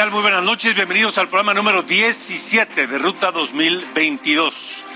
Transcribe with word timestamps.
tal? 0.00 0.10
Muy 0.12 0.22
buenas 0.22 0.42
noches. 0.42 0.74
Bienvenidos 0.74 1.18
al 1.18 1.28
programa 1.28 1.52
número 1.52 1.82
17 1.82 2.86
de 2.86 2.98
Ruta 2.98 3.32
2022. 3.32 4.86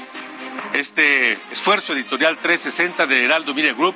Este 0.72 1.38
esfuerzo 1.52 1.92
editorial 1.92 2.38
360 2.38 3.06
de 3.06 3.22
Heraldo 3.22 3.52
Media 3.52 3.74
Group, 3.74 3.94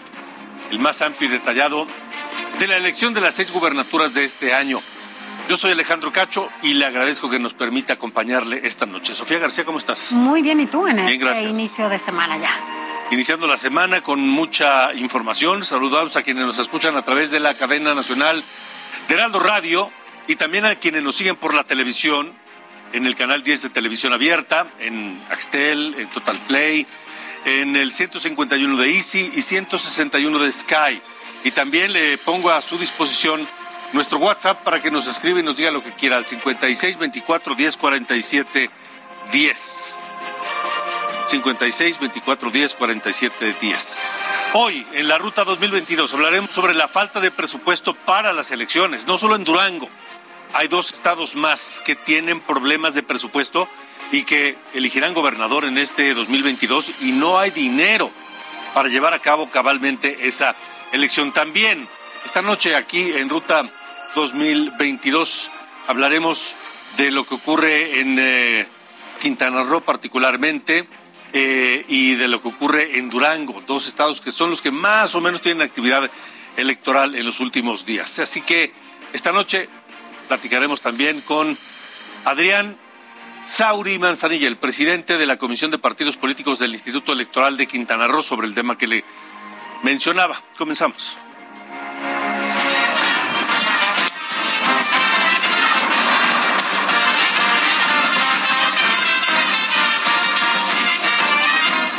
el 0.71 0.79
más 0.81 1.01
amplio 1.01 1.31
y 1.31 1.33
detallado 1.33 1.87
de 2.59 2.67
la 2.67 2.77
elección 2.77 3.15
de 3.15 3.23
las 3.23 3.37
seis 3.37 3.51
gubernaturas 3.51 4.13
de 4.13 4.27
este 4.27 4.53
año. 4.53 4.83
Yo 5.49 5.57
soy 5.57 5.73
Alejandro 5.73 6.13
Cacho 6.13 6.51
y 6.63 6.75
le 6.75 6.85
agradezco 6.85 7.31
que 7.31 7.39
nos 7.39 7.55
permita 7.55 7.95
acompañarle 7.95 8.61
esta 8.65 8.85
noche. 8.85 9.15
Sofía 9.15 9.39
García, 9.39 9.65
¿cómo 9.65 9.79
estás? 9.79 10.13
Muy 10.13 10.43
bien, 10.43 10.61
¿y 10.61 10.67
tú 10.67 10.87
en 10.87 10.97
Bien, 10.97 11.09
este 11.09 11.25
gracias. 11.25 11.51
inicio 11.51 11.89
de 11.89 11.99
semana 11.99 12.37
ya? 12.37 12.55
Iniciando 13.13 13.47
la 13.47 13.57
semana 13.57 14.03
con 14.03 14.29
mucha 14.29 14.93
información, 14.93 15.65
saludamos 15.65 16.17
a 16.17 16.23
quienes 16.23 16.45
nos 16.45 16.59
escuchan 16.59 16.99
a 16.99 17.03
través 17.03 17.31
de 17.31 17.41
la 17.41 17.57
cadena 17.57 17.95
nacional 17.95 18.45
de 19.09 19.15
Heraldo 19.15 19.39
Radio 19.39 19.91
y 20.29 20.37
también 20.37 20.67
a 20.67 20.77
quienes 20.77 21.03
nos 21.03 21.17
siguen 21.17 21.37
por 21.37 21.55
la 21.55 21.65
televisión, 21.65 22.33
en 22.93 23.07
el 23.07 23.17
canal 23.17 23.43
10 23.43 23.63
de 23.63 23.71
Televisión 23.71 24.13
Abierta, 24.13 24.71
en 24.79 25.21
Axtel, 25.31 25.97
en 25.99 26.09
Total 26.11 26.39
Play, 26.47 26.87
en 27.47 27.75
el 27.77 27.93
151 27.93 28.77
de 28.77 28.95
Easy 28.95 29.33
y 29.35 29.41
161 29.41 30.39
de 30.39 30.53
Sky. 30.53 31.03
Y 31.45 31.51
también 31.53 31.95
le 31.95 32.19
pongo 32.19 32.51
a 32.51 32.61
su 32.61 32.79
disposición 32.79 33.49
nuestro 33.95 34.19
WhatsApp 34.19 34.63
para 34.65 34.83
que 34.83 34.91
nos 34.91 35.07
escriba 35.07 35.41
y 35.41 35.43
nos 35.43 35.57
diga 35.57 35.71
lo 35.71 35.83
que 35.83 35.93
quiera 35.93 36.17
al 36.17 36.27
56 36.27 36.99
24 36.99 37.55
10 37.55 37.77
47 37.79 38.71
10. 39.33 39.99
56 41.27 42.01
24 42.01 42.51
10 42.51 42.75
47 42.75 43.57
10. 43.61 43.99
Hoy, 44.55 44.87
en 44.93 45.09
la 45.09 45.17
ruta 45.19 45.45
2022, 45.45 46.13
hablaremos 46.13 46.53
sobre 46.53 46.75
la 46.75 46.89
falta 46.89 47.21
de 47.21 47.31
presupuesto 47.31 47.95
para 47.95 48.33
las 48.33 48.51
elecciones, 48.51 49.07
no 49.07 49.17
solo 49.17 49.37
en 49.37 49.45
Durango. 49.45 49.89
Hay 50.55 50.69
dos 50.69 50.93
estados 50.93 51.37
más 51.37 51.83
que 51.85 51.95
tienen 51.95 52.41
problemas 52.41 52.95
de 52.95 53.03
presupuesto 53.03 53.69
y 54.11 54.23
que 54.23 54.57
elegirán 54.73 55.15
gobernador 55.15 55.65
en 55.65 55.79
este 55.79 56.15
2022 56.15 56.93
y 57.01 57.13
no 57.13 57.39
hay 57.39 57.51
dinero 57.51 58.11
para 58.75 58.89
llevar 58.89 59.13
a 59.13 59.21
cabo 59.21 59.51
cabalmente 59.51 60.27
esa 60.27 60.57
elección. 60.93 61.33
También, 61.33 61.87
esta 62.25 62.43
noche 62.43 62.75
aquí 62.75 63.13
en 63.13 63.29
Ruta 63.29 63.69
2022 64.15 65.51
hablaremos 65.87 66.57
de 66.97 67.11
lo 67.11 67.27
que 67.27 67.35
ocurre 67.35 68.01
en 68.01 68.17
eh, 68.19 68.67
Quintana 69.21 69.63
Roo 69.63 69.83
particularmente 69.83 70.89
eh, 71.33 71.85
y 71.89 72.15
de 72.15 72.29
lo 72.29 72.41
que 72.41 72.49
ocurre 72.49 72.99
en 72.99 73.11
Durango, 73.11 73.63
dos 73.67 73.87
estados 73.87 74.21
que 74.23 74.33
son 74.33 74.51
los 74.51 74.63
que 74.63 74.71
más 74.71 75.15
o 75.15 75.21
menos 75.21 75.43
tienen 75.43 75.63
actividad 75.63 76.11
electoral 76.57 77.15
en 77.15 77.27
los 77.27 77.41
últimos 77.41 77.85
días. 77.85 78.19
Así 78.19 78.41
que 78.41 78.73
esta 79.13 79.33
noche 79.33 79.69
platicaremos 80.29 80.81
también 80.81 81.21
con 81.23 81.59
Adrián 82.25 82.77
Sauri 83.45 83.99
Manzanilla, 83.99 84.47
el 84.47 84.59
presidente 84.59 85.17
de 85.17 85.27
la 85.27 85.39
Comisión 85.39 85.71
de 85.71 85.79
Partidos 85.79 86.17
Políticos 86.17 86.59
del 86.59 86.73
Instituto 86.73 87.13
Electoral 87.13 87.57
de 87.57 87.67
Quintana 87.67 88.07
Roo, 88.07 88.23
sobre 88.23 88.47
el 88.47 88.55
tema 88.55 88.77
que 88.77 88.87
le 88.87 89.05
mencionaba. 89.83 90.41
Comenzamos. 90.57 91.17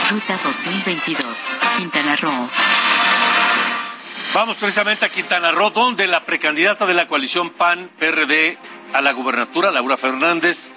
Ruta 0.10 0.40
2022, 0.44 1.54
Quintana 1.78 2.16
Roo. 2.16 2.50
Vamos 4.32 4.58
precisamente 4.58 5.06
a 5.06 5.10
Quintana 5.10 5.52
Roo, 5.52 5.72
donde 5.72 6.06
la 6.06 6.24
precandidata 6.24 6.86
de 6.86 6.94
la 6.94 7.08
coalición 7.08 7.50
PAN-PRD 7.50 8.60
a 8.94 9.02
la 9.02 9.12
gubernatura, 9.12 9.72
Laura 9.72 9.98
Fernández, 9.98 10.72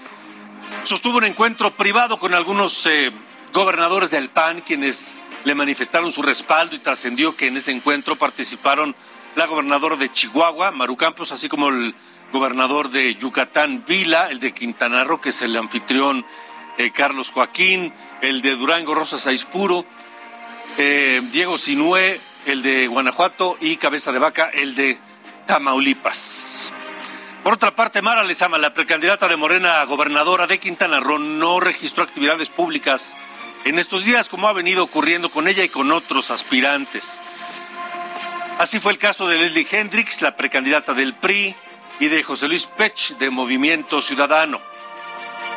sostuvo 0.84 1.18
un 1.18 1.24
encuentro 1.24 1.70
privado 1.76 2.18
con 2.18 2.32
algunos 2.32 2.86
eh, 2.86 3.12
gobernadores 3.52 4.10
del 4.10 4.30
PAN, 4.30 4.62
quienes 4.62 5.16
le 5.44 5.54
manifestaron 5.54 6.10
su 6.12 6.22
respaldo 6.22 6.76
y 6.76 6.78
trascendió 6.78 7.36
que 7.36 7.48
en 7.48 7.58
ese 7.58 7.72
encuentro 7.72 8.16
participaron 8.16 8.96
la 9.36 9.46
gobernadora 9.46 9.96
de 9.96 10.08
Chihuahua, 10.08 10.70
Maru 10.70 10.96
Campos, 10.96 11.30
así 11.30 11.50
como 11.50 11.68
el 11.68 11.94
gobernador 12.32 12.90
de 12.90 13.14
Yucatán, 13.16 13.84
Vila, 13.86 14.28
el 14.30 14.40
de 14.40 14.54
Quintana 14.54 15.04
Roo, 15.04 15.20
que 15.20 15.28
es 15.28 15.42
el 15.42 15.54
anfitrión 15.58 16.24
eh, 16.78 16.90
Carlos 16.90 17.30
Joaquín, 17.30 17.92
el 18.22 18.40
de 18.40 18.56
Durango, 18.56 18.94
Rosa 18.94 19.18
Saispuro, 19.18 19.84
eh, 20.78 21.20
Diego 21.30 21.58
Sinué, 21.58 22.18
el 22.46 22.62
de 22.62 22.86
Guanajuato 22.86 23.56
y 23.60 23.76
Cabeza 23.76 24.12
de 24.12 24.18
Vaca, 24.18 24.50
el 24.52 24.74
de 24.74 24.98
Tamaulipas. 25.46 26.72
Por 27.42 27.54
otra 27.54 27.74
parte, 27.74 28.02
Mara 28.02 28.22
Lezama, 28.22 28.58
la 28.58 28.72
precandidata 28.72 29.28
de 29.28 29.36
Morena 29.36 29.80
a 29.80 29.84
gobernadora 29.84 30.46
de 30.46 30.58
Quintana 30.58 31.00
Roo, 31.00 31.18
no 31.18 31.60
registró 31.60 32.04
actividades 32.04 32.50
públicas 32.50 33.16
en 33.64 33.78
estos 33.78 34.04
días, 34.04 34.28
como 34.28 34.48
ha 34.48 34.52
venido 34.52 34.84
ocurriendo 34.84 35.30
con 35.30 35.48
ella 35.48 35.64
y 35.64 35.68
con 35.68 35.90
otros 35.92 36.30
aspirantes. 36.30 37.20
Así 38.58 38.78
fue 38.80 38.92
el 38.92 38.98
caso 38.98 39.26
de 39.26 39.38
Leslie 39.38 39.66
Hendricks, 39.70 40.22
la 40.22 40.36
precandidata 40.36 40.94
del 40.94 41.14
PRI, 41.14 41.56
y 42.00 42.08
de 42.08 42.22
José 42.22 42.48
Luis 42.48 42.66
Pech, 42.66 43.16
de 43.18 43.30
Movimiento 43.30 44.00
Ciudadano. 44.02 44.60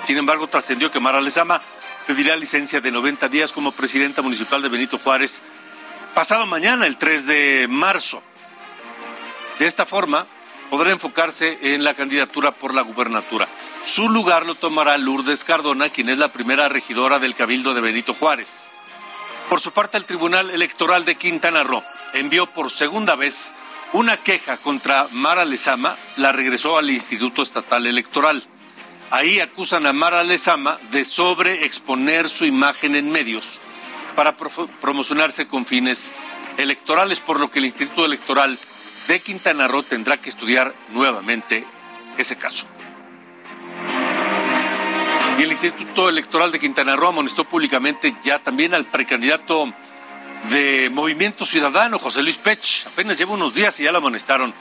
Sin 0.06 0.18
embargo, 0.18 0.48
trascendió 0.48 0.92
que 0.92 1.00
Mara 1.00 1.22
Lezama 1.22 1.62
pedirá 2.06 2.36
licencia 2.36 2.82
de 2.82 2.92
90 2.92 3.30
días 3.30 3.52
como 3.52 3.72
presidenta 3.72 4.22
municipal 4.22 4.62
de 4.62 4.70
Benito 4.70 5.00
Juárez 5.00 5.42
pasado 6.16 6.48
mañana, 6.48 6.88
el 6.88 6.98
3 6.98 7.28
de 7.28 7.68
marzo. 7.70 8.24
De 9.60 9.68
esta 9.68 9.86
forma, 9.86 10.26
podrá 10.70 10.92
enfocarse 10.92 11.60
en 11.62 11.84
la 11.84 11.94
candidatura 11.94 12.52
por 12.52 12.74
la 12.74 12.84
gubernatura. 12.84 13.50
Su 13.84 14.10
lugar 14.10 14.46
lo 14.46 14.56
tomará 14.56 14.98
Lourdes 14.98 15.44
Cardona, 15.44 15.90
quien 15.90 16.08
es 16.08 16.18
la 16.18 16.32
primera 16.32 16.70
regidora 16.70 17.20
del 17.20 17.36
Cabildo 17.36 17.74
de 17.74 17.82
Benito 17.82 18.14
Juárez. 18.14 18.70
Por 19.50 19.60
su 19.60 19.74
parte, 19.74 19.98
el 19.98 20.06
Tribunal 20.06 20.50
Electoral 20.52 21.04
de 21.04 21.16
Quintana 21.16 21.64
Roo 21.64 21.84
envió 22.14 22.48
por 22.48 22.72
segunda 22.72 23.16
vez 23.16 23.54
una 23.92 24.16
queja 24.24 24.56
contra 24.58 25.10
Mara 25.12 25.44
Lezama, 25.44 25.98
la 26.16 26.32
regresó 26.32 26.78
al 26.78 26.90
Instituto 26.90 27.42
Estatal 27.42 27.86
Electoral. 27.88 28.42
Ahí 29.12 29.42
acusan 29.42 29.86
a 29.86 29.92
Mara 29.92 30.24
Lezama 30.24 30.80
de 30.92 31.04
sobreexponer 31.04 32.30
su 32.30 32.46
imagen 32.46 32.96
en 32.96 33.12
medios 33.12 33.60
para 34.16 34.38
pro- 34.38 34.70
promocionarse 34.82 35.48
con 35.48 35.66
fines 35.66 36.16
electorales, 36.58 37.20
por 37.20 37.40
lo 37.40 37.52
que 37.52 37.60
el 37.60 37.66
Instituto 37.66 38.06
Electoral 38.06 38.60
de 39.08 39.20
Quintana 39.22 39.68
Roo 39.68 39.84
tendrá 39.84 40.18
que 40.18 40.30
estudiar 40.30 40.74
nuevamente 40.90 41.66
ese 42.18 42.38
caso. 42.38 42.68
Y 45.38 45.44
el 45.44 45.52
Instituto 45.52 46.08
Electoral 46.08 46.52
de 46.52 46.60
Quintana 46.60 46.96
Roo 46.96 47.10
amonestó 47.10 47.44
públicamente 47.44 48.16
ya 48.24 48.40
también 48.40 48.74
al 48.74 48.86
precandidato 48.86 49.74
de 50.50 50.90
Movimiento 50.92 51.46
Ciudadano, 51.46 52.00
José 52.00 52.24
Luis 52.24 52.38
Pech. 52.38 52.88
Apenas 52.88 53.18
lleva 53.18 53.34
unos 53.34 53.54
días 53.54 53.80
y 53.80 53.84
ya 53.84 53.92
lo 53.92 53.98
amonestaron. 53.98 54.54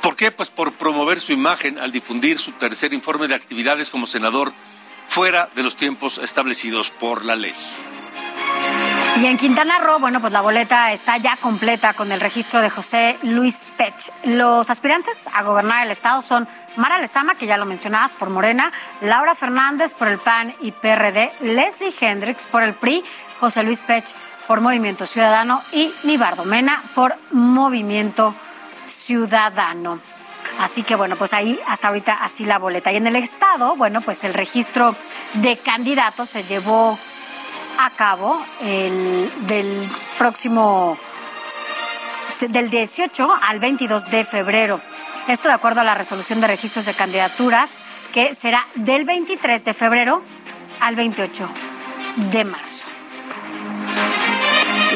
¿Por 0.00 0.14
qué? 0.14 0.30
Pues 0.30 0.48
por 0.50 0.74
promover 0.74 1.20
su 1.20 1.32
imagen 1.32 1.78
al 1.78 1.90
difundir 1.90 2.38
su 2.38 2.52
tercer 2.52 2.92
informe 2.94 3.26
de 3.26 3.34
actividades 3.34 3.90
como 3.90 4.06
senador 4.06 4.52
fuera 5.08 5.50
de 5.56 5.64
los 5.64 5.74
tiempos 5.74 6.18
establecidos 6.18 6.90
por 6.90 7.24
la 7.24 7.34
ley. 7.34 7.54
Y 9.16 9.26
en 9.26 9.36
Quintana 9.36 9.78
Roo, 9.78 9.98
bueno, 9.98 10.20
pues 10.20 10.32
la 10.32 10.40
boleta 10.40 10.92
está 10.92 11.18
ya 11.18 11.36
completa 11.36 11.92
con 11.92 12.10
el 12.10 12.20
registro 12.20 12.62
de 12.62 12.70
José 12.70 13.18
Luis 13.22 13.68
Pech. 13.76 14.12
Los 14.24 14.70
aspirantes 14.70 15.28
a 15.34 15.42
gobernar 15.42 15.84
el 15.84 15.90
estado 15.90 16.22
son 16.22 16.48
Mara 16.76 16.98
Lezama, 16.98 17.34
que 17.34 17.46
ya 17.46 17.58
lo 17.58 17.66
mencionabas, 17.66 18.14
por 18.14 18.30
Morena, 18.30 18.72
Laura 19.02 19.34
Fernández 19.34 19.94
por 19.94 20.08
el 20.08 20.18
PAN 20.18 20.54
y 20.60 20.72
PRD, 20.72 21.32
Leslie 21.40 21.92
Hendricks 22.00 22.46
por 22.46 22.62
el 22.62 22.74
PRI, 22.74 23.04
José 23.40 23.62
Luis 23.62 23.82
Pech 23.82 24.14
por 24.46 24.62
Movimiento 24.62 25.04
Ciudadano 25.04 25.62
y 25.72 25.92
Nibardo 26.04 26.44
Mena 26.44 26.90
por 26.94 27.16
Movimiento 27.30 28.34
Ciudadano. 28.84 30.00
Así 30.58 30.82
que 30.82 30.94
bueno, 30.94 31.16
pues 31.16 31.34
ahí 31.34 31.60
hasta 31.66 31.88
ahorita 31.88 32.14
así 32.14 32.46
la 32.46 32.58
boleta. 32.58 32.90
Y 32.92 32.96
en 32.96 33.06
el 33.06 33.16
estado, 33.16 33.76
bueno, 33.76 34.00
pues 34.00 34.24
el 34.24 34.34
registro 34.34 34.96
de 35.34 35.58
candidatos 35.58 36.30
se 36.30 36.44
llevó 36.44 36.98
a 37.84 37.90
cabo 37.90 38.44
el, 38.60 39.32
del 39.46 39.90
próximo, 40.18 40.98
del 42.48 42.68
18 42.68 43.28
al 43.42 43.58
22 43.58 44.10
de 44.10 44.24
febrero. 44.24 44.80
Esto 45.28 45.48
de 45.48 45.54
acuerdo 45.54 45.80
a 45.80 45.84
la 45.84 45.94
resolución 45.94 46.40
de 46.40 46.46
registros 46.46 46.86
de 46.86 46.94
candidaturas, 46.94 47.84
que 48.12 48.34
será 48.34 48.66
del 48.74 49.04
23 49.04 49.64
de 49.64 49.74
febrero 49.74 50.22
al 50.80 50.96
28 50.96 51.48
de 52.16 52.44
marzo. 52.44 52.88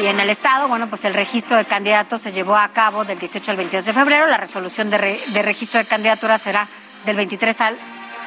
Y 0.03 0.07
en 0.07 0.19
el 0.19 0.29
Estado, 0.29 0.67
bueno, 0.67 0.89
pues 0.89 1.05
el 1.05 1.13
registro 1.13 1.57
de 1.57 1.65
candidatos 1.65 2.21
se 2.21 2.31
llevó 2.31 2.55
a 2.55 2.73
cabo 2.73 3.05
del 3.05 3.17
18 3.17 3.51
al 3.51 3.57
22 3.57 3.85
de 3.85 3.93
febrero. 3.93 4.27
La 4.27 4.37
resolución 4.37 4.89
de, 4.89 5.23
de 5.27 5.41
registro 5.41 5.79
de 5.79 5.87
candidaturas 5.87 6.41
será 6.41 6.69
del 7.05 7.15
23 7.15 7.61
al 7.61 7.79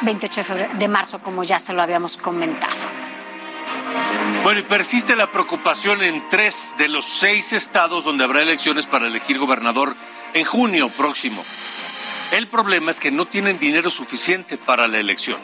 28 0.02 0.40
de, 0.40 0.44
febrero, 0.44 0.74
de 0.78 0.88
marzo, 0.88 1.20
como 1.20 1.44
ya 1.44 1.58
se 1.58 1.72
lo 1.72 1.82
habíamos 1.82 2.16
comentado. 2.16 3.07
Bueno, 4.42 4.60
y 4.60 4.62
persiste 4.62 5.16
la 5.16 5.30
preocupación 5.30 6.02
en 6.02 6.26
tres 6.28 6.74
de 6.78 6.88
los 6.88 7.04
seis 7.04 7.52
estados 7.52 8.04
donde 8.04 8.24
habrá 8.24 8.42
elecciones 8.42 8.86
para 8.86 9.06
elegir 9.06 9.38
gobernador 9.38 9.96
en 10.32 10.44
junio 10.44 10.90
próximo. 10.90 11.44
El 12.30 12.46
problema 12.46 12.90
es 12.90 13.00
que 13.00 13.10
no 13.10 13.26
tienen 13.26 13.58
dinero 13.58 13.90
suficiente 13.90 14.56
para 14.56 14.86
la 14.88 14.98
elección. 14.98 15.40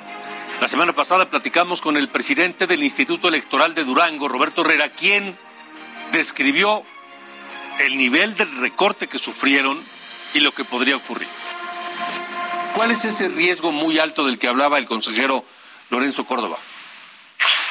La 0.61 0.69
semana 0.69 0.95
pasada 0.95 1.29
platicamos 1.29 1.83
con 1.83 1.97
el 1.97 2.09
presidente 2.09 2.67
del 2.67 2.83
Instituto 2.83 3.29
Electoral 3.29 3.75
de 3.75 3.85
Durango, 3.85 4.29
Roberto 4.29 4.63
Herrera, 4.63 4.91
quien 4.91 5.37
describió 6.13 6.83
el 7.81 7.97
nivel 7.97 8.37
del 8.37 8.57
recorte 8.59 9.09
que 9.09 9.19
sufrieron 9.19 9.83
y 10.33 10.41
lo 10.41 10.55
que 10.55 10.65
podría 10.65 10.97
ocurrir. 10.97 11.29
¿Cuál 12.75 12.93
es 12.93 13.05
ese 13.05 13.29
riesgo 13.29 13.73
muy 13.73 13.99
alto 13.99 14.25
del 14.25 14.39
que 14.39 14.49
hablaba 14.49 14.79
el 14.79 14.87
consejero 14.87 15.45
Lorenzo 15.91 16.25
Córdoba? 16.25 16.59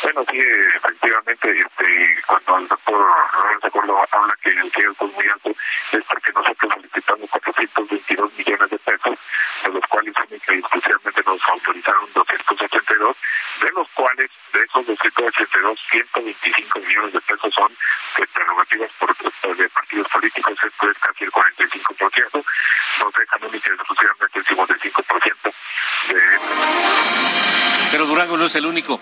Bueno, 0.03 0.25
sí, 0.29 0.38
efectivamente, 0.75 1.50
este, 1.50 2.21
cuando 2.27 2.57
el 2.57 2.67
doctor 2.67 3.07
Lorenzo 3.41 3.71
Córdoba 3.71 4.05
habla 4.11 4.35
que 4.44 4.50
el 4.50 4.69
riesgo 4.73 5.05
es 5.07 5.13
muy 5.13 5.27
alto, 5.29 5.55
es 5.94 6.03
porque 6.03 6.31
nosotros 6.33 6.73
solicitamos 6.75 7.29
422 7.29 8.33
millones 8.33 8.69
de 8.69 8.79
pesos, 8.79 9.17
de 9.63 9.69
los 9.69 9.85
cuales 9.88 10.13
única 10.27 10.53
y 10.53 10.59
exclusivamente 10.59 11.23
nos 11.25 11.39
autorizaron 11.47 12.13
282, 12.13 13.17
de 13.61 13.71
los 13.71 13.88
cuales, 13.91 14.29
de 14.51 14.63
esos 14.63 14.85
282, 14.85 15.79
125 15.89 16.79
millones 16.79 17.13
de 17.13 17.21
pesos 17.21 17.53
son 17.56 17.71
de 18.17 18.27
prerrogativas 18.27 18.91
por, 18.99 19.56
de 19.56 19.69
partidos 19.69 20.07
políticos, 20.09 20.53
esto 20.67 20.91
es 20.91 20.97
casi 20.99 21.23
el 21.23 21.31
45%, 21.31 22.45
nos 22.99 23.13
dejan 23.13 23.44
única 23.47 23.69
y 23.69 23.73
exclusivamente 23.73 24.39
el 24.39 24.45
55% 24.45 25.53
de... 26.09 26.21
Pero 27.91 28.06
Durango 28.06 28.38
no 28.38 28.45
es 28.45 28.56
el 28.56 28.65
único. 28.65 28.99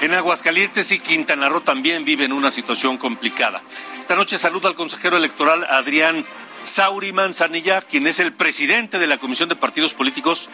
En 0.00 0.12
Aguascalientes 0.14 0.92
y 0.92 1.00
Quintana 1.00 1.48
Roo 1.48 1.60
también 1.60 2.04
viven 2.04 2.32
una 2.32 2.52
situación 2.52 2.98
complicada. 2.98 3.62
Esta 3.98 4.14
noche 4.14 4.38
saluda 4.38 4.68
al 4.68 4.76
consejero 4.76 5.16
electoral 5.16 5.64
Adrián 5.64 6.24
Sauri 6.62 7.12
Manzanilla, 7.12 7.82
quien 7.82 8.06
es 8.06 8.20
el 8.20 8.32
presidente 8.32 9.00
de 9.00 9.08
la 9.08 9.18
Comisión 9.18 9.48
de 9.48 9.56
Partidos 9.56 9.94
Políticos 9.94 10.50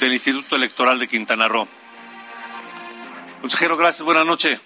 del 0.00 0.12
Instituto 0.12 0.56
Electoral 0.56 0.98
de 0.98 1.06
Quintana 1.06 1.46
Roo. 1.46 1.68
Consejero, 3.40 3.76
gracias, 3.76 4.02
buenas 4.04 4.26
noches. 4.26 4.60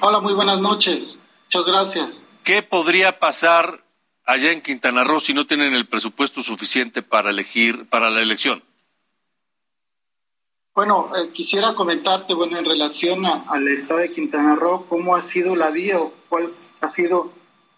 Hola, 0.00 0.20
muy 0.20 0.32
buenas 0.32 0.60
noches. 0.60 1.18
Muchas 1.44 1.66
gracias. 1.66 2.24
¿Qué 2.42 2.62
podría 2.62 3.18
pasar 3.18 3.84
allá 4.24 4.50
en 4.50 4.62
Quintana 4.62 5.04
Roo 5.04 5.20
si 5.20 5.34
no 5.34 5.46
tienen 5.46 5.74
el 5.74 5.86
presupuesto 5.86 6.42
suficiente 6.42 7.02
para 7.02 7.30
elegir 7.30 7.86
para 7.86 8.08
la 8.08 8.22
elección? 8.22 8.62
Bueno, 10.74 11.08
eh, 11.16 11.30
quisiera 11.32 11.72
comentarte, 11.72 12.34
bueno, 12.34 12.58
en 12.58 12.64
relación 12.64 13.24
al 13.24 13.68
estado 13.68 14.00
de 14.00 14.10
Quintana 14.10 14.56
Roo, 14.56 14.86
cómo 14.88 15.14
ha 15.14 15.22
sido 15.22 15.54
la 15.54 15.70
vía 15.70 16.00
o 16.00 16.12
cuál 16.28 16.52
ha 16.80 16.88
sido 16.88 17.30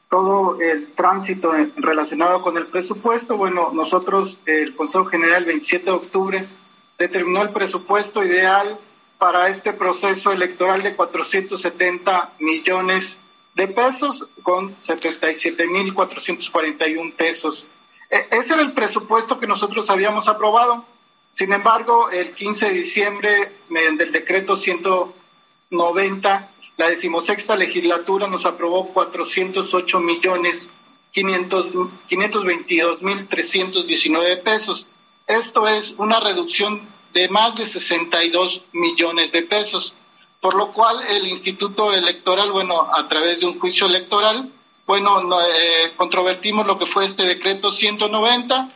todo 0.08 0.58
el 0.62 0.94
tránsito 0.94 1.52
relacionado 1.76 2.40
con 2.40 2.56
el 2.56 2.68
presupuesto. 2.68 3.36
Bueno, 3.36 3.70
nosotros, 3.74 4.38
el 4.46 4.74
Consejo 4.74 5.04
General, 5.04 5.42
el 5.42 5.44
27 5.44 5.84
de 5.84 5.90
octubre, 5.90 6.48
determinó 6.96 7.42
el 7.42 7.50
presupuesto 7.50 8.24
ideal 8.24 8.78
para 9.18 9.50
este 9.50 9.74
proceso 9.74 10.32
electoral 10.32 10.82
de 10.82 10.96
470 10.96 12.32
millones 12.38 13.18
de 13.56 13.68
pesos 13.68 14.26
con 14.42 14.74
77.441 14.78 17.12
pesos. 17.12 17.66
E 18.08 18.26
ese 18.30 18.54
era 18.54 18.62
el 18.62 18.72
presupuesto 18.72 19.38
que 19.38 19.46
nosotros 19.46 19.90
habíamos 19.90 20.28
aprobado 20.28 20.86
sin 21.36 21.52
embargo, 21.52 22.08
el 22.10 22.30
15 22.30 22.70
de 22.70 22.72
diciembre, 22.72 23.52
mediante 23.68 24.04
el 24.04 24.12
decreto 24.12 24.56
190, 24.56 26.50
la 26.78 26.88
decimosexta 26.88 27.54
legislatura 27.56 28.26
nos 28.26 28.46
aprobó 28.46 28.88
408 28.94 30.00
millones 30.00 30.70
522 31.12 33.02
mil 33.02 33.28
319 33.28 34.38
pesos. 34.38 34.86
Esto 35.26 35.68
es 35.68 35.94
una 35.98 36.20
reducción 36.20 36.80
de 37.12 37.28
más 37.28 37.54
de 37.54 37.66
62 37.66 38.62
millones 38.72 39.30
de 39.30 39.42
pesos, 39.42 39.92
por 40.40 40.54
lo 40.54 40.72
cual 40.72 41.02
el 41.06 41.26
Instituto 41.26 41.92
Electoral, 41.92 42.50
bueno, 42.50 42.88
a 42.94 43.08
través 43.08 43.40
de 43.40 43.46
un 43.46 43.58
juicio 43.58 43.86
electoral, 43.88 44.50
bueno, 44.86 45.20
eh, 45.42 45.92
controvertimos 45.96 46.66
lo 46.66 46.78
que 46.78 46.86
fue 46.86 47.04
este 47.04 47.24
decreto 47.24 47.70
190 47.70 48.75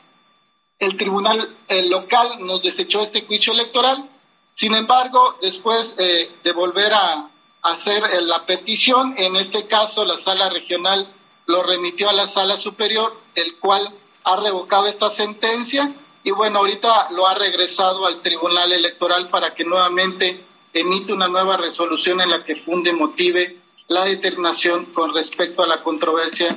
el 0.80 0.96
tribunal 0.96 1.48
local 1.88 2.38
nos 2.40 2.62
desechó 2.62 3.02
este 3.02 3.22
juicio 3.22 3.52
electoral. 3.52 4.08
Sin 4.52 4.74
embargo, 4.74 5.36
después 5.40 5.94
eh, 5.98 6.30
de 6.42 6.52
volver 6.52 6.92
a, 6.92 7.28
hacer 7.62 8.02
eh, 8.04 8.22
la 8.22 8.46
petición, 8.46 9.14
en 9.18 9.36
este 9.36 9.66
caso 9.66 10.04
la 10.04 10.16
sala 10.16 10.48
regional 10.48 11.06
lo 11.46 11.62
remitió 11.62 12.08
a 12.08 12.14
la 12.14 12.26
sala 12.26 12.56
superior, 12.56 13.14
el 13.34 13.56
cual 13.58 13.92
ha 14.24 14.36
revocado 14.36 14.86
esta 14.86 15.10
sentencia 15.10 15.92
y 16.22 16.30
bueno, 16.30 16.60
ahorita 16.60 17.10
lo 17.10 17.26
ha 17.26 17.34
regresado 17.34 18.06
al 18.06 18.20
tribunal 18.22 18.72
electoral 18.72 19.28
para 19.28 19.54
que 19.54 19.64
nuevamente 19.64 20.44
emite 20.72 21.12
una 21.12 21.28
nueva 21.28 21.56
resolución 21.56 22.20
en 22.20 22.30
la 22.30 22.44
que 22.44 22.56
funde 22.56 22.92
motive 22.92 23.56
la 23.88 24.04
determinación 24.04 24.86
con 24.86 25.12
respecto 25.14 25.62
a 25.62 25.66
la 25.66 25.82
controversia 25.82 26.56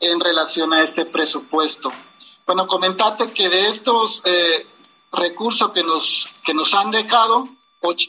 en 0.00 0.20
relación 0.20 0.72
a 0.72 0.82
este 0.82 1.04
presupuesto. 1.04 1.92
Bueno, 2.48 2.66
comentarte 2.66 3.30
que 3.30 3.50
de 3.50 3.68
estos 3.68 4.22
eh, 4.24 4.66
recursos 5.12 5.70
que 5.72 5.82
nos, 5.82 6.34
que 6.42 6.54
nos 6.54 6.72
han 6.72 6.90
dejado, 6.90 7.46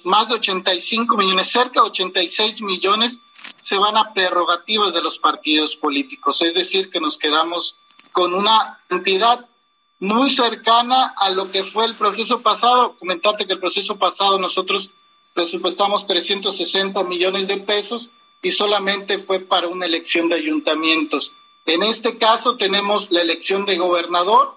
más 0.06 0.30
de 0.30 0.36
85 0.36 1.18
millones, 1.18 1.52
cerca 1.52 1.82
de 1.82 1.88
86 1.88 2.62
millones, 2.62 3.20
se 3.60 3.78
van 3.78 3.98
a 3.98 4.14
prerrogativas 4.14 4.94
de 4.94 5.02
los 5.02 5.20
partidos 5.20 5.76
políticos. 5.76 6.42
Es 6.42 6.54
decir, 6.54 6.90
que 6.90 7.02
nos 7.02 7.18
quedamos 7.18 7.76
con 8.14 8.34
una 8.34 8.80
cantidad 8.88 9.46
muy 10.00 10.30
cercana 10.30 11.14
a 11.18 11.32
lo 11.32 11.52
que 11.52 11.66
fue 11.66 11.84
el 11.84 11.96
proceso 11.96 12.40
pasado. 12.40 12.96
Comentarte 12.98 13.46
que 13.46 13.52
el 13.52 13.60
proceso 13.60 13.98
pasado 13.98 14.40
nosotros 14.40 14.90
presupuestamos 15.34 16.08
360 16.08 17.04
millones 17.04 17.46
de 17.50 17.58
pesos 17.58 18.10
y 18.42 18.52
solamente 18.52 19.20
fue 19.20 19.42
para 19.42 19.68
una 19.68 19.86
elección 19.86 20.30
de 20.30 20.36
ayuntamientos. 20.36 21.34
En 21.66 21.84
este 21.84 22.18
caso 22.18 22.58
tenemos 22.58 23.12
la 23.12 23.22
elección 23.22 23.66
de 23.66 23.78
gobernador, 23.78 24.56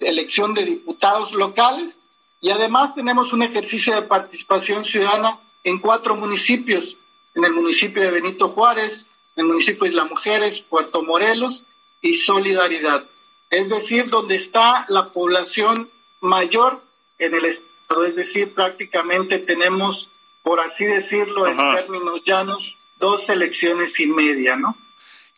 elección 0.00 0.54
de 0.54 0.64
diputados 0.64 1.32
locales 1.32 1.96
y 2.40 2.50
además 2.50 2.94
tenemos 2.94 3.32
un 3.32 3.42
ejercicio 3.42 3.94
de 3.94 4.02
participación 4.02 4.84
ciudadana 4.84 5.38
en 5.62 5.78
cuatro 5.78 6.16
municipios, 6.16 6.96
en 7.34 7.44
el 7.44 7.52
municipio 7.52 8.02
de 8.02 8.10
Benito 8.10 8.48
Juárez, 8.48 9.06
en 9.36 9.44
el 9.44 9.52
municipio 9.52 9.84
de 9.84 9.90
Isla 9.90 10.04
Mujeres, 10.06 10.60
Puerto 10.60 11.02
Morelos 11.02 11.62
y 12.00 12.14
Solidaridad. 12.14 13.04
Es 13.50 13.68
decir, 13.68 14.08
donde 14.08 14.36
está 14.36 14.86
la 14.88 15.08
población 15.08 15.90
mayor 16.20 16.82
en 17.18 17.34
el 17.34 17.44
estado, 17.44 18.04
es 18.06 18.16
decir, 18.16 18.54
prácticamente 18.54 19.38
tenemos, 19.38 20.08
por 20.42 20.60
así 20.60 20.84
decirlo, 20.84 21.46
en 21.46 21.56
términos 21.56 22.22
llanos, 22.24 22.76
dos 22.98 23.28
elecciones 23.28 23.98
y 24.00 24.06
media, 24.06 24.56
¿no? 24.56 24.76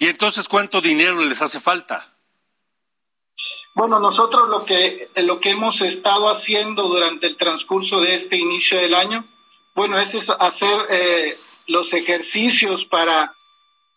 ¿Y 0.03 0.09
entonces 0.09 0.49
cuánto 0.49 0.81
dinero 0.81 1.23
les 1.23 1.41
hace 1.43 1.61
falta? 1.61 2.13
Bueno, 3.73 4.01
nosotros 4.01 4.49
lo 4.49 4.65
que, 4.65 5.09
lo 5.15 5.39
que 5.39 5.51
hemos 5.51 5.81
estado 5.81 6.29
haciendo 6.29 6.89
durante 6.89 7.29
el 7.29 7.37
transcurso 7.37 8.01
de 8.01 8.17
este 8.17 8.37
inicio 8.37 8.81
del 8.81 8.97
año, 8.97 9.25
bueno, 9.77 10.01
es 10.01 10.29
hacer 10.41 10.87
eh, 10.89 11.39
los 11.69 11.93
ejercicios 11.93 12.85
para, 12.85 13.33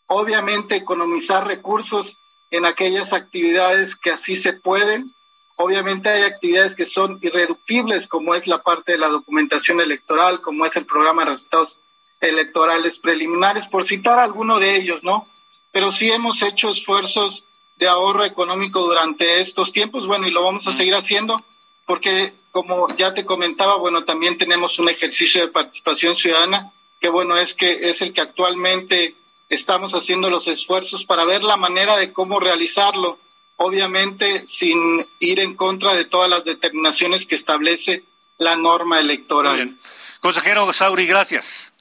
obviamente, 0.05 0.75
economizar 0.75 1.47
recursos 1.47 2.15
en 2.51 2.67
aquellas 2.67 3.11
actividades 3.11 3.95
que 3.95 4.11
así 4.11 4.35
se 4.35 4.53
pueden. 4.53 5.11
Obviamente 5.55 6.09
hay 6.09 6.21
actividades 6.21 6.75
que 6.75 6.85
son 6.85 7.17
irreductibles, 7.23 8.07
como 8.07 8.35
es 8.35 8.45
la 8.45 8.61
parte 8.61 8.91
de 8.91 8.99
la 8.99 9.07
documentación 9.07 9.81
electoral, 9.81 10.39
como 10.41 10.67
es 10.67 10.75
el 10.75 10.85
programa 10.85 11.25
de 11.25 11.31
resultados 11.31 11.79
electorales 12.21 12.99
preliminares, 12.99 13.65
por 13.65 13.85
citar 13.85 14.19
alguno 14.19 14.59
de 14.59 14.75
ellos, 14.75 15.01
¿no? 15.01 15.27
Pero 15.75 15.91
sí 15.91 16.09
hemos 16.09 16.41
hecho 16.41 16.69
esfuerzos 16.69 17.43
de 17.75 17.89
ahorro 17.89 18.23
económico 18.23 18.79
durante 18.79 19.41
estos 19.41 19.73
tiempos, 19.73 20.07
bueno, 20.07 20.25
y 20.25 20.31
lo 20.31 20.41
vamos 20.41 20.65
a 20.67 20.71
seguir 20.71 20.95
haciendo 20.95 21.43
porque 21.85 22.31
como 22.51 22.87
ya 22.95 23.13
te 23.13 23.25
comentaba, 23.25 23.75
bueno, 23.75 24.05
también 24.05 24.37
tenemos 24.37 24.79
un 24.79 24.87
ejercicio 24.87 25.41
de 25.41 25.49
participación 25.49 26.15
ciudadana, 26.15 26.71
que 27.01 27.09
bueno, 27.09 27.35
es 27.35 27.53
que 27.53 27.89
es 27.89 28.01
el 28.01 28.13
que 28.13 28.21
actualmente 28.21 29.15
estamos 29.49 29.93
haciendo 29.93 30.29
los 30.29 30.47
esfuerzos 30.47 31.03
para 31.03 31.25
ver 31.25 31.43
la 31.43 31.57
manera 31.57 31.97
de 31.97 32.13
cómo 32.13 32.39
realizarlo, 32.39 33.19
obviamente 33.57 34.47
sin 34.47 35.05
ir 35.19 35.41
en 35.41 35.57
contra 35.57 35.93
de 35.93 36.05
todas 36.05 36.29
las 36.29 36.45
determinaciones 36.45 37.25
que 37.25 37.35
establece 37.35 38.05
la 38.37 38.55
norma 38.55 39.01
electoral. 39.01 39.55
bien. 39.55 39.77
Consejero 40.21 40.71
Sauri, 40.71 41.05
gracias. 41.05 41.73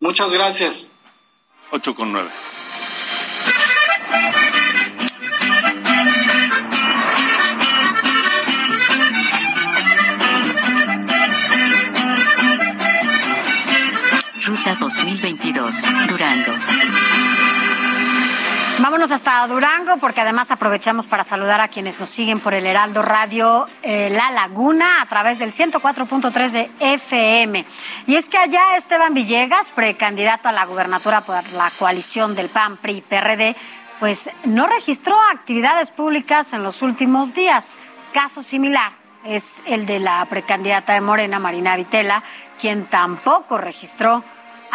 Muchas 0.00 0.30
gracias. 0.30 0.86
8 1.72 1.94
con 1.94 2.10
9. 2.10 2.30
Ruta 14.46 14.76
2022, 14.78 15.74
Durango. 16.08 16.52
Vámonos 18.78 19.12
hasta 19.12 19.46
Durango 19.46 19.96
porque 19.96 20.20
además 20.20 20.50
aprovechamos 20.50 21.08
para 21.08 21.24
saludar 21.24 21.60
a 21.60 21.68
quienes 21.68 21.98
nos 21.98 22.10
siguen 22.10 22.40
por 22.40 22.52
el 22.52 22.66
Heraldo 22.66 23.00
Radio 23.00 23.66
eh, 23.82 24.10
La 24.10 24.30
Laguna 24.30 25.00
a 25.00 25.06
través 25.06 25.38
del 25.38 25.50
104.3 25.50 26.50
de 26.50 26.70
FM. 26.80 27.64
Y 28.06 28.16
es 28.16 28.28
que 28.28 28.36
allá 28.36 28.76
Esteban 28.76 29.14
Villegas, 29.14 29.72
precandidato 29.72 30.48
a 30.48 30.52
la 30.52 30.66
gubernatura 30.66 31.24
por 31.24 31.50
la 31.52 31.70
coalición 31.78 32.34
del 32.34 32.50
PAN, 32.50 32.76
PRI, 32.76 33.00
PRD, 33.00 33.56
pues 34.00 34.30
no 34.44 34.66
registró 34.66 35.16
actividades 35.32 35.90
públicas 35.90 36.52
en 36.52 36.62
los 36.62 36.82
últimos 36.82 37.34
días. 37.34 37.76
Caso 38.12 38.42
similar 38.42 38.92
es 39.24 39.62
el 39.66 39.86
de 39.86 40.00
la 40.00 40.24
precandidata 40.26 40.92
de 40.92 41.00
Morena, 41.00 41.38
Marina 41.38 41.76
Vitela, 41.76 42.22
quien 42.58 42.86
tampoco 42.86 43.58
registró 43.58 44.22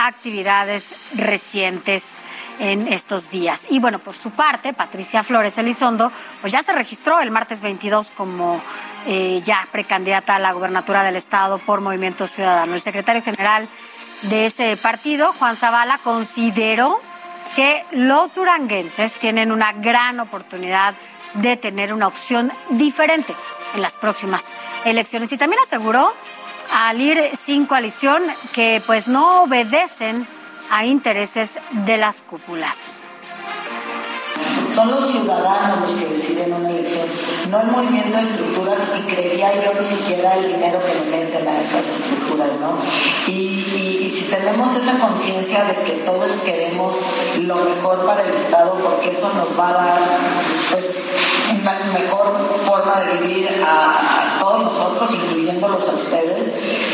actividades 0.07 0.95
recientes 1.13 2.23
en 2.59 2.87
estos 2.87 3.29
días. 3.29 3.67
Y 3.69 3.79
bueno, 3.79 3.99
por 3.99 4.15
su 4.15 4.31
parte, 4.31 4.73
Patricia 4.73 5.23
Flores 5.23 5.57
Elizondo, 5.57 6.11
pues 6.41 6.53
ya 6.53 6.63
se 6.63 6.71
registró 6.73 7.19
el 7.19 7.31
martes 7.31 7.61
22 7.61 8.11
como 8.11 8.61
eh, 9.07 9.41
ya 9.43 9.67
precandidata 9.71 10.35
a 10.35 10.39
la 10.39 10.53
gubernatura 10.53 11.03
del 11.03 11.15
Estado 11.15 11.57
por 11.59 11.81
Movimiento 11.81 12.27
Ciudadano. 12.27 12.73
El 12.73 12.81
secretario 12.81 13.21
general 13.21 13.69
de 14.23 14.45
ese 14.45 14.77
partido, 14.77 15.33
Juan 15.33 15.55
Zavala, 15.55 15.99
consideró 15.99 16.99
que 17.55 17.85
los 17.91 18.35
duranguenses 18.35 19.17
tienen 19.17 19.51
una 19.51 19.73
gran 19.73 20.19
oportunidad 20.19 20.95
de 21.35 21.57
tener 21.57 21.93
una 21.93 22.07
opción 22.07 22.51
diferente 22.71 23.35
en 23.73 23.81
las 23.81 23.95
próximas 23.95 24.53
elecciones. 24.85 25.31
Y 25.31 25.37
también 25.37 25.61
aseguró 25.61 26.13
al 26.71 27.01
ir 27.01 27.35
sin 27.35 27.65
coalición 27.65 28.21
que 28.53 28.81
pues 28.85 29.07
no 29.07 29.43
obedecen 29.43 30.27
a 30.69 30.85
intereses 30.85 31.59
de 31.71 31.97
las 31.97 32.21
cúpulas. 32.21 33.01
Son 34.73 34.91
los 34.91 35.11
ciudadanos 35.11 35.81
los 35.81 35.99
que 35.99 36.05
deciden 36.05 36.53
una 36.53 36.69
elección, 36.69 37.07
no 37.49 37.61
el 37.61 37.67
movimiento 37.67 38.17
de 38.17 38.23
estructuras 38.23 38.79
y 38.97 39.01
creería 39.01 39.53
yo 39.63 39.79
ni 39.79 39.85
siquiera 39.85 40.35
el 40.35 40.47
dinero 40.47 40.79
que 40.85 40.93
le 40.93 41.17
meten 41.17 41.47
a 41.47 41.61
esas 41.61 41.85
estructuras, 41.87 42.49
¿no? 42.59 42.77
Y, 43.27 43.31
y- 43.31 44.09
si 44.09 44.25
tenemos 44.25 44.75
esa 44.75 44.99
conciencia 44.99 45.63
de 45.65 45.75
que 45.83 45.91
todos 46.03 46.31
queremos 46.43 46.95
lo 47.41 47.55
mejor 47.55 48.05
para 48.05 48.23
el 48.23 48.33
Estado, 48.33 48.73
porque 48.83 49.11
eso 49.11 49.29
nos 49.33 49.57
va 49.57 49.69
a 49.69 49.73
dar 49.73 49.99
pues, 50.71 50.85
una 51.61 51.79
mejor 51.93 52.33
forma 52.65 52.99
de 53.01 53.17
vivir 53.17 53.49
a, 53.65 54.35
a 54.35 54.39
todos 54.39 54.63
nosotros, 54.63 55.09
incluyéndolos 55.13 55.87
a 55.87 55.91
ustedes, 55.93 56.47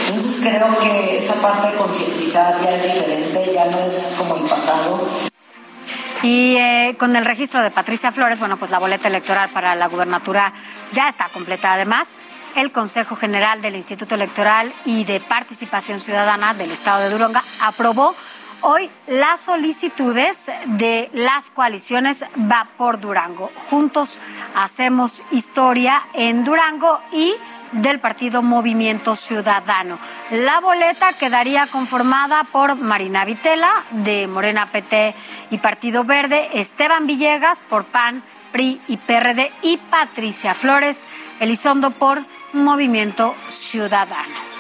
entonces 0.08 0.42
creo 0.42 0.78
que 0.80 1.18
esa 1.18 1.34
parte 1.36 1.68
de 1.72 1.74
concientizar 1.76 2.62
ya 2.64 2.76
es 2.76 2.84
diferente, 2.94 3.52
ya 3.54 3.66
no 3.66 3.80
es 3.80 3.94
como 4.18 4.36
el 4.36 4.42
pasado. 4.42 5.00
Y 6.26 6.58
eh, 6.58 6.96
con 6.98 7.16
el 7.16 7.24
registro 7.24 7.62
de 7.62 7.70
Patricia 7.70 8.12
Flores, 8.12 8.40
bueno, 8.40 8.58
pues 8.58 8.72
la 8.72 8.80
boleta 8.80 9.10
electoral 9.10 9.52
para 9.52 9.76
la 9.76 9.86
gubernatura 9.86 10.52
ya 10.92 11.08
está 11.08 11.30
completa. 11.30 11.74
Además, 11.74 12.18
el 12.56 12.72
Consejo 12.72 13.16
General 13.16 13.62
del 13.62 13.76
Instituto 13.76 14.16
Electoral 14.16 14.74
y 14.86 15.04
de 15.04 15.20
Participación 15.20 16.00
Ciudadana 16.00 16.56
del 16.56 16.72
Estado 16.72 17.02
de 17.02 17.12
Durango 17.12 17.42
aprobó 17.62 18.16
hoy 18.62 18.90
las 19.06 19.42
solicitudes 19.42 20.50
de 20.66 21.12
las 21.14 21.52
coaliciones 21.52 22.26
Va 22.52 22.70
por 22.76 23.00
Durango. 23.00 23.52
Juntos 23.70 24.20
hacemos 24.56 25.22
historia 25.30 26.08
en 26.16 26.44
Durango 26.44 27.02
y 27.12 27.36
del 27.76 28.00
partido 28.00 28.42
Movimiento 28.42 29.16
Ciudadano. 29.16 30.00
La 30.32 30.60
boleta 30.60 31.14
quedaría 31.14 31.68
conformada 31.68 32.46
por 32.46 32.76
Marina 32.76 33.26
Vitela, 33.26 33.72
de 33.92 34.28
Morena 34.28 34.72
PT 34.72 35.16
y 35.52 35.58
Partido 35.58 36.04
Verde, 36.04 36.50
Esteban 36.54 37.06
Villegas 37.06 37.62
por 37.62 37.86
PAN, 37.86 38.24
PRI 38.52 38.82
y 38.88 38.98
PRD 38.98 39.52
y 39.62 39.78
Patricia 39.78 40.54
Flores 40.54 41.08
Elizondo 41.40 41.92
por 41.92 42.26
Movimiento 42.54 43.36
Ciudadano. 43.48 44.56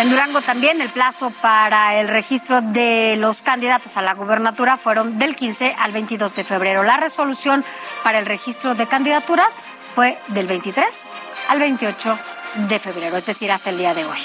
En 0.00 0.10
Durango 0.10 0.40
también 0.42 0.80
el 0.80 0.90
plazo 0.90 1.32
para 1.42 1.98
el 1.98 2.06
registro 2.06 2.60
de 2.60 3.16
los 3.18 3.42
candidatos 3.42 3.96
a 3.96 4.02
la 4.02 4.14
gubernatura 4.14 4.76
fueron 4.76 5.18
del 5.18 5.34
15 5.34 5.74
al 5.76 5.90
22 5.90 6.36
de 6.36 6.44
febrero. 6.44 6.84
La 6.84 6.96
resolución 6.98 7.64
para 8.04 8.20
el 8.20 8.26
registro 8.26 8.76
de 8.76 8.86
candidaturas 8.86 9.60
fue 9.94 10.20
del 10.28 10.46
23 10.46 11.12
al 11.48 11.58
28 11.58 12.18
de 12.68 12.78
febrero, 12.78 13.16
es 13.16 13.26
decir, 13.26 13.50
hasta 13.50 13.70
el 13.70 13.78
día 13.78 13.94
de 13.94 14.04
hoy. 14.04 14.18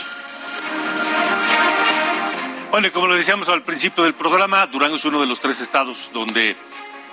Bueno, 2.72 2.88
y 2.88 2.92
como 2.92 3.08
lo 3.08 3.16
decíamos 3.16 3.50
al 3.50 3.64
principio 3.64 4.04
del 4.04 4.14
programa, 4.14 4.66
Durango 4.68 4.96
es 4.96 5.06
uno 5.06 5.22
de 5.22 5.28
los 5.28 5.40
tres 5.40 5.60
estados 5.62 6.12
donde 6.14 6.58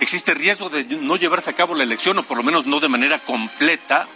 existe 0.01 0.35
riesgo 0.35 0.69
de 0.69 0.85
no 0.85 1.17
llevarse 1.17 1.51
a 1.51 1.53
cabo 1.53 1.75
la 1.75 1.85
elección, 1.85 2.19
o 2.19 2.23
por 2.23 2.37
lo 2.37 2.43
menos 2.43 2.67
no 2.67 2.81
de 2.81 2.89
manera 2.89 3.19
completa, 3.21 4.09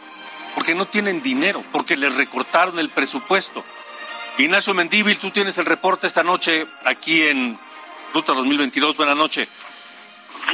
porque 0.55 0.75
no 0.75 0.87
tienen 0.87 1.23
dinero, 1.23 1.63
porque 1.71 1.97
les 1.97 2.15
recortaron 2.15 2.79
el 2.79 2.89
presupuesto. 2.89 3.65
Ignacio 4.39 4.75
Mendívil, 4.75 5.19
tú 5.19 5.31
tienes 5.31 5.59
el 5.59 5.67
reporte 5.67 6.07
esta 6.07 6.23
noche 6.23 6.67
aquí 6.85 7.23
en 7.23 7.59
Ruta 8.13 8.33
2022. 8.33 8.97
Buenas 8.97 9.17
noches. 9.17 9.49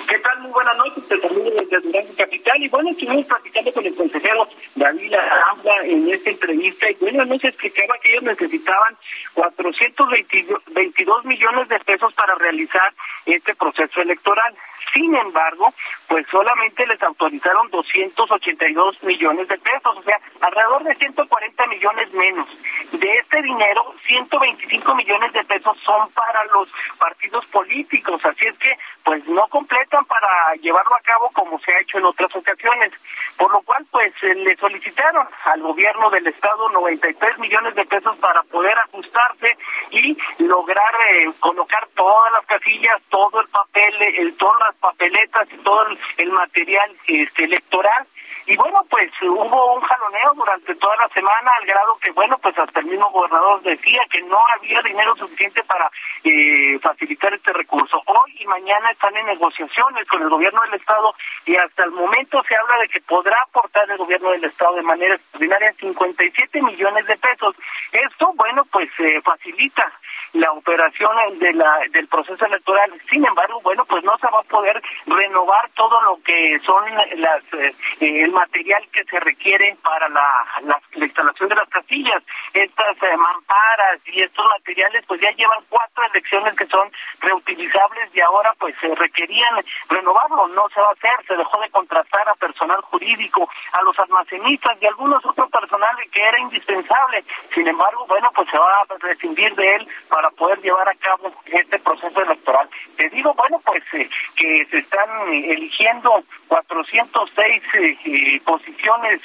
¿Qué 0.09 0.19
tal? 0.19 0.41
Muy 0.41 0.51
buenas 0.53 0.77
noches, 0.77 1.09
te 1.09 1.21
saludo 1.21 1.51
desde 1.51 1.81
Durango 1.81 2.15
Capital. 2.17 2.63
Y 2.63 2.69
bueno, 2.69 2.91
estuvimos 2.91 3.27
platicando 3.27 3.73
con 3.73 3.87
el 3.87 3.95
consejero 3.95 4.49
David 4.77 5.15
Arambla 5.15 5.85
en 5.85 6.13
esta 6.13 6.31
entrevista 6.31 6.91
y 6.91 6.95
bueno, 6.95 7.25
nos 7.25 7.43
explicaba 7.43 7.99
que 7.99 8.13
ellos 8.13 8.23
necesitaban 8.25 8.97
422 9.35 11.25
millones 11.25 11.69
de 11.69 11.79
pesos 11.81 12.13
para 12.15 12.35
realizar 12.37 12.93
este 13.27 13.55
proceso 13.55 14.01
electoral. 14.01 14.55
Sin 14.93 15.15
embargo, 15.15 15.73
pues 16.09 16.27
solamente 16.31 16.87
les 16.87 17.01
autorizaron 17.03 17.71
282 17.71 19.03
millones 19.05 19.47
de 19.47 19.59
pesos, 19.59 19.97
o 19.97 20.03
sea, 20.03 20.19
alrededor 20.41 20.83
de 20.83 20.95
140 20.97 21.67
millones 21.69 22.13
menos. 22.13 22.49
De 22.93 23.19
este 23.19 23.43
dinero, 23.43 23.95
125 24.07 24.95
millones 24.97 25.33
de 25.33 25.45
pesos 25.45 25.79
son 25.85 26.11
para 26.11 26.45
los 26.47 26.69
partidos 26.99 27.47
políticos, 27.47 28.21
así 28.25 28.47
es 28.47 28.59
que 28.59 28.77
pues 29.11 29.27
no 29.27 29.45
completan 29.49 30.05
para 30.05 30.55
llevarlo 30.63 30.95
a 30.95 31.01
cabo 31.01 31.31
como 31.31 31.59
se 31.59 31.75
ha 31.75 31.81
hecho 31.81 31.99
en 31.99 32.05
otras 32.05 32.31
ocasiones. 32.33 32.93
Por 33.37 33.51
lo 33.51 33.61
cual, 33.63 33.85
pues 33.91 34.13
eh, 34.23 34.37
le 34.37 34.55
solicitaron 34.57 35.27
al 35.47 35.61
gobierno 35.63 36.11
del 36.11 36.29
estado 36.29 36.69
93 36.69 37.41
millones 37.41 37.75
de 37.75 37.87
pesos 37.87 38.17
para 38.19 38.41
poder 38.45 38.79
ajustarse 38.87 39.59
y 39.91 40.17
lograr 40.39 40.95
eh, 41.11 41.33
colocar 41.41 41.89
todas 41.97 42.33
las 42.35 42.47
casillas, 42.47 43.03
todo 43.09 43.41
el 43.41 43.49
papel, 43.49 44.01
el, 44.01 44.37
todas 44.37 44.61
las 44.69 44.77
papeletas 44.77 45.49
y 45.55 45.57
todo 45.57 45.89
el, 45.89 45.99
el 46.19 46.31
material 46.31 46.97
este, 47.09 47.45
electoral. 47.47 48.07
Y 48.47 48.57
bueno, 48.57 48.85
pues 48.89 49.11
hubo 49.23 49.75
un 49.75 49.81
jaloneo 49.83 50.35
durante 50.35 50.75
toda 50.77 50.97
la 50.97 51.09
semana 51.09 51.51
al 51.59 51.67
grado 51.67 51.99
que, 52.01 52.11
bueno, 52.13 52.39
pues 52.39 52.59
hasta 52.59 52.81
el 52.81 52.87
mismo 52.87 53.11
gobernador 53.11 53.63
decía 53.63 54.03
que 54.11 54.23
no 54.23 54.39
había 54.55 54.81
dinero 54.83 55.15
suficiente 55.17 55.63
para 55.65 55.91
eh, 56.25 56.79
facilitar 56.81 57.33
este 57.35 57.53
recurso. 57.53 58.03
Hoy 58.07 58.37
y 58.39 58.47
mañana 58.47 58.91
están 58.91 59.17
en 59.17 59.27
negociaciones 59.27 60.07
con 60.09 60.23
el 60.23 60.29
gobierno 60.29 60.61
del 60.63 60.75
Estado 60.75 61.15
y 61.47 61.57
hasta 61.57 61.85
el 61.85 61.91
momento 61.93 62.43
se 62.49 62.57
habla 62.57 62.79
de 62.79 62.89
que 62.89 63.01
podrá 63.01 63.37
aportar 63.43 63.91
el 63.91 63.99
gobierno 63.99 64.31
del 64.31 64.45
Estado 64.45 64.77
de 64.77 64.83
manera 64.83 65.15
extraordinaria 65.15 65.73
57 65.79 66.63
millones 66.63 67.07
de 67.07 67.17
pesos. 67.17 67.55
Esto, 67.93 68.33
bueno, 68.35 68.65
pues 68.71 68.89
eh, 68.99 69.21
facilita 69.23 69.93
la 70.33 70.53
operación 70.53 71.11
de 71.39 71.53
la, 71.55 71.81
del 71.91 72.07
proceso 72.09 72.45
electoral. 72.47 72.93
Sin 73.09 73.27
embargo, 73.27 73.61
bueno, 73.63 73.85
pues 73.85 74.05
no 74.05 74.17
se 74.19 74.27
va 74.29 74.41
a 74.41 74.45
poder 74.45 74.81
renovar 75.07 75.71
todo 75.75 76.01
lo 76.03 76.19
que 76.23 76.59
son 76.65 76.85
las 77.17 77.43
eh, 77.55 77.75
el 78.01 78.31
material 78.33 78.83
que 78.93 79.05
se 79.05 79.19
requiere 79.21 79.77
para 79.83 80.09
la, 80.09 80.47
la, 80.63 80.81
instalación 80.95 81.49
de 81.49 81.55
las 81.57 81.69
casillas. 81.69 82.23
Estas 82.55 82.97
eh, 83.03 83.17
mamparas 83.17 84.01
y 84.07 84.23
estos 84.23 84.47
materiales 84.47 85.05
pues 85.07 85.21
ya 85.21 85.31
llevan 85.33 85.65
cuatro 85.69 86.05
elecciones 86.13 86.55
que 86.57 86.67
son 86.67 86.91
reutilizables 87.21 88.11
y 88.15 88.21
ahora 88.21 88.53
pues 88.59 88.75
se 88.81 88.95
requerían 88.95 89.65
renovarlo. 89.89 90.49
No 90.49 90.69
se 90.75 90.81
va 90.81 90.89
a 90.89 90.93
hacer, 90.93 91.27
se 91.27 91.37
dejó 91.37 91.61
de 91.61 91.71
contratar 91.71 92.29
a 92.29 92.35
personal 92.35 92.81
jurídico, 92.83 93.49
a 93.73 93.83
los 93.83 93.99
almacenistas 93.99 94.77
y 94.81 94.87
algunos 94.87 95.25
otros 95.25 95.51
personales 95.51 96.11
que 96.11 96.23
era 96.23 96.39
indispensable. 96.39 97.25
Sin 97.55 97.67
embargo, 97.67 98.07
bueno, 98.07 98.31
pues 98.35 98.49
se 98.51 98.59
va 98.59 98.73
a 98.83 98.99
prescindir 98.99 99.55
de 99.55 99.75
él 99.77 99.89
poder 100.29 100.61
llevar 100.61 100.87
a 100.87 100.95
cabo 100.97 101.33
este 101.47 101.79
proceso 101.79 102.23
electoral. 102.23 102.69
Te 102.97 103.09
digo, 103.09 103.33
bueno, 103.33 103.61
pues 103.65 103.83
eh, 103.95 104.09
que 104.37 104.67
se 104.71 104.79
están 104.79 105.09
eligiendo 105.33 106.23
406 106.49 107.63
eh, 107.75 108.41
posiciones 108.45 109.21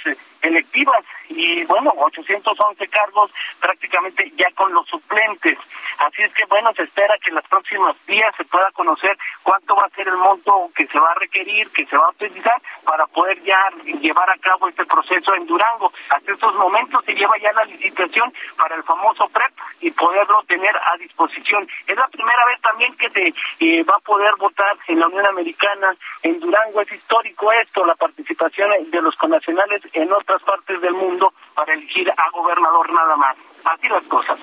electivas 0.46 1.04
y 1.30 1.64
bueno, 1.66 1.92
811 1.98 2.88
cargos 2.88 3.32
prácticamente 3.60 4.32
ya 4.38 4.50
con 4.52 4.74
los 4.74 4.88
suplentes. 4.88 5.58
Así 6.00 6.22
es 6.22 6.34
que 6.34 6.46
bueno, 6.46 6.74
se 6.74 6.84
espera 6.84 7.16
que 7.22 7.30
en 7.30 7.36
los 7.36 7.48
próximos 7.48 7.96
días 8.06 8.34
se 8.38 8.46
pueda 8.46 8.70
conocer 8.72 9.18
cuánto 9.44 9.76
va 9.76 9.84
a 9.84 9.96
ser 9.96 10.08
el 10.08 10.18
monto 10.18 10.70
que 10.76 10.88
se 10.88 11.00
va 11.00 11.12
a 11.12 11.16
requerir, 11.16 11.70
que 11.72 11.86
se 11.86 11.98
va 11.98 12.06
a 12.06 12.10
utilizar 12.10 12.62
para 12.84 13.08
poder 13.08 13.42
ya 13.44 13.58
llevar 14.00 14.30
a 14.30 14.38
cabo 14.38 14.68
este 14.70 14.86
proceso 14.86 15.34
en 15.36 15.46
Durango. 15.46 15.92
Hasta 16.10 16.32
estos 16.32 16.56
momentos 16.56 17.04
se 17.06 17.14
lleva 17.14 17.38
ya 17.38 17.52
la 17.54 17.66
licitación 17.66 18.34
para 18.58 18.76
el 18.76 18.84
famoso 18.84 19.28
PREP 19.30 19.52
y 19.82 19.92
poderlo 19.92 20.44
tener 20.48 20.76
a 20.76 20.98
disposición. 20.98 21.68
Es 21.88 21.96
la 21.96 22.08
primera 22.08 22.46
vez 22.46 22.62
también 22.62 22.96
que 22.98 23.10
se 23.10 23.34
eh, 23.60 23.84
va 23.84 23.96
a 23.98 24.00
poder 24.00 24.34
votar 24.38 24.78
en 24.88 25.00
la 25.00 25.08
Unión 25.08 25.26
Americana 25.26 25.96
en 26.24 26.40
Durango. 26.40 26.82
Es 26.82 26.92
histórico 26.92 27.52
esto, 27.52 27.86
la 27.86 27.96
participación 27.96 28.72
de 28.90 29.02
los 29.02 29.16
connacionales 29.16 29.82
en 29.94 30.12
otras 30.12 30.35
partes 30.44 30.82
del 30.82 30.94
mundo 30.94 31.34
para 31.54 31.74
elegir 31.74 32.10
a 32.12 32.30
gobernador 32.32 32.92
nada 32.92 33.16
más. 33.16 33.36
Así 33.64 33.88
las 33.88 34.04
cosas. 34.04 34.40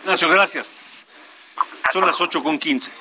Ignacio, 0.00 0.28
gracias. 0.28 1.06
Son 1.90 2.06
las 2.06 2.20
ocho 2.20 2.42
con 2.42 2.58
quince. 2.58 2.92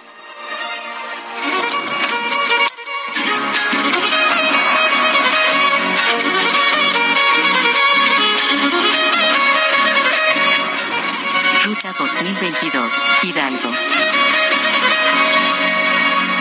Ruta 11.65 11.94
2022, 12.00 13.08
Hidalgo. 13.24 13.87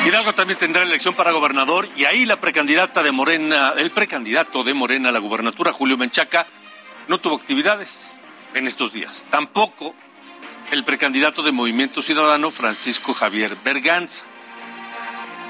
Hidalgo 0.06 0.34
también 0.34 0.56
tendrá 0.56 0.84
elección 0.84 1.14
para 1.14 1.32
gobernador 1.32 1.88
y 1.96 2.04
ahí 2.04 2.26
la 2.26 2.40
precandidata 2.40 3.02
de 3.02 3.10
Morena, 3.10 3.74
el 3.76 3.90
precandidato 3.90 4.62
de 4.62 4.72
Morena 4.72 5.08
a 5.08 5.12
la 5.12 5.18
gubernatura, 5.18 5.72
Julio 5.72 5.98
Menchaca, 5.98 6.46
no 7.08 7.18
tuvo 7.18 7.34
actividades 7.34 8.14
en 8.54 8.68
estos 8.68 8.92
días. 8.92 9.26
Tampoco 9.30 9.96
el 10.70 10.84
precandidato 10.84 11.42
de 11.42 11.50
Movimiento 11.50 12.02
Ciudadano, 12.02 12.52
Francisco 12.52 13.14
Javier 13.14 13.56
Berganza. 13.64 14.26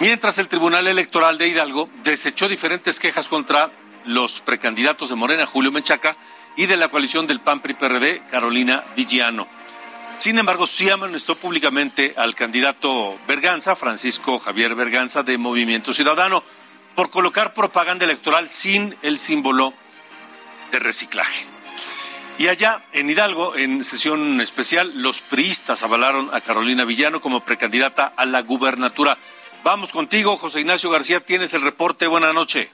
Mientras 0.00 0.38
el 0.38 0.48
Tribunal 0.48 0.86
Electoral 0.86 1.36
de 1.36 1.48
Hidalgo 1.48 1.90
desechó 2.02 2.48
diferentes 2.48 2.98
quejas 2.98 3.28
contra 3.28 3.70
los 4.06 4.40
precandidatos 4.40 5.10
de 5.10 5.16
Morena, 5.16 5.44
Julio 5.44 5.70
Menchaca, 5.70 6.16
y 6.56 6.64
de 6.64 6.78
la 6.78 6.88
coalición 6.88 7.26
del 7.26 7.40
PAN-PRI-PRD, 7.40 8.22
Carolina 8.30 8.84
Villano. 8.96 9.48
Sin 10.18 10.38
embargo, 10.38 10.66
sí 10.66 10.88
amonestó 10.88 11.37
públicamente 11.37 12.14
al 12.16 12.35
candidato 12.35 13.18
Berganza, 13.28 13.76
Francisco 13.76 14.38
Javier 14.38 14.75
Berganza, 14.75 15.23
de 15.23 15.37
Movimiento 15.37 15.92
Ciudadano, 15.92 16.42
por 16.94 17.11
colocar 17.11 17.52
propaganda 17.52 18.06
electoral 18.06 18.49
sin 18.49 18.96
el 19.02 19.18
símbolo 19.18 19.75
de 20.73 20.78
reciclaje. 20.78 21.46
Y 22.38 22.49
allá, 22.49 22.82
en 22.92 23.08
Hidalgo, 23.08 23.56
en 23.56 23.85
sesión 23.85 24.40
especial, 24.40 24.90
los 24.94 25.20
priistas 25.20 25.82
avalaron 25.82 26.30
a 26.35 26.40
Carolina 26.40 26.85
Villano 26.85 27.20
como 27.20 27.44
precandidata 27.44 28.06
a 28.06 28.26
la 28.26 28.40
gubernatura. 28.42 29.18
Vamos 29.64 29.92
contigo, 29.92 30.37
José 30.38 30.61
Ignacio 30.61 30.90
García, 30.90 31.20
tienes 31.20 31.54
el 31.54 31.62
reporte. 31.62 32.06
Buenas 32.06 32.35
noches. 32.35 32.68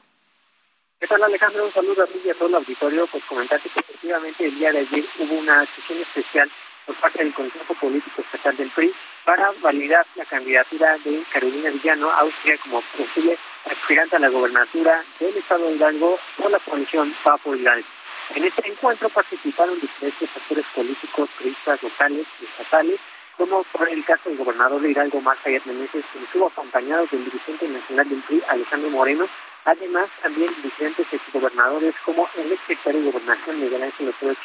¿Qué 1.00 1.06
tal, 1.08 1.22
Alejandro? 1.22 1.64
Un 1.64 1.72
saludo 1.72 2.04
a 2.04 2.06
ti 2.06 2.20
y 2.24 2.30
a 2.30 2.34
todo 2.34 2.48
el 2.48 2.54
auditorio. 2.54 3.06
Pues 3.08 3.24
comentarte 3.24 3.68
que 3.68 3.80
efectivamente 3.80 4.46
el 4.46 4.54
día 4.56 4.70
de 4.70 4.78
ayer 4.78 5.04
hubo 5.18 5.34
una 5.34 5.66
sesión 5.66 6.00
especial 6.00 6.50
por 6.86 6.94
parte 6.96 7.22
del 7.22 7.34
Consejo 7.34 7.74
Político 7.74 8.22
Estatal 8.22 8.56
del 8.56 8.70
PRI 8.70 8.92
para 9.24 9.52
validar 9.60 10.06
la 10.16 10.24
candidatura 10.24 10.98
de 11.04 11.22
Carolina 11.32 11.70
Villano 11.70 12.10
Austria 12.10 12.58
como 12.58 12.80
posible 12.96 13.38
aspirante 13.70 14.16
a 14.16 14.18
la 14.18 14.28
gobernatura 14.28 15.04
del 15.20 15.36
Estado 15.36 15.66
de 15.66 15.76
Hidalgo 15.76 16.18
por 16.36 16.50
la 16.50 16.58
coalición 16.58 17.14
Papo 17.22 17.54
Hidalgo. 17.54 17.86
En 18.34 18.44
este 18.44 18.68
encuentro 18.68 19.08
participaron 19.08 19.78
diferentes 19.80 20.28
actores 20.34 20.64
políticos, 20.74 21.28
turistas 21.38 21.82
locales 21.82 22.26
y 22.40 22.44
estatales, 22.44 23.00
como 23.36 23.62
por 23.64 23.88
el 23.88 24.04
caso 24.04 24.28
del 24.28 24.38
gobernador 24.38 24.80
de 24.80 24.90
Hidalgo, 24.90 25.20
Marta 25.20 25.50
Meneses, 25.50 26.04
quien 26.12 26.24
estuvo 26.24 26.46
acompañado 26.46 27.06
del 27.10 27.24
dirigente 27.24 27.68
nacional 27.68 28.08
del 28.08 28.22
PRI, 28.22 28.42
Alejandro 28.48 28.90
Moreno, 28.90 29.28
además 29.64 30.08
también 30.22 30.50
diferentes 30.62 31.06
exgobernadores 31.12 31.94
como 32.04 32.28
el 32.36 32.52
exsecretario 32.52 33.02
de 33.02 33.10
Gobernación, 33.10 33.60
Miguel 33.60 33.82
Ángel 33.82 34.06
López 34.06 34.38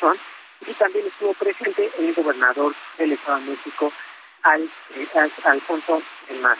y 0.65 0.73
también 0.73 1.07
estuvo 1.07 1.33
presente 1.33 1.91
el 1.99 2.13
gobernador 2.13 2.73
del 2.97 3.11
Estado 3.13 3.39
de 3.39 3.51
México, 3.51 3.91
al, 4.43 4.63
eh, 4.95 5.29
Alfonso 5.43 6.01
El 6.29 6.39
Mar. 6.39 6.57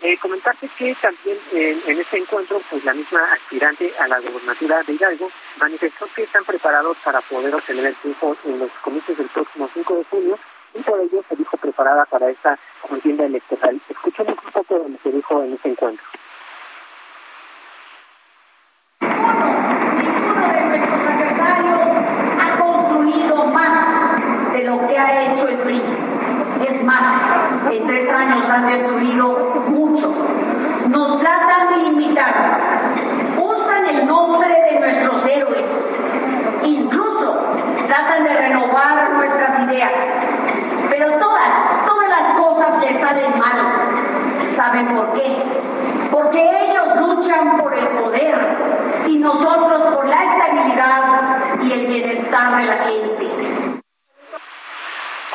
Eh, 0.00 0.16
comentarte 0.18 0.68
que 0.78 0.94
también 0.94 1.38
en 1.52 1.98
este 1.98 2.18
encuentro, 2.18 2.60
pues 2.70 2.84
la 2.84 2.94
misma 2.94 3.32
aspirante 3.32 3.92
a 3.98 4.06
la 4.06 4.20
gobernatura 4.20 4.82
de 4.84 4.92
Hidalgo 4.92 5.28
manifestó 5.58 6.06
que 6.14 6.22
están 6.22 6.44
preparados 6.44 6.96
para 7.04 7.20
poder 7.22 7.52
obtener 7.54 7.86
el 7.86 7.96
triunfo 7.96 8.36
en 8.44 8.60
los 8.60 8.70
comicios 8.82 9.18
del 9.18 9.28
próximo 9.28 9.68
5 9.74 9.96
de 9.96 10.04
junio 10.04 10.38
y 10.74 10.82
por 10.82 11.00
ello 11.00 11.24
se 11.28 11.36
dijo 11.36 11.56
preparada 11.56 12.04
para 12.04 12.30
esta 12.30 12.58
contienda 12.80 13.24
electoral. 13.24 13.80
Escuchemos 13.88 14.36
un 14.44 14.52
poco 14.52 14.78
de 14.78 14.88
lo 14.90 14.98
que 14.98 15.10
dijo 15.10 15.42
en 15.42 15.54
este 15.54 15.68
encuentro. 15.70 16.04
Ninguno 19.00 20.48
de 20.52 20.60
nuestros 20.62 21.00
adversarios 21.00 21.80
ha 22.40 22.58
construido 22.58 23.46
más 23.46 24.47
de 24.58 24.64
lo 24.64 24.86
que 24.88 24.98
ha 24.98 25.22
hecho 25.22 25.48
el 25.48 25.56
PRI. 25.58 25.80
Es 26.68 26.82
más, 26.82 27.04
en 27.70 27.86
tres 27.86 28.10
años 28.10 28.44
han 28.50 28.66
destruido 28.66 29.64
mucho. 29.68 30.12
Nos 30.88 31.20
tratan 31.20 31.68
de 31.68 31.78
imitar. 31.90 32.34
Usan 33.38 33.86
el 33.86 34.06
nombre 34.06 34.48
de 34.48 34.80
nuestros 34.80 35.24
héroes. 35.26 35.68
Incluso 36.64 37.36
tratan 37.86 38.24
de 38.24 38.36
renovar 38.36 39.10
nuestras 39.12 39.60
ideas. 39.60 39.92
Pero 40.90 41.12
todas, 41.18 41.50
todas 41.86 42.08
las 42.08 42.32
cosas 42.38 42.80
les 42.80 43.00
salen 43.00 43.38
mal. 43.38 43.58
¿Saben 44.56 44.86
por 44.88 45.12
qué? 45.12 45.36
Porque 46.10 46.40
ellos 46.40 46.96
luchan 46.96 47.58
por 47.58 47.72
el 47.74 47.86
poder 47.86 48.56
y 49.06 49.18
nosotros 49.18 49.82
por 49.94 50.08
la 50.08 50.24
estabilidad 50.24 51.62
y 51.62 51.72
el 51.72 51.86
bienestar 51.86 52.56
de 52.56 52.64
la 52.64 52.76
gente. 52.78 53.37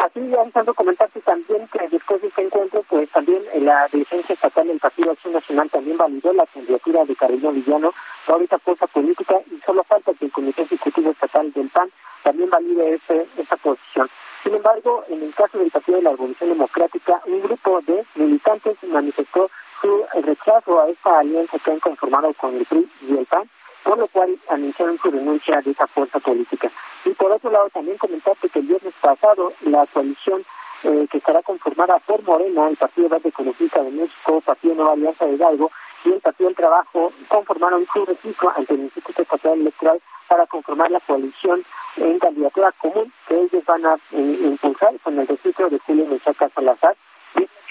Así, 0.04 0.20
avanzando, 0.34 0.74
comentarte 0.74 1.22
también 1.22 1.66
que 1.70 1.88
después 1.88 2.22
de 2.22 2.28
este 2.28 2.42
encuentro, 2.42 2.84
pues 2.90 3.10
también 3.12 3.42
la 3.62 3.88
dirigencia 3.88 4.34
estatal 4.34 4.68
del 4.68 4.78
Partido 4.78 5.12
Acción 5.12 5.32
Nacional 5.32 5.70
también 5.70 5.98
validó 5.98 6.34
la 6.34 6.46
candidatura 6.46 7.06
de 7.06 7.16
Carolina 7.16 7.52
Villano, 7.52 7.94
ahorita 8.28 8.60
fuerza 8.60 8.86
política, 8.88 9.36
y 9.50 9.62
solo 9.66 9.82
falta 9.86 10.14
que 10.14 10.26
el 10.26 10.32
Comité 10.34 10.64
Ejecutivo 10.64 11.12
Estatal 11.12 11.54
del 11.54 11.70
PAN 11.70 11.90
también 12.22 12.50
valide 12.50 12.96
ese, 12.96 13.26
esa 13.38 13.56
posición. 13.56 14.10
Sin 14.44 14.54
embargo, 14.54 15.06
en 15.08 15.24
el 15.24 15.34
caso 15.34 15.58
del 15.58 15.72
Partido 15.72 16.00
de 16.00 16.04
la 16.04 16.12
Revolución 16.12 16.50
Democrática, 16.50 17.22
un 17.26 17.42
grupo 17.42 17.80
de 17.88 18.06
militantes 18.16 18.76
manifestó 18.84 19.50
su 19.82 20.06
rechazo 20.22 20.82
a 20.82 20.90
esta 20.90 21.20
alianza 21.20 21.58
que 21.60 21.72
han 21.72 21.80
conformado 21.80 22.34
con 22.34 22.58
el 22.58 22.66
PRI 22.66 22.90
y 23.08 23.18
el 23.20 23.26
PAN, 23.26 23.50
por 23.84 23.98
lo 23.98 24.08
cual 24.08 24.38
anunciaron 24.50 24.98
su 25.00 25.12
renuncia 25.12 25.62
de 25.62 25.72
esa 25.72 25.88
fuerza 25.88 26.20
política. 26.20 26.72
Y 27.06 27.10
por 27.12 27.32
otro 27.32 27.52
lado, 27.52 27.70
también 27.70 27.98
comentarte 27.98 28.50
que 28.50 28.60
el 28.60 28.68
viernes 28.68 28.94
pasado 29.02 29.54
la 29.62 29.86
coalición 29.88 30.44
eh, 30.84 31.08
que 31.10 31.18
estará 31.18 31.42
conformada 31.44 32.00
por 32.00 32.24
Morena, 32.24 32.68
el 32.68 32.78
Partido 32.78 33.10
Verde 33.10 33.30
Ecologista 33.30 33.82
de 33.82 33.92
México, 33.92 34.42
Partido 34.42 34.76
Nueva 34.76 34.94
Alianza 34.94 35.26
de 35.26 35.34
Hidalgo 35.34 35.72
y 36.04 36.12
el 36.12 36.20
Partido 36.20 36.50
del 36.50 36.58
Trabajo 36.58 37.14
conformaron 37.30 37.86
su 37.94 38.06
registro 38.06 38.52
ante 38.56 38.74
el 38.74 38.82
Instituto 38.82 39.22
Estatal 39.22 39.60
Electoral 39.60 40.02
para 40.28 40.46
conformar 40.48 40.92
la 40.92 41.00
coalición 41.00 41.64
en 41.96 42.20
candidatura 42.20 42.72
común 42.74 43.14
que 43.28 43.40
ellos 43.40 43.64
van 43.66 43.86
a 43.86 43.96
eh, 44.12 44.40
impulsar 44.42 45.00
con 45.02 45.20
el 45.20 45.28
registro 45.28 45.70
de 45.70 45.80
Julio 45.80 46.06
Mechaca 46.08 46.50
Salazar 46.50 46.96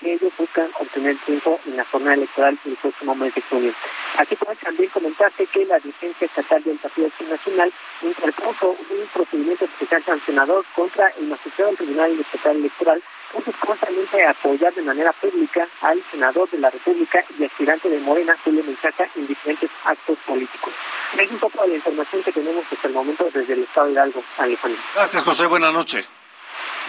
que 0.02 0.14
ellos 0.14 0.32
buscan 0.36 0.68
obtener 0.80 1.16
tiempo 1.18 1.60
en 1.66 1.76
la 1.76 1.84
jornada 1.84 2.14
electoral 2.14 2.58
el 2.64 2.76
próximo 2.76 3.14
mes 3.14 3.34
de 3.34 3.42
junio. 3.42 3.72
Aquí 4.18 4.36
puedes 4.36 4.58
también 4.58 4.90
comentarte 4.90 5.46
que 5.46 5.64
la 5.64 5.78
dirigencia 5.78 6.26
estatal 6.26 6.62
del 6.64 6.76
Partido 6.78 7.06
Acción 7.06 7.30
Nacional 7.30 7.72
interpuso 8.02 8.70
un 8.70 9.06
procedimiento 9.12 9.64
especial 9.64 10.04
sancionador 10.04 10.64
contra 10.74 11.08
el 11.18 11.28
magistrado 11.28 11.70
del 11.70 11.78
Tribunal 11.78 12.20
Estatal 12.20 12.56
Electoral, 12.56 13.02
constantemente 13.32 14.24
a 14.24 14.30
apoyar 14.30 14.74
de 14.74 14.82
manera 14.82 15.12
pública 15.12 15.66
al 15.80 16.02
senador 16.10 16.50
de 16.50 16.58
la 16.58 16.70
República 16.70 17.24
y 17.38 17.44
aspirante 17.44 17.88
de 17.88 17.98
Morena, 18.00 18.36
Julio 18.44 18.62
Menchaca, 18.64 19.08
en 19.14 19.26
diferentes 19.26 19.70
actos 19.84 20.18
políticos. 20.26 20.72
Es 21.18 21.30
un 21.30 21.38
poco 21.38 21.66
la 21.66 21.74
información 21.74 22.22
que 22.22 22.32
tenemos 22.32 22.64
hasta 22.70 22.88
el 22.88 22.94
momento 22.94 23.30
desde 23.32 23.52
el 23.52 23.62
Estado 23.62 23.86
de 23.86 23.92
Hidalgo, 23.92 24.22
Alejandro. 24.38 24.80
Gracias, 24.94 25.22
José. 25.22 25.46
Buenas 25.46 25.72
noches. 25.72 26.08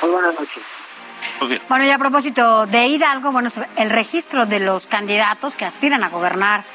Muy 0.01 0.11
buenas 0.11 0.33
noches. 0.37 0.63
Bueno, 1.69 1.85
y 1.85 1.89
a 1.89 1.97
propósito 1.97 2.65
de 2.67 2.87
Hidalgo, 2.87 3.31
bueno, 3.31 3.49
el 3.75 3.89
registro 3.89 4.45
de 4.45 4.59
los 4.59 4.87
candidatos 4.87 5.55
que 5.55 5.65
aspiran 5.65 6.03
a 6.03 6.09
gobernar 6.09 6.65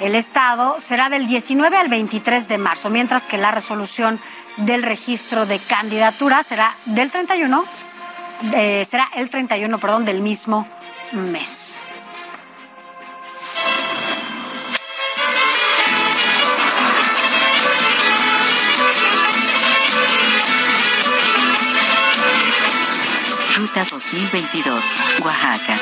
el 0.00 0.14
Estado 0.14 0.78
será 0.78 1.08
del 1.08 1.26
19 1.26 1.76
al 1.76 1.88
23 1.88 2.48
de 2.48 2.58
marzo, 2.58 2.90
mientras 2.90 3.26
que 3.26 3.38
la 3.38 3.50
resolución 3.50 4.20
del 4.58 4.82
registro 4.82 5.46
de 5.46 5.58
candidatura 5.58 6.42
será 6.42 6.76
del 6.84 7.10
31, 7.10 7.64
eh, 8.54 8.84
será 8.84 9.08
el 9.14 9.30
31, 9.30 9.78
perdón, 9.78 10.04
del 10.04 10.20
mismo 10.20 10.68
mes. 11.12 11.82
Ruta 23.56 23.86
2022, 23.90 25.20
Oaxaca. 25.24 25.78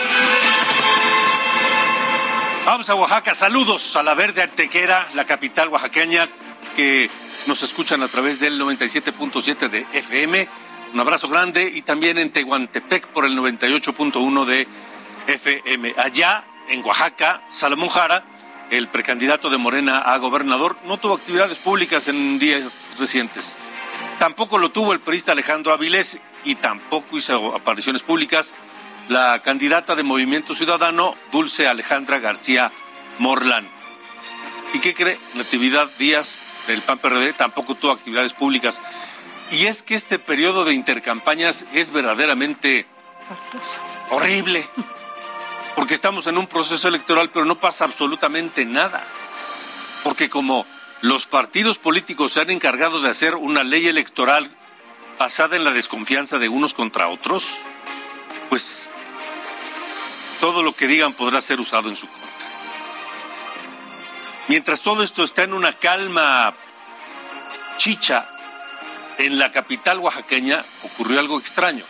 Vamos 2.65 2.89
a 2.89 2.95
Oaxaca. 2.95 3.35
Saludos 3.35 3.97
a 3.97 4.05
la 4.05 4.15
Verde 4.15 4.43
Antequera, 4.43 5.09
la 5.15 5.27
capital 5.27 5.71
oaxaqueña, 5.71 6.29
que 6.77 7.11
nos 7.49 7.65
escuchan 7.65 8.01
a 8.05 8.09
través 8.09 8.39
del 8.39 8.61
97.7 8.61 9.69
de 9.69 9.89
FM. 9.93 10.49
Un 10.93 11.01
abrazo 11.01 11.27
grande 11.27 11.69
y 11.75 11.83
también 11.83 12.17
en 12.19 12.31
Tehuantepec 12.31 13.09
por 13.09 13.25
el 13.25 13.37
98.1 13.37 14.45
de 14.45 14.69
FM. 15.27 15.95
Allá, 15.97 16.45
en 16.69 16.85
Oaxaca, 16.85 17.43
Salomón 17.49 17.89
Jara, 17.89 18.25
el 18.71 18.87
precandidato 18.87 19.51
de 19.51 19.59
Morena 19.59 19.99
a 19.99 20.17
gobernador, 20.19 20.79
no 20.85 20.99
tuvo 20.99 21.15
actividades 21.15 21.59
públicas 21.59 22.07
en 22.07 22.39
días 22.39 22.95
recientes. 23.01 23.59
Tampoco 24.21 24.59
lo 24.59 24.71
tuvo 24.71 24.93
el 24.93 25.01
periodista 25.01 25.33
Alejandro 25.33 25.73
Avilés 25.73 26.21
y 26.45 26.57
tampoco 26.57 27.17
hizo 27.17 27.55
apariciones 27.55 28.03
públicas 28.03 28.55
la 29.09 29.43
candidata 29.43 29.95
de 29.97 30.03
Movimiento 30.03 30.55
Ciudadano, 30.55 31.15
Dulce 31.31 31.69
Alejandra 31.69 32.19
García 32.19 32.73
Morlán. 33.19 33.69
¿Y 34.73 34.79
qué 34.79 34.95
cree? 34.95 35.19
Natividad 35.35 35.91
Díaz 35.99 36.43
del 36.67 36.83
PAN 36.83 36.99
PRD 36.99 37.33
tampoco 37.35 37.75
tuvo 37.75 37.93
actividades 37.93 38.33
públicas. 38.33 38.83
Y 39.51 39.67
es 39.67 39.83
que 39.83 39.95
este 39.95 40.19
periodo 40.19 40.65
de 40.65 40.73
intercampañas 40.73 41.67
es 41.73 41.91
verdaderamente 41.91 42.87
horrible. 44.11 44.69
Porque 45.77 45.95
estamos 45.95 46.27
en 46.27 46.39
un 46.39 46.47
proceso 46.47 46.89
electoral, 46.89 47.31
pero 47.31 47.45
no 47.45 47.59
pasa 47.61 47.85
absolutamente 47.85 48.65
nada. 48.65 49.05
Porque 50.03 50.31
como 50.31 50.67
los 51.03 51.27
partidos 51.27 51.79
políticos 51.79 52.33
se 52.33 52.41
han 52.41 52.51
encargado 52.51 53.03
de 53.03 53.11
hacer 53.11 53.35
una 53.35 53.65
ley 53.65 53.87
electoral 53.87 54.51
basada 55.19 55.57
en 55.57 55.65
la 55.65 55.71
desconfianza 55.71 56.39
de 56.39 56.49
unos 56.49 56.75
contra 56.75 57.09
otros, 57.09 57.59
pues 58.49 58.89
todo 60.41 60.63
lo 60.63 60.75
que 60.75 60.87
digan 60.87 61.13
podrá 61.15 61.41
ser 61.41 61.61
usado 61.61 61.89
en 61.89 61.97
su 61.97 62.07
contra. 62.07 62.25
Mientras 64.49 64.81
todo 64.81 65.03
esto 65.03 65.25
está 65.25 65.45
en 65.45 65.55
una 65.55 65.73
calma 65.73 66.55
chicha, 67.79 68.29
en 69.19 69.39
la 69.39 69.53
capital 69.53 70.01
oaxaqueña 70.01 70.65
ocurrió 70.83 71.21
algo 71.21 71.39
extraño. 71.39 71.85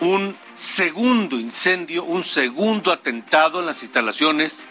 Un 0.00 0.36
segundo 0.54 1.38
incendio, 1.38 2.04
un 2.04 2.24
segundo 2.24 2.92
atentado 2.92 3.60
en 3.60 3.66
las 3.66 3.82
instalaciones 3.82 4.64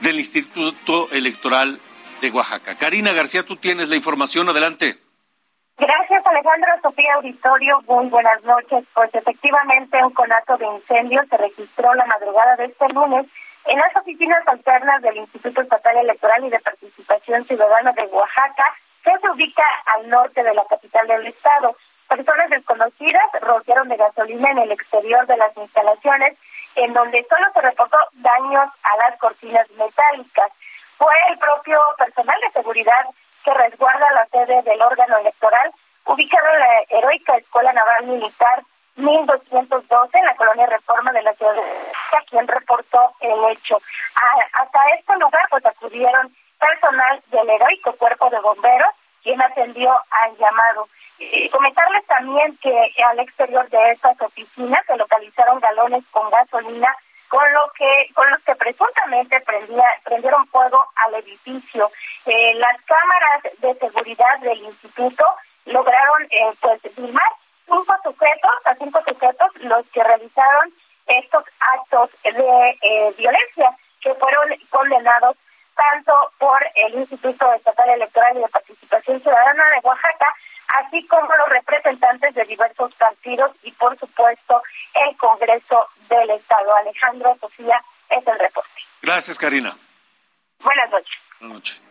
del 0.00 0.18
Instituto 0.18 1.08
Electoral 1.12 1.80
de 2.20 2.30
Oaxaca. 2.30 2.76
Karina 2.76 3.12
García, 3.12 3.44
tú 3.44 3.56
tienes 3.56 3.88
la 3.88 3.96
información, 3.96 4.48
adelante. 4.48 5.05
Gracias, 5.78 6.24
Alejandro 6.24 6.72
Sofía 6.80 7.14
Auditorio. 7.16 7.82
Muy 7.86 8.06
buenas 8.06 8.42
noches. 8.44 8.84
Pues 8.94 9.14
efectivamente, 9.14 10.02
un 10.02 10.14
conato 10.14 10.56
de 10.56 10.64
incendio 10.64 11.22
se 11.28 11.36
registró 11.36 11.92
la 11.94 12.06
madrugada 12.06 12.56
de 12.56 12.64
este 12.64 12.88
lunes 12.88 13.26
en 13.66 13.78
las 13.78 13.94
oficinas 13.94 14.46
alternas 14.48 15.02
del 15.02 15.18
Instituto 15.18 15.60
Estatal 15.60 15.98
Electoral 15.98 16.44
y 16.44 16.48
de 16.48 16.60
Participación 16.60 17.44
Ciudadana 17.44 17.92
de 17.92 18.06
Oaxaca, 18.06 18.64
que 19.04 19.18
se 19.18 19.30
ubica 19.30 19.64
al 19.94 20.08
norte 20.08 20.42
de 20.42 20.54
la 20.54 20.64
capital 20.64 21.06
del 21.08 21.26
estado. 21.26 21.76
Personas 22.08 22.48
desconocidas 22.48 23.26
rociaron 23.42 23.88
de 23.88 23.96
gasolina 23.96 24.50
en 24.52 24.58
el 24.58 24.72
exterior 24.72 25.26
de 25.26 25.36
las 25.36 25.54
instalaciones, 25.58 26.38
en 26.76 26.94
donde 26.94 27.26
solo 27.28 27.46
se 27.52 27.60
reportó 27.60 27.98
daños 28.14 28.70
a 28.82 28.96
las 28.96 29.18
cortinas 29.18 29.68
metálicas. 29.72 30.52
Fue 30.96 31.12
el 31.28 31.38
propio 31.38 31.78
personal 31.98 32.40
de 32.40 32.52
seguridad 32.52 33.04
que 33.46 33.54
resguarda 33.54 34.10
la 34.10 34.26
sede 34.26 34.60
del 34.62 34.82
órgano 34.82 35.18
electoral, 35.18 35.70
ubicado 36.04 36.46
en 36.52 36.60
la 36.60 36.82
heroica 36.90 37.36
Escuela 37.36 37.72
Naval 37.72 38.06
Militar 38.06 38.62
1212 38.96 40.18
en 40.18 40.24
la 40.24 40.34
colonia 40.34 40.66
Reforma 40.66 41.12
de 41.12 41.22
la 41.22 41.32
ciudad 41.34 41.54
de 41.54 41.62
quien 42.28 42.48
reportó 42.48 43.14
el 43.20 43.52
hecho. 43.52 43.78
hasta 44.52 44.78
este 44.98 45.16
lugar 45.18 45.46
pues 45.50 45.64
acudieron 45.64 46.34
personal 46.58 47.22
del 47.30 47.48
heroico 47.48 47.92
cuerpo 47.92 48.30
de 48.30 48.40
bomberos, 48.40 48.90
quien 49.22 49.40
atendió 49.40 49.92
al 49.92 50.36
llamado. 50.36 50.88
comentarles 51.52 52.04
también 52.06 52.56
que 52.60 52.92
al 53.04 53.20
exterior 53.20 53.68
de 53.68 53.92
estas 53.92 54.20
oficinas 54.20 54.84
se 54.86 54.96
localizaron 54.96 55.60
galones 55.60 56.02
con 56.10 56.28
gasolina 56.30 56.96
con 57.36 57.52
lo 57.52 57.70
que 57.76 58.10
con 58.14 58.30
los 58.30 58.42
que 58.44 58.54
presuntamente 58.54 59.38
prendía, 59.40 59.84
prendieron 60.04 60.46
fuego 60.46 60.82
al 61.04 61.16
edificio. 61.16 61.90
Eh, 62.24 62.54
las 62.54 62.80
cámaras 62.84 63.42
de 63.58 63.74
seguridad 63.74 64.38
del 64.40 64.58
instituto 64.62 65.24
lograron 65.66 66.22
eh, 66.30 66.54
pues 66.62 66.80
filmar 66.94 67.30
cinco 67.66 67.94
sujetos, 68.02 68.56
a 68.64 68.74
cinco 68.76 69.02
sujetos 69.06 69.50
los 69.56 69.86
que 69.88 70.02
realizaron 70.02 70.72
estos 71.06 71.44
actos 71.60 72.10
de 72.22 72.78
eh, 72.80 73.14
violencia 73.18 73.76
que 74.00 74.14
fueron 74.14 74.56
condenados 74.70 75.36
tanto 75.74 76.14
por 76.38 76.58
el 76.74 76.94
Instituto 76.94 77.52
Estatal 77.52 77.90
Electoral 77.90 78.38
y 78.38 78.40
de 78.40 78.48
Participación 78.48 79.20
Ciudadana 79.20 79.64
de 79.72 79.86
Oaxaca 79.86 80.32
así 80.74 81.06
como 81.06 81.28
los 81.36 81.48
representantes 81.48 82.34
de 82.34 82.44
diversos 82.44 82.94
partidos 82.94 83.52
y, 83.62 83.72
por 83.72 83.98
supuesto, 83.98 84.62
el 84.94 85.16
Congreso 85.16 85.88
del 86.08 86.30
Estado. 86.30 86.76
Alejandro 86.76 87.36
Sofía 87.40 87.82
es 88.10 88.26
el 88.26 88.38
reporte. 88.38 88.70
Gracias, 89.02 89.38
Karina. 89.38 89.76
Buenas 90.60 90.90
noches. 90.90 91.16
Buenas 91.40 91.54
noches. 91.56 91.82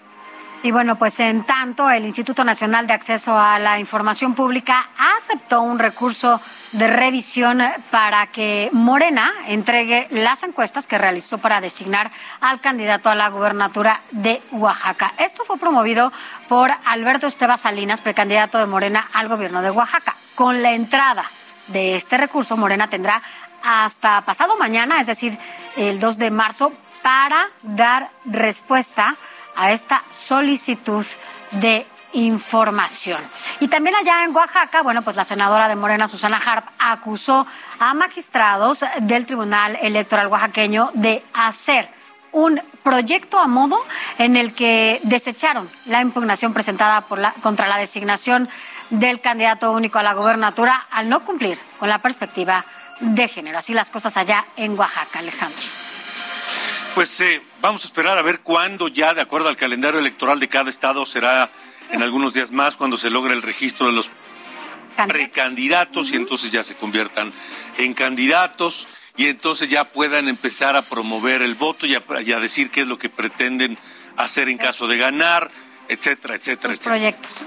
Y 0.64 0.72
bueno, 0.72 0.98
pues 0.98 1.20
en 1.20 1.46
tanto, 1.46 1.92
el 1.92 2.06
Instituto 2.06 2.44
Nacional 2.44 2.88
de 2.88 2.94
Acceso 2.94 3.38
a 3.38 3.60
la 3.60 3.80
Información 3.80 4.34
Pública 4.34 4.90
aceptó 4.98 5.62
un 5.62 5.78
recurso 5.78 6.42
de 6.72 6.88
revisión 6.88 7.62
para 7.92 8.26
que 8.32 8.70
Morena 8.74 9.32
entregue 9.48 10.08
las 10.10 10.42
encuestas 10.42 10.88
que 10.88 10.98
realizó 10.98 11.38
para 11.38 11.62
designar 11.62 12.12
al 12.42 12.62
candidato 12.62 13.10
a 13.10 13.16
la 13.16 13.30
gubernatura 13.30 14.02
de 14.10 14.42
Oaxaca. 14.52 15.14
Esto 15.20 15.44
fue 15.46 15.60
promovido 15.60 16.12
por 16.50 16.72
Alberto 16.86 17.28
Esteba 17.28 17.58
Salinas, 17.58 18.02
precandidato 18.02 18.58
de 18.58 18.66
Morena 18.66 19.08
al 19.14 19.28
gobierno 19.28 19.62
de 19.62 19.70
Oaxaca. 19.70 20.18
Con 20.34 20.64
la 20.64 20.72
entrada 20.72 21.30
de 21.68 21.96
este 21.96 22.18
recurso, 22.18 22.58
Morena 22.58 22.88
tendrá 22.88 23.22
hasta 23.66 24.22
pasado 24.22 24.56
mañana, 24.58 25.00
es 25.02 25.08
decir, 25.08 25.38
el 25.76 26.00
2 26.00 26.20
de 26.20 26.32
marzo, 26.32 26.72
para 27.02 27.48
dar 27.64 28.12
respuesta 28.26 29.18
a 29.56 29.72
esta 29.72 30.04
solicitud 30.10 31.06
de 31.52 31.88
información. 32.14 33.20
Y 33.60 33.68
también 33.68 33.96
allá 33.96 34.24
en 34.24 34.36
Oaxaca, 34.36 34.84
bueno, 34.84 35.02
pues 35.02 35.16
la 35.16 35.24
senadora 35.24 35.68
de 35.68 35.76
Morena, 35.76 36.08
Susana 36.08 36.38
Harp, 36.38 36.68
acusó 36.80 37.46
a 37.80 37.94
magistrados 37.94 38.86
del 39.02 39.26
Tribunal 39.26 39.78
Electoral 39.82 40.28
oaxaqueño 40.28 40.92
de 40.94 41.26
hacer 41.34 41.90
un 42.32 42.62
proyecto 42.84 43.40
a 43.40 43.48
modo 43.48 43.78
en 44.18 44.36
el 44.36 44.54
que 44.54 45.02
desecharon 45.04 45.70
la 45.86 46.02
impugnación 46.02 46.54
presentada 46.54 47.06
contra 47.42 47.68
la 47.68 47.78
designación 47.78 48.50
del 48.90 49.22
candidato 49.22 49.72
único 49.72 50.00
a 50.00 50.04
la 50.04 50.14
gobernatura 50.14 50.86
al 50.92 51.10
no 51.10 51.24
cumplir 51.24 51.58
con 51.80 51.90
la 51.90 52.00
perspectiva 52.00 52.66
de 53.00 53.28
género. 53.28 53.58
Así 53.58 53.74
las 53.74 53.92
cosas 53.92 54.18
allá 54.18 54.46
en 54.56 54.78
Oaxaca, 54.78 55.20
Alejandro. 55.20 55.62
Pues 56.94 57.20
eh, 57.22 57.42
vamos 57.62 57.84
a 57.84 57.88
esperar 57.88 58.18
a 58.18 58.22
ver 58.22 58.40
cuándo 58.40 58.88
ya, 58.88 59.14
de 59.14 59.22
acuerdo 59.22 59.50
al 59.50 59.58
calendario 59.58 60.00
electoral 60.00 60.40
de 60.40 60.48
cada 60.48 60.70
estado, 60.70 61.06
será 61.06 61.52
en 61.92 62.02
algunos 62.02 62.34
días 62.34 62.52
más 62.52 62.78
cuando 62.78 62.98
se 62.98 63.10
logre 63.10 63.34
el 63.34 63.42
registro 63.42 63.88
de 63.88 63.94
los 63.94 64.12
precandidatos 65.08 66.12
y 66.12 66.16
entonces 66.16 66.52
ya 66.52 66.64
se 66.64 66.76
conviertan 66.76 67.34
en 67.78 67.94
candidatos 67.94 68.88
y 69.18 69.28
entonces 69.28 69.68
ya 69.68 69.92
puedan 69.92 70.30
empezar 70.30 70.76
a 70.76 70.84
promover 70.84 71.42
el 71.42 71.56
voto 71.56 71.86
y 71.86 71.96
a, 71.96 72.40
decir 72.40 72.72
qué 72.72 72.82
es 72.82 72.88
lo 72.88 72.98
que 72.98 73.10
pretenden 73.10 73.78
hacer 74.16 74.48
en 74.48 74.58
caso 74.58 74.88
de 74.88 74.98
ganar, 74.98 75.52
etcétera, 75.90 76.36
etcétera, 76.36 76.70
Los 76.70 76.80
proyectos. 76.80 77.46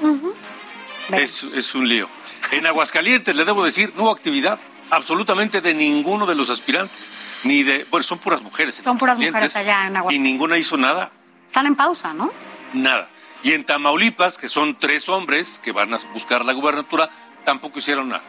es, 1.12 1.42
es 1.42 1.74
un 1.74 1.88
lío. 1.88 2.08
En 2.52 2.66
Aguascalientes, 2.66 3.34
le 3.34 3.44
debo 3.44 3.64
decir, 3.64 3.92
no 3.96 4.04
hubo 4.04 4.10
actividad. 4.10 4.58
Absolutamente 4.90 5.60
de 5.60 5.74
ninguno 5.74 6.26
de 6.26 6.34
los 6.34 6.50
aspirantes, 6.50 7.10
ni 7.44 7.62
de, 7.62 7.86
bueno, 7.90 8.02
son 8.02 8.18
puras 8.18 8.42
mujeres. 8.42 8.76
Son 8.76 8.98
puras 8.98 9.18
mujeres 9.18 9.56
allá 9.56 9.86
en 9.86 9.96
Y 10.10 10.18
ninguna 10.18 10.58
hizo 10.58 10.76
nada. 10.76 11.10
Están 11.46 11.66
en 11.66 11.76
pausa, 11.76 12.12
¿no? 12.12 12.30
Nada. 12.72 13.08
Y 13.42 13.52
en 13.52 13.64
Tamaulipas, 13.64 14.36
que 14.36 14.48
son 14.48 14.78
tres 14.78 15.08
hombres 15.08 15.60
que 15.62 15.72
van 15.72 15.94
a 15.94 15.98
buscar 16.12 16.44
la 16.44 16.52
gubernatura, 16.52 17.08
tampoco 17.44 17.78
hicieron 17.78 18.08
nada. 18.08 18.24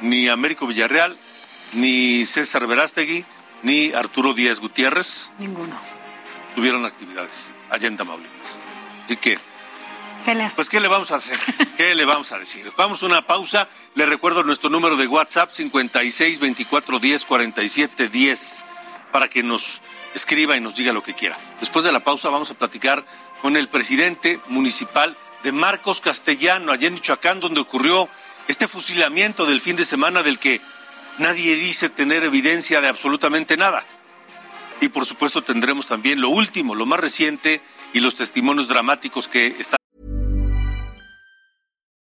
Ni 0.00 0.28
Américo 0.28 0.66
Villarreal, 0.66 1.18
ni 1.72 2.26
César 2.26 2.66
Verástegui, 2.66 3.24
ni 3.62 3.92
Arturo 3.92 4.34
Díaz 4.34 4.60
Gutiérrez. 4.60 5.30
Ninguno. 5.38 5.76
Tuvieron 6.54 6.84
actividades 6.84 7.52
allá 7.70 7.88
en 7.88 7.96
Tamaulipas. 7.96 8.58
Así 9.04 9.16
que 9.16 9.38
¿Qué 10.24 10.36
le 10.36 10.48
pues, 10.54 10.70
¿qué 10.70 10.78
le 10.78 10.88
vamos 10.88 11.10
a 11.10 11.16
hacer? 11.16 11.38
¿Qué 11.76 11.94
le 11.94 12.04
vamos 12.04 12.30
a 12.30 12.38
decir? 12.38 12.70
Vamos 12.76 13.02
a 13.02 13.06
una 13.06 13.26
pausa. 13.26 13.68
Le 13.94 14.06
recuerdo 14.06 14.44
nuestro 14.44 14.70
número 14.70 14.96
de 14.96 15.06
WhatsApp, 15.06 15.50
56 15.50 16.38
24 16.38 16.98
10 17.00 17.24
47 17.24 18.08
10, 18.08 18.64
para 19.10 19.28
que 19.28 19.42
nos 19.42 19.82
escriba 20.14 20.56
y 20.56 20.60
nos 20.60 20.76
diga 20.76 20.92
lo 20.92 21.02
que 21.02 21.14
quiera. 21.14 21.38
Después 21.58 21.84
de 21.84 21.90
la 21.90 22.04
pausa 22.04 22.28
vamos 22.28 22.50
a 22.50 22.54
platicar 22.54 23.04
con 23.40 23.56
el 23.56 23.68
presidente 23.68 24.40
municipal 24.46 25.16
de 25.42 25.50
Marcos 25.50 26.00
Castellano, 26.00 26.70
allá 26.70 26.86
en 26.86 26.94
Michoacán, 26.94 27.40
donde 27.40 27.60
ocurrió 27.60 28.08
este 28.46 28.68
fusilamiento 28.68 29.44
del 29.44 29.60
fin 29.60 29.74
de 29.74 29.84
semana 29.84 30.22
del 30.22 30.38
que 30.38 30.60
nadie 31.18 31.56
dice 31.56 31.88
tener 31.88 32.22
evidencia 32.22 32.80
de 32.80 32.88
absolutamente 32.88 33.56
nada. 33.56 33.84
Y 34.80 34.88
por 34.88 35.04
supuesto 35.04 35.42
tendremos 35.42 35.86
también 35.86 36.20
lo 36.20 36.28
último, 36.28 36.76
lo 36.76 36.86
más 36.86 37.00
reciente 37.00 37.60
y 37.92 38.00
los 38.00 38.14
testimonios 38.14 38.68
dramáticos 38.68 39.28
que 39.28 39.56
están. 39.58 39.81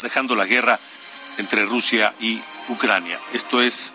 Dejando 0.00 0.36
la 0.36 0.46
guerra 0.46 0.78
entre 1.38 1.64
Rusia 1.64 2.14
y 2.20 2.40
Ucrania. 2.68 3.18
Esto 3.32 3.60
es. 3.60 3.92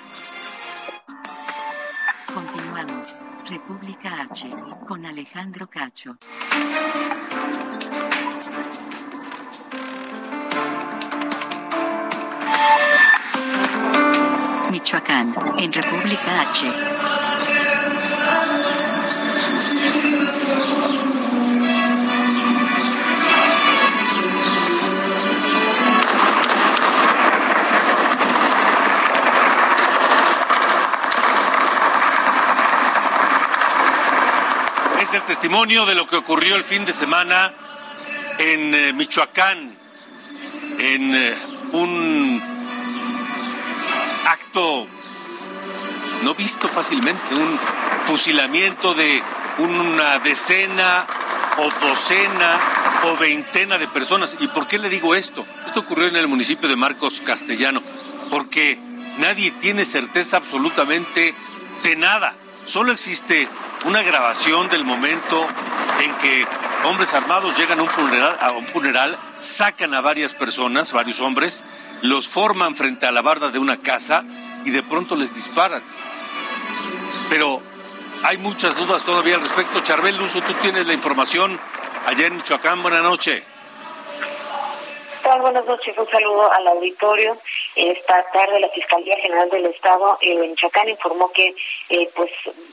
Continuamos. 2.34 3.08
República 3.48 4.22
H. 4.30 4.50
Con 4.86 5.06
Alejandro 5.06 5.68
Cacho. 5.68 6.18
Michoacán, 14.72 15.34
en 15.60 15.72
República 15.72 16.42
H. 16.42 17.13
Es 35.04 35.14
el 35.14 35.24
testimonio 35.24 35.86
de 35.86 35.96
lo 35.96 36.08
que 36.08 36.16
ocurrió 36.16 36.56
el 36.56 36.64
fin 36.64 36.86
de 36.86 36.94
semana 36.94 37.52
en 38.40 38.74
eh, 38.74 38.94
Michoacán, 38.94 39.78
en 40.80 41.14
eh, 41.14 41.36
un 41.74 42.42
acto 44.26 44.88
no 46.22 46.34
visto 46.36 46.70
fácilmente, 46.70 47.36
un 47.36 47.60
fusilamiento 48.06 48.94
de 48.94 49.22
una 49.58 50.20
decena 50.20 51.06
o 51.58 51.70
docena 51.86 52.58
o 53.04 53.18
veintena 53.18 53.78
de 53.78 53.90
personas. 53.90 54.38
¿Y 54.40 54.48
por 54.48 54.70
qué 54.70 54.78
le 54.78 54.88
digo 54.88 55.16
esto? 55.16 55.46
Esto 55.66 55.82
ocurrió 55.82 56.08
en 56.08 56.16
el 56.16 56.30
municipio 56.30 56.70
de 56.70 56.78
Marcos 56.78 57.20
Castellano, 57.20 57.84
porque 58.30 58.80
nadie 59.18 59.52
tiene 59.52 59.84
certeza 59.84 60.38
absolutamente 60.38 61.36
de 61.84 61.96
nada. 61.98 62.38
Solo 62.64 62.94
existe 62.94 63.50
una 63.86 64.02
grabación 64.02 64.70
del 64.70 64.86
momento 64.86 65.46
en 66.02 66.16
que 66.18 66.46
hombres 66.86 67.14
armados 67.14 67.58
llegan 67.58 67.80
a 67.80 67.84
un 67.84 67.90
funeral, 67.90 68.38
a 68.40 68.52
un 68.52 68.64
funeral 68.64 69.18
sacan 69.40 69.94
a 69.94 70.02
varias 70.02 70.34
personas, 70.34 70.94
varios 70.94 71.22
hombres, 71.22 71.66
los 72.02 72.28
forman 72.28 72.76
frente 72.76 73.06
a 73.06 73.12
la 73.12 73.22
barda 73.22 73.50
de 73.50 73.60
una 73.60 73.78
casa 73.78 74.24
y 74.66 74.72
de 74.72 74.84
pronto 74.84 75.16
les 75.16 75.34
disparan. 75.34 75.84
Pero 77.30 77.62
hay 78.24 78.38
muchas 78.38 78.78
dudas 78.78 79.04
todavía 79.04 79.36
al 79.36 79.42
respecto. 79.42 79.82
Charbel 79.82 80.18
Luso, 80.18 80.42
tú 80.42 80.54
tienes 80.62 80.88
la 80.88 80.94
información 80.94 81.60
allá 82.06 82.28
en 82.28 82.38
Michoacán. 82.38 82.82
Buenas 82.82 83.04
noches. 83.04 83.44
Buenas 85.42 85.66
noches, 85.66 85.98
un 85.98 86.10
saludo 86.10 86.52
al 86.52 86.68
auditorio. 86.68 87.38
Esta 87.76 88.24
tarde 88.32 88.60
la 88.60 88.70
Fiscalía 88.70 89.18
General 89.18 89.50
del 89.50 89.66
Estado 89.66 90.18
eh, 90.22 90.34
en 90.34 90.52
Michoacán 90.52 90.90
informó 90.90 91.32
que 91.32 91.56
eh, 91.90 92.10
pues 92.16 92.32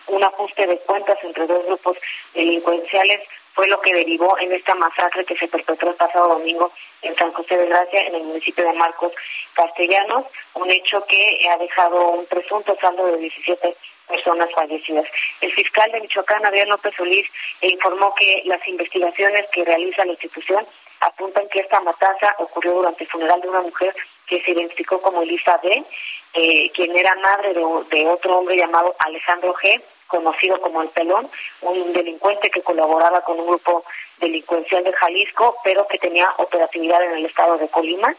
un 0.08 0.22
ajuste 0.22 0.66
de 0.66 0.78
cuentas 0.80 1.16
entre 1.22 1.46
dos 1.46 1.64
grupos 1.66 1.96
delincuenciales 2.34 3.20
fue 3.54 3.66
lo 3.66 3.80
que 3.80 3.94
derivó 3.94 4.38
en 4.38 4.52
esta 4.52 4.74
masacre 4.74 5.24
que 5.24 5.36
se 5.36 5.48
perpetró 5.48 5.90
el 5.90 5.96
pasado 5.96 6.28
domingo 6.28 6.70
en 7.02 7.16
San 7.16 7.32
José 7.32 7.56
de 7.56 7.66
Gracia, 7.66 8.00
en 8.06 8.14
el 8.14 8.22
municipio 8.24 8.64
de 8.64 8.72
Marcos 8.74 9.12
Castellanos, 9.54 10.26
un 10.54 10.70
hecho 10.70 11.04
que 11.06 11.48
ha 11.50 11.56
dejado 11.56 12.10
un 12.10 12.26
presunto 12.26 12.76
saldo 12.80 13.06
de 13.06 13.18
17 13.18 13.76
personas 14.06 14.50
fallecidas. 14.52 15.06
El 15.40 15.52
fiscal 15.52 15.90
de 15.92 16.00
Michoacán, 16.00 16.44
Adrián 16.44 16.68
López 16.68 16.94
Solís, 16.96 17.26
informó 17.62 18.14
que 18.14 18.42
las 18.44 18.66
investigaciones 18.68 19.46
que 19.52 19.64
realiza 19.64 20.04
la 20.04 20.12
institución 20.12 20.66
apuntan 21.00 21.48
que 21.48 21.60
esta 21.60 21.80
matanza 21.80 22.34
ocurrió 22.38 22.74
durante 22.74 23.04
el 23.04 23.10
funeral 23.10 23.40
de 23.40 23.48
una 23.48 23.62
mujer 23.62 23.94
que 24.30 24.40
se 24.42 24.52
identificó 24.52 25.02
como 25.02 25.22
Elisa 25.22 25.58
B., 25.62 25.84
eh, 26.32 26.70
quien 26.70 26.96
era 26.96 27.14
madre 27.16 27.52
de, 27.52 27.64
de 27.90 28.06
otro 28.06 28.38
hombre 28.38 28.56
llamado 28.56 28.94
Alejandro 29.00 29.52
G., 29.54 29.82
conocido 30.06 30.60
como 30.60 30.82
el 30.82 30.88
Pelón, 30.88 31.28
un 31.62 31.92
delincuente 31.92 32.50
que 32.50 32.62
colaboraba 32.62 33.22
con 33.22 33.38
un 33.38 33.46
grupo 33.46 33.84
delincuencial 34.18 34.84
de 34.84 34.92
Jalisco, 34.92 35.56
pero 35.64 35.86
que 35.86 35.98
tenía 35.98 36.28
operatividad 36.36 37.02
en 37.04 37.12
el 37.18 37.26
estado 37.26 37.56
de 37.58 37.68
Colima. 37.68 38.14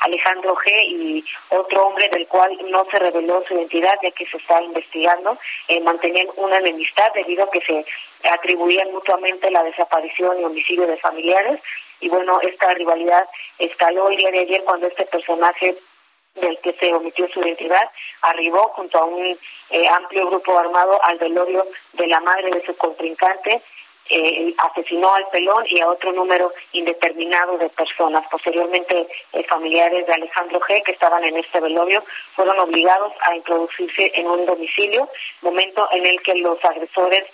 Alejandro 0.00 0.54
G. 0.56 0.70
y 0.88 1.24
otro 1.50 1.86
hombre 1.86 2.08
del 2.08 2.26
cual 2.26 2.56
no 2.68 2.84
se 2.90 2.98
reveló 2.98 3.42
su 3.46 3.54
identidad 3.54 3.94
ya 4.02 4.10
que 4.10 4.26
se 4.26 4.36
está 4.36 4.60
investigando, 4.62 5.38
eh, 5.68 5.80
mantenían 5.80 6.26
una 6.36 6.58
enemistad 6.58 7.12
debido 7.14 7.44
a 7.44 7.50
que 7.50 7.60
se 7.60 7.84
atribuían 8.28 8.90
mutuamente 8.92 9.50
la 9.50 9.62
desaparición 9.62 10.40
y 10.40 10.44
homicidio 10.44 10.86
de 10.86 10.96
familiares. 10.96 11.60
Y 12.00 12.08
bueno, 12.08 12.40
esta 12.42 12.74
rivalidad 12.74 13.28
escaló 13.58 14.08
el 14.08 14.16
día 14.16 14.30
de 14.30 14.40
ayer 14.40 14.64
cuando 14.64 14.86
este 14.86 15.04
personaje 15.06 15.76
del 16.36 16.58
que 16.58 16.72
se 16.74 16.92
omitió 16.92 17.28
su 17.28 17.40
identidad, 17.40 17.90
arribó 18.22 18.68
junto 18.74 18.98
a 18.98 19.04
un 19.04 19.38
eh, 19.70 19.88
amplio 19.88 20.28
grupo 20.28 20.58
armado 20.58 21.02
al 21.02 21.18
velorio 21.18 21.66
de 21.94 22.06
la 22.06 22.20
madre 22.20 22.50
de 22.50 22.64
su 22.64 22.76
contrincante, 22.76 23.62
eh, 24.08 24.54
asesinó 24.58 25.14
al 25.14 25.26
pelón 25.28 25.64
y 25.68 25.80
a 25.80 25.88
otro 25.88 26.12
número 26.12 26.52
indeterminado 26.72 27.58
de 27.58 27.68
personas. 27.70 28.26
Posteriormente, 28.30 29.06
eh, 29.32 29.44
familiares 29.44 30.06
de 30.06 30.12
Alejandro 30.12 30.60
G., 30.60 30.82
que 30.84 30.92
estaban 30.92 31.24
en 31.24 31.36
este 31.36 31.60
velorio, 31.60 32.04
fueron 32.34 32.58
obligados 32.60 33.12
a 33.26 33.36
introducirse 33.36 34.12
en 34.14 34.26
un 34.26 34.46
domicilio, 34.46 35.08
momento 35.42 35.88
en 35.92 36.06
el 36.06 36.20
que 36.22 36.34
los 36.36 36.62
agresores 36.64 37.24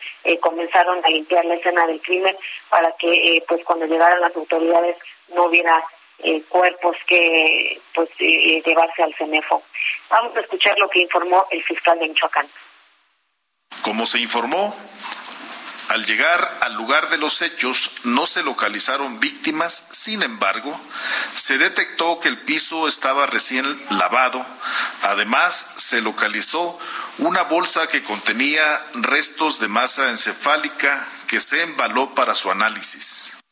comenzaron 0.41 1.05
a 1.05 1.09
limpiar 1.09 1.45
la 1.45 1.55
escena 1.55 1.87
del 1.87 2.01
crimen 2.01 2.37
para 2.71 2.93
que, 2.93 3.43
pues, 3.49 3.65
cuando 3.65 3.87
llegaran 3.87 4.21
las 4.21 4.35
autoridades 4.37 4.97
no 5.35 5.45
hubiera 5.45 5.83
eh, 6.25 6.41
cuerpos 6.49 6.97
que 7.09 7.81
pues 7.93 8.09
eh, 8.21 8.63
llevarse 8.65 9.03
al 9.03 9.13
CENEFO. 9.17 9.61
Vamos 10.09 10.37
a 10.37 10.41
escuchar 10.41 10.79
lo 10.79 10.89
que 10.89 11.01
informó 11.01 11.47
el 11.51 11.63
fiscal 11.65 11.99
de 11.99 12.09
Michoacán. 12.09 12.47
Como 13.83 14.07
se 14.07 14.21
informó, 14.21 14.73
al 15.93 16.07
llegar 16.07 16.41
al 16.63 16.73
lugar 16.73 17.11
de 17.11 17.19
los 17.19 17.43
hechos 17.43 18.01
no 18.05 18.25
se 18.25 18.43
localizaron 18.43 19.21
víctimas, 19.21 19.75
sin 19.93 20.23
embargo, 20.23 20.75
se 21.35 21.59
detectó 21.59 22.19
que 22.19 22.29
el 22.29 22.39
piso 22.39 22.89
estaba 22.89 23.27
recién 23.27 23.67
lavado. 23.91 24.45
Además, 25.03 25.55
se 25.55 26.01
localizó 26.01 26.79
una 27.19 27.43
bolsa 27.43 27.89
que 27.89 28.03
contenía 28.03 28.63
restos 28.95 29.61
de 29.61 29.69
masa 29.69 30.09
encefálica 30.09 31.07
que 31.29 31.41
se 31.41 31.63
embaló 31.63 32.15
para 32.15 32.35
su 32.35 32.51
análisis. 32.51 33.43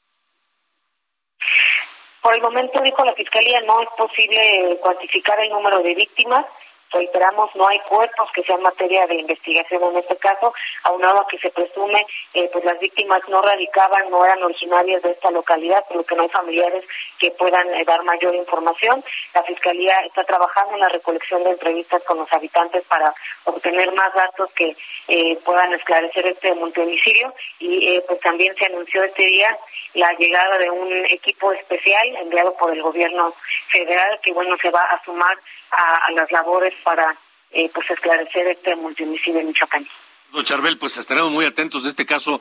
Por 2.22 2.34
el 2.34 2.40
momento, 2.40 2.80
dijo 2.80 3.04
la 3.04 3.12
Fiscalía, 3.12 3.60
no 3.62 3.82
es 3.82 3.88
posible 3.98 4.78
cuantificar 4.80 5.38
el 5.40 5.50
número 5.50 5.82
de 5.82 5.94
víctimas 5.94 6.46
reiteramos, 6.90 7.54
no 7.54 7.68
hay 7.68 7.78
cuerpos 7.80 8.30
que 8.34 8.42
sean 8.42 8.62
materia 8.62 9.06
de 9.06 9.16
investigación 9.16 9.82
en 9.82 9.98
este 9.98 10.16
caso, 10.16 10.52
aunado 10.84 11.20
a 11.20 11.28
que 11.28 11.38
se 11.38 11.50
presume, 11.50 12.04
eh, 12.34 12.48
pues 12.52 12.64
las 12.64 12.78
víctimas 12.80 13.20
no 13.28 13.40
radicaban, 13.42 14.10
no 14.10 14.24
eran 14.24 14.42
originarias 14.42 15.02
de 15.02 15.12
esta 15.12 15.30
localidad, 15.30 15.84
por 15.86 15.98
lo 15.98 16.04
que 16.04 16.14
no 16.16 16.22
hay 16.22 16.28
familiares 16.28 16.84
que 17.18 17.30
puedan 17.32 17.68
eh, 17.74 17.84
dar 17.84 18.02
mayor 18.04 18.34
información. 18.34 19.04
La 19.34 19.42
Fiscalía 19.44 19.96
está 20.06 20.24
trabajando 20.24 20.74
en 20.74 20.80
la 20.80 20.88
recolección 20.88 21.44
de 21.44 21.50
entrevistas 21.50 22.02
con 22.04 22.18
los 22.18 22.32
habitantes 22.32 22.84
para 22.84 23.14
obtener 23.44 23.92
más 23.92 24.12
datos 24.14 24.50
que 24.52 24.76
eh, 25.08 25.36
puedan 25.44 25.72
esclarecer 25.74 26.26
este 26.26 26.54
multihomicidio 26.54 27.32
y 27.58 28.00
pues 28.06 28.20
también 28.20 28.54
se 28.56 28.66
anunció 28.66 29.02
este 29.02 29.24
día 29.24 29.58
la 29.94 30.12
llegada 30.14 30.58
de 30.58 30.70
un 30.70 31.04
equipo 31.06 31.52
especial 31.52 32.16
enviado 32.16 32.54
por 32.54 32.72
el 32.72 32.82
gobierno 32.82 33.34
federal 33.68 34.20
que 34.22 34.32
bueno 34.32 34.56
se 34.58 34.70
va 34.70 34.82
a 34.82 35.02
sumar 35.04 35.36
a, 35.72 36.10
las 36.12 36.30
labores 36.32 36.74
para 36.82 37.16
eh, 37.50 37.70
pues 37.72 37.90
esclarecer 37.90 38.46
este 38.48 38.74
multimicidio 38.76 39.40
en 39.40 39.48
Michoacán. 39.48 39.86
Don 40.32 40.44
Charbel, 40.44 40.78
pues 40.78 40.96
estaremos 40.96 41.30
muy 41.30 41.44
atentos 41.44 41.82
de 41.82 41.88
este 41.88 42.06
caso 42.06 42.40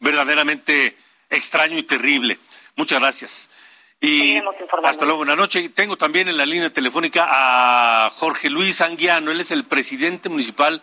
verdaderamente 0.00 0.96
extraño 1.30 1.78
y 1.78 1.82
terrible. 1.82 2.38
Muchas 2.76 3.00
gracias. 3.00 3.50
Y 4.00 4.40
hasta 4.84 5.04
luego, 5.04 5.18
buenas 5.18 5.36
noches. 5.36 5.74
Tengo 5.74 5.96
también 5.96 6.28
en 6.28 6.36
la 6.36 6.46
línea 6.46 6.72
telefónica 6.72 7.26
a 7.28 8.10
Jorge 8.10 8.48
Luis 8.48 8.80
Anguiano, 8.80 9.32
él 9.32 9.40
es 9.40 9.50
el 9.50 9.64
presidente 9.64 10.28
municipal 10.28 10.80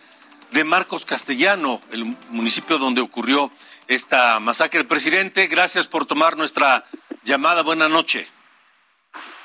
de 0.52 0.64
Marcos 0.64 1.06
Castellano, 1.06 1.82
el 1.92 2.06
municipio 2.30 2.78
donde 2.78 3.02
ocurrió 3.02 3.52
esta 3.88 4.40
masacre. 4.40 4.84
Presidente, 4.84 5.48
gracias 5.48 5.88
por 5.88 6.06
tomar 6.06 6.36
nuestra 6.36 6.86
llamada. 7.24 7.64
Buenas 7.64 7.90
noches. 7.90 8.28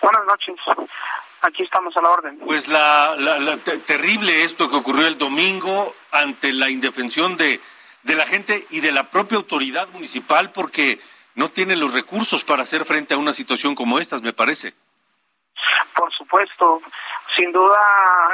Buenas 0.02 0.24
noches. 0.26 0.56
Aquí 1.42 1.62
estamos 1.62 1.96
a 1.96 2.02
la 2.02 2.10
orden. 2.10 2.38
Pues 2.40 2.68
la, 2.68 3.16
terrible 3.86 4.44
esto 4.44 4.68
que 4.68 4.76
ocurrió 4.76 5.06
el 5.06 5.16
domingo 5.16 5.94
ante 6.12 6.52
la 6.52 6.68
indefensión 6.68 7.36
de, 7.36 7.60
de 8.02 8.14
la 8.14 8.26
gente 8.26 8.66
y 8.70 8.80
de 8.80 8.92
la 8.92 9.10
propia 9.10 9.38
autoridad 9.38 9.88
municipal 9.88 10.52
porque 10.52 10.98
no 11.34 11.50
tiene 11.50 11.76
los 11.76 11.94
recursos 11.94 12.44
para 12.44 12.62
hacer 12.62 12.84
frente 12.84 13.14
a 13.14 13.18
una 13.18 13.32
situación 13.32 13.74
como 13.74 13.98
esta, 13.98 14.18
me 14.18 14.32
parece. 14.32 14.74
Por 15.94 16.12
supuesto, 16.12 16.82
sin 17.36 17.52
duda 17.52 17.78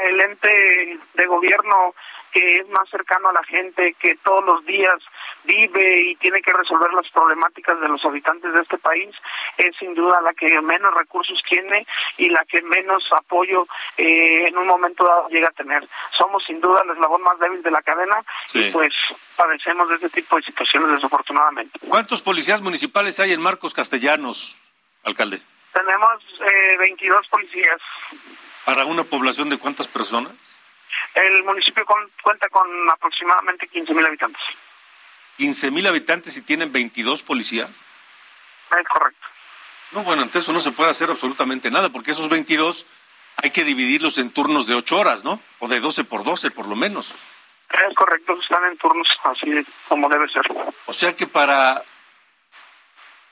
el 0.03 0.21
ente 0.21 0.99
de 1.14 1.27
gobierno 1.27 1.95
que 2.33 2.59
es 2.61 2.69
más 2.69 2.88
cercano 2.90 3.29
a 3.29 3.33
la 3.33 3.45
gente, 3.45 3.95
que 4.01 4.16
todos 4.16 4.45
los 4.45 4.64
días 4.66 4.99
vive 5.46 6.11
y 6.11 6.16
tiene 6.16 6.42
que 6.42 6.52
resolver 6.52 6.92
las 6.92 7.09
problemáticas 7.11 7.80
de 7.80 7.88
los 7.88 8.04
habitantes 8.04 8.52
de 8.52 8.61
este 8.61 8.78
país, 8.78 9.14
es 9.56 9.74
sin 9.78 9.94
duda 9.94 10.20
la 10.20 10.35
que 10.35 10.61
menos 10.61 10.92
recursos 10.94 11.40
tiene 11.48 11.87
y 12.18 12.28
la 12.28 12.44
que 12.44 12.62
menos 12.62 13.04
apoyo 13.12 13.66
eh, 13.96 14.48
en 14.48 14.59
un 14.59 14.66
momento 14.66 15.04
dado 15.04 15.28
llega 15.28 15.48
a 15.48 15.52
tener. 15.52 15.87
Somos 16.18 16.44
sin 16.44 16.61
duda 16.61 16.82
el 16.85 16.90
eslabón 16.90 17.22
más 17.22 17.38
débil 17.38 17.62
de 17.62 17.70
la 17.70 17.82
cadena 17.82 18.22
y 18.52 18.70
pues 18.70 18.92
padecemos 19.37 19.88
de 19.88 19.94
este 19.96 20.11
tipo 20.11 20.37
de 20.37 20.42
situaciones 20.42 20.90
desafortunadamente. 20.90 21.78
¿Cuántos 21.88 22.22
policías 22.22 22.61
municipales 22.61 23.20
hay 23.20 23.32
en 23.32 23.40
Marcos 23.40 23.74
Castellanos, 23.74 24.59
alcalde? 25.04 25.40
Tenemos 25.72 26.22
eh, 26.40 26.76
22 26.78 27.28
policías. 27.28 27.80
¿Para 28.64 28.85
una 28.85 29.04
población 29.04 29.48
de 29.48 29.59
cuántas 29.59 29.87
personas? 29.87 30.32
El 31.14 31.44
municipio 31.44 31.85
cuenta 32.22 32.48
con 32.48 32.68
aproximadamente 32.90 33.68
15.000 33.70 34.06
habitantes. 34.06 34.42
15.000 35.38 35.88
habitantes 35.88 36.37
y 36.37 36.42
tienen 36.42 36.72
22 36.72 37.22
policías. 37.22 37.70
Es 37.70 38.88
correcto. 38.88 39.27
No, 39.92 40.03
bueno, 40.03 40.22
entonces 40.22 40.42
eso 40.44 40.53
no 40.53 40.61
se 40.61 40.72
puede 40.72 40.90
hacer 40.90 41.11
absolutamente 41.11 41.70
nada, 41.70 41.90
porque 41.90 42.11
esos 42.11 42.29
22 42.29 42.87
hay 43.37 43.51
que 43.51 43.64
dividirlos 43.64 44.18
en 44.18 44.31
turnos 44.31 44.66
de 44.66 44.75
8 44.75 44.99
horas, 44.99 45.25
¿no? 45.25 45.40
O 45.59 45.68
de 45.68 45.81
12 45.81 46.05
por 46.05 46.25
12, 46.25 46.51
por 46.51 46.66
lo 46.66 46.77
menos. 46.77 47.14
Es 47.70 47.94
correcto, 47.94 48.38
están 48.40 48.64
en 48.64 48.79
turnos 48.79 49.09
así 49.25 49.51
como 49.88 50.09
debe 50.09 50.27
ser. 50.29 50.42
O 50.87 50.92
sea 50.92 51.14
que 51.14 51.27
para... 51.27 51.83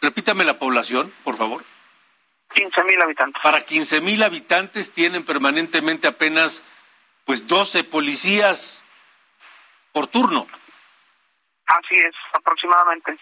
Repítame 0.00 0.44
la 0.44 0.58
población, 0.58 1.12
por 1.24 1.36
favor. 1.36 1.64
15.000 2.50 3.02
habitantes. 3.02 3.42
Para 3.42 3.64
15.000 3.64 4.22
habitantes 4.22 4.92
tienen 4.92 5.24
permanentemente 5.24 6.06
apenas 6.06 6.64
pues 7.24 7.46
12 7.46 7.84
policías 7.84 8.84
por 9.92 10.06
turno. 10.06 10.46
Así 11.66 11.96
es, 11.96 12.14
aproximadamente. 12.32 13.18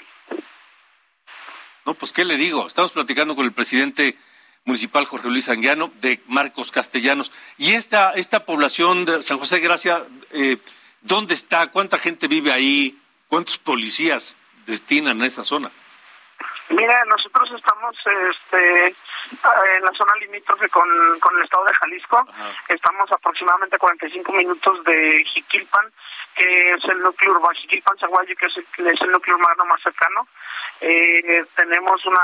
No, 1.85 1.95
pues 1.95 2.13
qué 2.13 2.25
le 2.25 2.37
digo, 2.37 2.67
estamos 2.67 2.93
platicando 2.93 3.35
con 3.35 3.45
el 3.45 3.53
presidente 3.53 4.17
municipal 4.65 5.05
Jorge 5.05 5.29
Luis 5.29 5.49
Anguiano 5.49 5.91
de 5.97 6.21
Marcos 6.27 6.71
Castellanos. 6.71 7.33
Y 7.59 7.75
esta, 7.75 8.13
esta 8.13 8.45
población 8.45 9.05
de 9.05 9.23
San 9.23 9.39
José 9.39 9.57
de 9.57 9.63
Gracia, 9.63 10.07
eh, 10.31 10.59
¿dónde 11.01 11.35
está? 11.35 11.71
¿Cuánta 11.71 11.99
gente 11.99 12.29
vive 12.29 12.53
ahí? 12.53 12.99
¿Cuántos 13.29 13.59
policías 13.59 14.39
destinan 14.67 15.21
a 15.23 15.27
esa 15.27 15.43
zona? 15.43 15.71
Mira, 16.69 17.05
nosotros 17.07 17.51
estamos 17.57 17.97
este, 18.07 18.87
en 18.87 19.85
la 19.85 19.93
zona 19.93 20.15
limítrofe 20.21 20.69
con, 20.69 20.89
con 21.21 21.37
el 21.37 21.45
estado 21.45 21.65
de 21.65 21.75
Jalisco. 21.75 22.27
Estamos 22.69 23.11
aproximadamente 23.11 23.77
a 23.77 23.79
45 23.79 24.33
minutos 24.33 24.85
de 24.85 25.25
Jiquilpan 25.35 25.93
que 26.35 26.71
es 26.73 26.85
el 26.85 27.01
núcleo 27.01 27.33
urbano, 27.33 27.59
Zaguayo, 27.99 28.35
que 28.37 28.47
es 28.47 28.57
el, 28.57 28.87
es 28.87 29.01
el 29.01 29.11
núcleo 29.11 29.37
urbano 29.37 29.65
más 29.65 29.83
cercano. 29.83 30.27
Eh, 30.81 31.45
tenemos 31.55 32.05
una, 32.07 32.21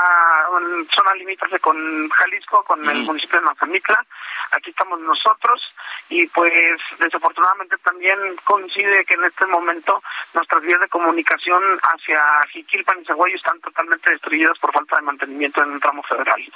zona 0.93 1.13
limítrofe 1.15 1.59
con 1.59 2.09
Jalisco, 2.09 2.63
con 2.65 2.87
el 2.89 3.03
municipio 3.03 3.39
de 3.39 3.45
Mazamitla. 3.45 4.05
Aquí 4.51 4.71
estamos 4.71 4.99
nosotros 4.99 5.61
y 6.09 6.27
pues 6.27 6.51
desafortunadamente 6.99 7.77
también 7.77 8.17
coincide 8.43 9.05
que 9.05 9.13
en 9.13 9.23
este 9.23 9.45
momento 9.45 10.03
nuestras 10.33 10.61
vías 10.63 10.81
de 10.81 10.89
comunicación 10.89 11.63
hacia 11.83 12.21
Jiquilpan 12.51 13.01
y 13.01 13.05
Zaguayo 13.05 13.35
están 13.35 13.61
totalmente 13.61 14.11
destruidas 14.11 14.57
por 14.59 14.73
falta 14.73 14.97
de 14.97 15.03
mantenimiento 15.03 15.63
en 15.63 15.73
el 15.73 15.79
tramo 15.79 16.03
federal. 16.03 16.51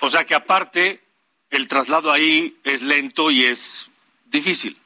O 0.00 0.08
sea 0.08 0.24
que 0.24 0.34
aparte 0.34 1.02
el 1.50 1.68
traslado 1.68 2.12
ahí 2.12 2.58
es 2.64 2.82
lento 2.82 3.30
y 3.30 3.44
es 3.44 3.90
difícil. 4.24 4.80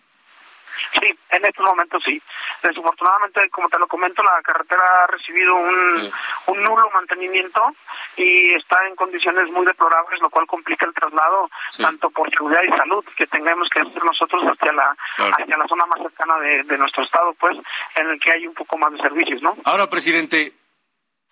Sí, 1.01 1.18
en 1.31 1.45
estos 1.45 1.64
momentos 1.64 2.03
sí. 2.05 2.21
Desafortunadamente, 2.62 3.49
como 3.51 3.68
te 3.68 3.79
lo 3.79 3.87
comento, 3.87 4.23
la 4.23 4.40
carretera 4.42 4.83
ha 5.03 5.07
recibido 5.07 5.55
un, 5.57 6.12
un 6.47 6.62
nulo 6.62 6.90
mantenimiento 6.95 7.75
y 8.16 8.55
está 8.55 8.87
en 8.87 8.97
condiciones 8.97 9.51
muy 9.51 9.64
deplorables, 9.66 10.21
lo 10.21 10.31
cual 10.31 10.47
complica 10.47 10.87
el 10.87 10.95
traslado 10.95 11.51
tanto 11.79 12.11
por 12.11 12.31
seguridad 12.31 12.62
y 12.62 12.77
salud 12.77 13.05
que 13.16 13.27
tengamos 13.27 13.68
que 13.71 13.81
hacer 13.81 14.05
nosotros 14.05 14.42
hacia 14.45 14.73
la 14.73 14.97
hacia 15.18 15.57
la 15.57 15.66
zona 15.66 15.87
más 15.87 16.01
cercana 16.01 16.38
de, 16.38 16.62
de 16.64 16.79
nuestro 16.79 17.05
estado, 17.05 17.35
pues, 17.35 17.57
en 17.95 18.11
el 18.11 18.21
que 18.21 18.33
hay 18.33 18.47
un 18.47 18.55
poco 18.55 18.79
más 18.79 18.92
de 18.92 18.99
servicios, 18.99 19.42
¿no? 19.42 19.57
Ahora, 19.64 19.88
presidente, 19.88 20.53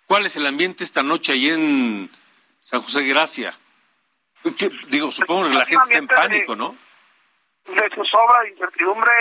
¿cuál 0.07 0.25
es 0.25 0.35
el 0.35 0.45
ambiente 0.45 0.83
esta 0.83 1.03
noche 1.03 1.33
ahí 1.33 1.49
en 1.49 2.09
San 2.59 2.81
José 2.81 3.01
de 3.01 3.09
Gracia? 3.09 3.53
digo, 4.89 5.11
supongo 5.11 5.49
que 5.49 5.55
la 5.55 5.65
gente 5.65 5.83
está 5.83 5.97
en 5.97 6.07
pánico, 6.07 6.55
¿no? 6.55 6.75
De 7.67 7.89
su 7.93 8.03
sobra 8.05 8.41
de 8.41 8.49
incertidumbre, 8.49 9.11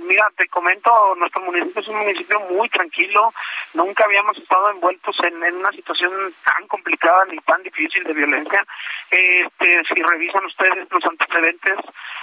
mira, 0.00 0.26
te 0.36 0.48
comento, 0.48 1.14
nuestro 1.16 1.42
municipio 1.42 1.82
es 1.82 1.88
un 1.88 1.98
municipio 1.98 2.40
muy 2.40 2.68
tranquilo, 2.70 3.32
nunca 3.74 4.04
habíamos 4.04 4.36
estado 4.38 4.70
envueltos 4.70 5.16
en, 5.24 5.42
una 5.56 5.70
situación 5.72 6.10
tan 6.44 6.66
complicada 6.68 7.24
ni 7.26 7.38
tan 7.38 7.62
difícil 7.62 8.02
de 8.04 8.14
violencia. 8.14 8.64
Este, 9.10 9.82
si 9.84 10.02
revisan 10.02 10.44
ustedes 10.46 10.90
los 10.90 11.04
antecedentes 11.04 11.78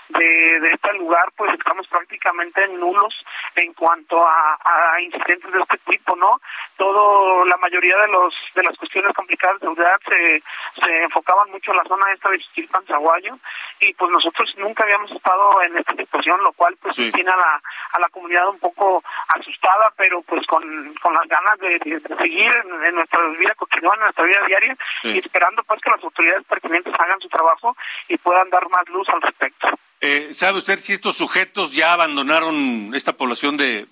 de, 0.09 0.59
de 0.59 0.71
este 0.71 0.93
lugar, 0.93 1.31
pues 1.37 1.53
estamos 1.53 1.87
prácticamente 1.87 2.67
nulos 2.69 3.13
en 3.55 3.71
cuanto 3.73 4.25
a, 4.27 4.57
a 4.63 5.01
incidentes 5.01 5.51
de 5.51 5.59
este 5.59 5.77
tipo, 5.89 6.15
¿no? 6.15 6.41
Todo, 6.77 7.45
la 7.45 7.57
mayoría 7.57 7.95
de 7.97 8.07
los 8.07 8.33
de 8.55 8.63
las 8.63 8.75
cuestiones 8.77 9.13
complicadas 9.13 9.59
de 9.59 9.67
seguridad 9.67 9.97
se, 10.07 10.43
se 10.83 11.03
enfocaban 11.03 11.51
mucho 11.51 11.71
en 11.71 11.77
la 11.77 11.83
zona 11.83 12.11
esta 12.11 12.29
de 12.29 12.39
Chichilpan, 12.39 12.85
Zaguayo, 12.87 13.37
y 13.79 13.93
pues 13.93 14.11
nosotros 14.11 14.51
nunca 14.57 14.83
habíamos 14.83 15.11
estado 15.11 15.58
en 15.63 15.77
esta 15.77 15.95
situación, 15.95 16.41
lo 16.43 16.51
cual 16.53 16.75
pues 16.81 16.95
tiene 16.95 17.29
a 17.29 17.37
la, 17.37 17.61
a 17.91 17.99
la 17.99 18.09
comunidad 18.09 18.49
un 18.49 18.59
poco 18.59 19.03
asustada, 19.27 19.93
pero 19.97 20.21
pues 20.23 20.45
con, 20.47 20.63
con 20.95 21.13
las 21.13 21.27
ganas 21.27 21.57
de, 21.59 21.79
seguir 22.17 22.51
en, 22.85 22.95
nuestra 22.95 23.25
vida 23.37 23.53
cotidiana, 23.55 23.95
en 23.95 24.01
nuestra 24.01 24.25
vida 24.25 24.45
diaria, 24.47 24.77
y 25.03 25.17
esperando 25.19 25.63
pues 25.63 25.81
que 25.81 25.89
las 25.89 26.03
autoridades 26.03 26.45
pertinentes 26.45 26.93
hagan 26.99 27.19
su 27.19 27.29
trabajo 27.29 27.75
y 28.07 28.17
puedan 28.17 28.49
dar 28.49 28.67
más 28.69 28.87
luz 28.89 29.07
al 29.09 29.21
respecto. 29.21 29.67
Eh, 30.01 30.33
¿Sabe 30.33 30.59
usted 30.59 30.79
si 30.79 30.93
estos 30.93 31.17
sujetos 31.17 31.73
ya 31.73 31.93
abandonaron 31.93 32.91
esta 32.95 33.13
población 33.13 33.57
de 33.57 33.87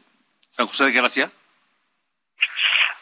San 0.49 0.67
José 0.67 0.85
de 0.85 0.91
Gracia? 0.91 1.31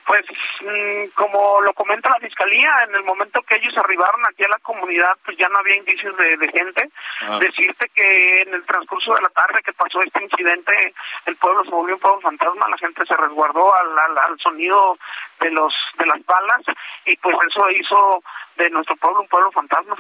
Pues 0.06 0.22
mm, 0.62 1.10
como 1.16 1.62
lo 1.62 1.74
comenta 1.74 2.10
la 2.10 2.20
fiscalía, 2.20 2.72
en 2.88 2.96
el 2.96 3.04
momento 3.04 3.42
que 3.42 3.56
ellos 3.56 3.76
arribaron 3.78 4.22
aquí 4.26 4.44
a 4.44 4.50
la 4.50 4.60
comunidad, 4.60 5.18
pues 5.24 5.38
ya 5.38 5.50
no 5.50 5.58
había 5.58 5.78
indicios 5.78 6.16
de, 6.18 6.48
gente. 6.50 6.90
Ah. 7.22 7.40
Decirte 7.40 7.90
que 7.90 8.42
en 8.42 8.54
el 8.54 8.66
transcurso 8.66 9.16
de 9.16 9.22
la 9.22 9.30
tarde 9.30 9.64
que 9.64 9.74
pasó 9.74 10.02
este 10.02 10.24
incidente, 10.24 10.94
el 11.26 11.36
pueblo 11.38 11.64
se 11.64 11.72
volvió 11.72 11.96
un 11.96 12.02
pueblo 12.02 12.22
fantasma, 12.22 12.70
la 12.70 12.78
gente 12.78 13.04
se 13.06 13.18
resguardó 13.18 13.74
al, 13.76 13.98
al, 13.98 14.18
al 14.18 14.40
sonido 14.40 14.98
de 15.40 15.52
los 15.52 15.74
de 15.98 16.06
las 16.06 16.24
balas 16.26 16.62
y 17.06 17.16
pues 17.18 17.36
eso 17.50 17.70
hizo 17.70 18.24
de 18.58 18.70
nuestro 18.70 18.96
pueblo 18.98 19.22
un 19.22 19.28
pueblo 19.28 19.52
fantasma. 19.52 19.96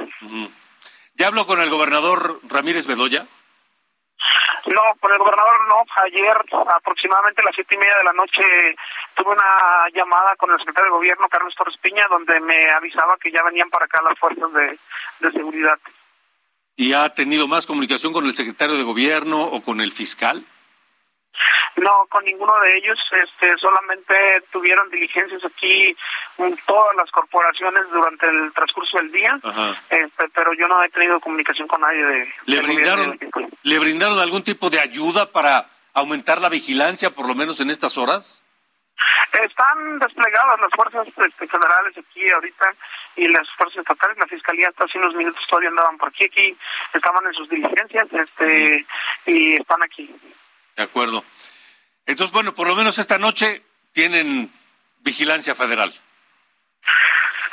¿Ya 1.16 1.28
habló 1.28 1.45
con 1.47 1.62
el 1.62 1.70
gobernador 1.70 2.39
Ramírez 2.43 2.88
Bedoya? 2.88 3.26
No, 4.67 4.82
con 4.99 5.11
el 5.11 5.17
gobernador 5.19 5.67
no. 5.67 5.84
Ayer, 6.03 6.38
aproximadamente 6.76 7.41
a 7.41 7.45
las 7.45 7.55
siete 7.55 7.76
y 7.76 7.78
media 7.78 7.97
de 7.97 8.03
la 8.03 8.13
noche, 8.13 8.41
tuve 9.15 9.32
una 9.32 9.89
llamada 9.93 10.36
con 10.38 10.51
el 10.51 10.59
secretario 10.59 10.91
de 10.91 10.97
gobierno, 10.97 11.28
Carlos 11.30 11.53
Torres 11.55 11.78
Piña, 11.82 12.05
donde 12.09 12.39
me 12.41 12.69
avisaba 12.71 13.17
que 13.17 13.32
ya 13.32 13.43
venían 13.43 13.69
para 13.69 13.86
acá 13.86 14.01
las 14.01 14.17
fuerzas 14.17 14.51
de, 14.53 14.80
de 15.19 15.32
seguridad. 15.32 15.78
¿Y 16.76 16.93
ha 16.93 17.07
tenido 17.13 17.47
más 17.47 17.65
comunicación 17.65 18.11
con 18.11 18.26
el 18.26 18.34
secretario 18.34 18.76
de 18.76 18.84
gobierno 18.84 19.43
o 19.43 19.61
con 19.61 19.80
el 19.82 19.91
fiscal? 19.91 20.45
No, 21.77 22.05
con 22.09 22.23
ninguno 22.23 22.53
de 22.61 22.77
ellos, 22.77 22.97
este, 23.11 23.57
solamente 23.57 24.15
tuvieron 24.51 24.89
diligencias 24.89 25.43
aquí 25.43 25.95
mm, 26.38 26.53
todas 26.65 26.95
las 26.95 27.11
corporaciones 27.11 27.83
durante 27.91 28.27
el 28.27 28.53
transcurso 28.53 28.97
del 28.97 29.11
día, 29.11 29.38
Ajá. 29.43 29.81
este, 29.89 30.29
pero 30.33 30.53
yo 30.53 30.67
no 30.67 30.83
he 30.83 30.89
tenido 30.89 31.19
comunicación 31.19 31.67
con 31.67 31.81
nadie 31.81 32.05
de. 32.05 32.33
¿Le 32.45 32.61
brindaron, 32.61 33.17
gobierno. 33.17 33.49
¿Le 33.63 33.79
brindaron 33.79 34.19
algún 34.19 34.43
tipo 34.43 34.69
de 34.69 34.79
ayuda 34.79 35.31
para 35.31 35.67
aumentar 35.93 36.39
la 36.39 36.49
vigilancia, 36.49 37.09
por 37.09 37.27
lo 37.27 37.36
menos 37.36 37.59
en 37.59 37.69
estas 37.69 37.97
horas? 37.97 38.41
Están 39.33 39.99
desplegadas 39.99 40.59
las 40.61 40.71
fuerzas 40.71 41.07
este, 41.07 41.47
federales 41.47 41.97
aquí 41.97 42.29
ahorita 42.29 42.73
y 43.17 43.27
las 43.27 43.47
fuerzas 43.57 43.79
estatales. 43.79 44.17
La 44.17 44.27
fiscalía 44.27 44.69
hasta 44.69 44.86
hace 44.86 44.97
unos 44.97 45.13
minutos 45.15 45.43
todavía 45.49 45.69
andaban 45.69 45.97
por 45.97 46.09
aquí, 46.09 46.25
aquí 46.25 46.57
estaban 46.93 47.25
en 47.25 47.33
sus 47.33 47.49
diligencias, 47.49 48.07
este, 48.13 48.86
y 49.25 49.53
están 49.55 49.83
aquí. 49.83 50.09
De 50.76 50.84
acuerdo. 50.84 51.23
Entonces, 52.05 52.34
bueno, 52.34 52.53
por 52.53 52.67
lo 52.67 52.76
menos 52.76 52.97
esta 52.97 53.17
noche 53.17 53.63
tienen 53.93 54.51
vigilancia 54.99 55.55
federal. 55.55 55.93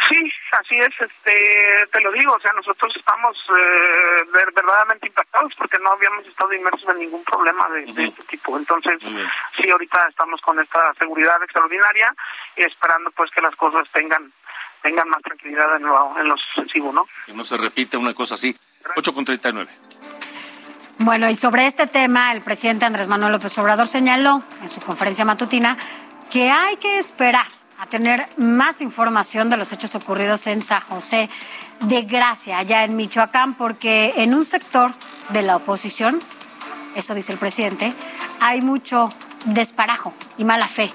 Sí, 0.09 0.19
así 0.59 0.75
es, 0.77 0.91
este, 1.01 1.87
te 1.91 2.01
lo 2.01 2.13
digo, 2.13 2.35
o 2.35 2.41
sea, 2.41 2.53
nosotros 2.53 2.93
estamos 2.97 3.35
eh, 3.49 4.25
ver- 4.33 4.53
verdaderamente 4.53 5.07
impactados 5.07 5.53
porque 5.57 5.79
no 5.79 5.93
habíamos 5.93 6.27
estado 6.27 6.53
inmersos 6.53 6.87
en 6.91 6.99
ningún 6.99 7.23
problema 7.25 7.69
de, 7.71 7.87
de 7.93 8.05
este 8.07 8.23
tipo. 8.25 8.59
Entonces, 8.59 8.99
sí, 9.57 9.71
ahorita 9.71 10.07
estamos 10.11 10.41
con 10.43 10.59
esta 10.61 10.93
seguridad 10.99 11.41
extraordinaria 11.43 12.15
y 12.57 12.63
esperando 12.65 13.11
pues 13.13 13.31
que 13.31 13.41
las 13.41 13.55
cosas 13.57 13.89
tengan 13.93 14.33
tengan 14.83 15.09
más 15.09 15.23
tranquilidad 15.23 15.77
en 15.77 15.85
lo, 15.85 16.19
en 16.19 16.29
lo 16.29 16.37
sucesivo, 16.37 16.93
¿no? 16.93 17.09
Que 17.25 17.33
no 17.33 17.45
se 17.45 17.57
repita 17.57 17.97
una 17.99 18.13
cosa 18.13 18.35
así. 18.35 18.55
8 18.97 19.15
con 19.15 19.25
39. 19.25 19.71
Bueno, 21.05 21.29
y 21.29 21.35
sobre 21.35 21.67
este 21.67 21.89
tema, 21.89 22.31
el 22.31 22.43
presidente 22.43 22.85
Andrés 22.85 23.09
Manuel 23.09 23.33
López 23.33 23.59
Obrador 23.59 23.89
señaló 23.89 24.41
en 24.63 24.69
su 24.69 24.81
conferencia 24.81 25.25
matutina 25.25 25.77
que 26.31 26.49
hay 26.49 26.77
que 26.77 26.97
esperar 26.99 27.45
a 27.81 27.87
tener 27.87 28.29
más 28.37 28.81
información 28.81 29.51
de 29.51 29.57
los 29.57 29.73
hechos 29.73 29.97
ocurridos 29.97 30.47
en 30.47 30.63
San 30.63 30.81
José 30.81 31.29
de 31.81 32.03
Gracia, 32.03 32.59
allá 32.59 32.85
en 32.85 32.95
Michoacán, 32.95 33.55
porque 33.55 34.13
en 34.19 34.33
un 34.33 34.45
sector 34.45 34.95
de 35.31 35.43
la 35.43 35.57
oposición, 35.57 36.21
eso 36.95 37.17
dice 37.17 37.33
el 37.33 37.39
presidente, 37.41 37.93
hay 38.39 38.63
mucho 38.63 39.13
desparajo 39.47 40.15
y 40.39 40.45
mala 40.45 40.69
fe 40.69 40.93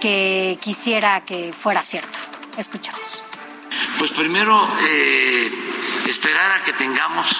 que 0.00 0.58
quisiera 0.60 1.22
que 1.22 1.52
fuera 1.52 1.82
cierto. 1.82 2.16
Escuchamos. 2.56 3.24
Pues 3.98 4.12
primero 4.12 4.64
eh, 4.88 5.50
esperar 6.06 6.52
a 6.52 6.62
que 6.62 6.72
tengamos 6.74 7.36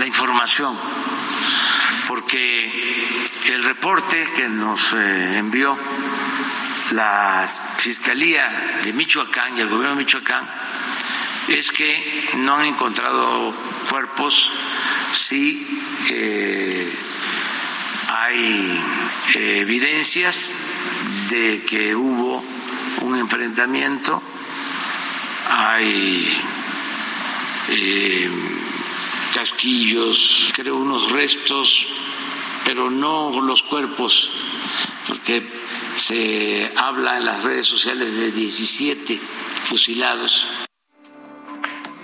la 0.00 0.06
información, 0.06 0.74
porque 2.08 3.06
el 3.48 3.64
reporte 3.64 4.30
que 4.34 4.48
nos 4.48 4.94
eh, 4.94 5.36
envió 5.36 5.78
la 6.92 7.44
Fiscalía 7.76 8.80
de 8.82 8.94
Michoacán 8.94 9.58
y 9.58 9.60
el 9.60 9.68
Gobierno 9.68 9.96
de 9.96 10.04
Michoacán 10.04 10.48
es 11.48 11.70
que 11.70 12.30
no 12.38 12.56
han 12.56 12.64
encontrado 12.64 13.54
cuerpos, 13.90 14.50
sí 15.12 15.68
eh, 16.08 16.90
hay 18.08 18.82
evidencias 19.34 20.54
de 21.28 21.62
que 21.68 21.94
hubo 21.94 22.42
un 23.02 23.18
enfrentamiento, 23.18 24.22
hay 25.50 26.40
eh, 27.68 28.59
casquillos, 29.34 30.52
creo 30.54 30.76
unos 30.76 31.12
restos, 31.12 31.86
pero 32.64 32.90
no 32.90 33.40
los 33.40 33.62
cuerpos, 33.62 34.30
porque 35.06 35.42
se 35.96 36.72
habla 36.76 37.18
en 37.18 37.24
las 37.24 37.42
redes 37.42 37.66
sociales 37.66 38.14
de 38.14 38.32
17 38.32 39.20
fusilados. 39.62 40.46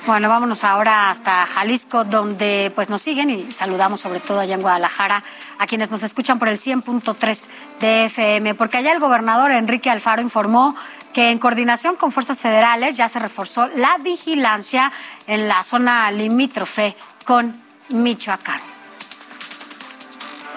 Bueno, 0.07 0.29
vámonos 0.29 0.63
ahora 0.63 1.11
hasta 1.11 1.45
Jalisco, 1.47 2.05
donde 2.05 2.71
pues 2.77 2.89
nos 2.89 3.03
siguen 3.03 3.29
y 3.29 3.51
saludamos 3.51 4.01
sobre 4.01 4.21
todo 4.21 4.39
allá 4.39 4.55
en 4.55 4.63
Guadalajara 4.63 5.25
a 5.59 5.67
quienes 5.67 5.91
nos 5.91 6.05
escuchan 6.05 6.39
por 6.39 6.47
el 6.47 6.57
100.3 6.57 7.49
de 7.81 8.05
FM, 8.05 8.55
porque 8.55 8.77
allá 8.77 8.93
el 8.93 9.01
gobernador 9.01 9.51
Enrique 9.51 9.91
Alfaro 9.91 10.23
informó 10.23 10.77
que 11.13 11.31
en 11.31 11.39
coordinación 11.39 11.97
con 11.97 12.13
fuerzas 12.13 12.41
federales 12.41 12.97
ya 12.97 13.09
se 13.09 13.19
reforzó 13.19 13.67
la 13.67 13.99
vigilancia 13.99 14.93
en 15.27 15.49
la 15.49 15.65
zona 15.65 16.09
limítrofe 16.13 16.95
con 17.27 17.61
Michoacán. 17.91 18.61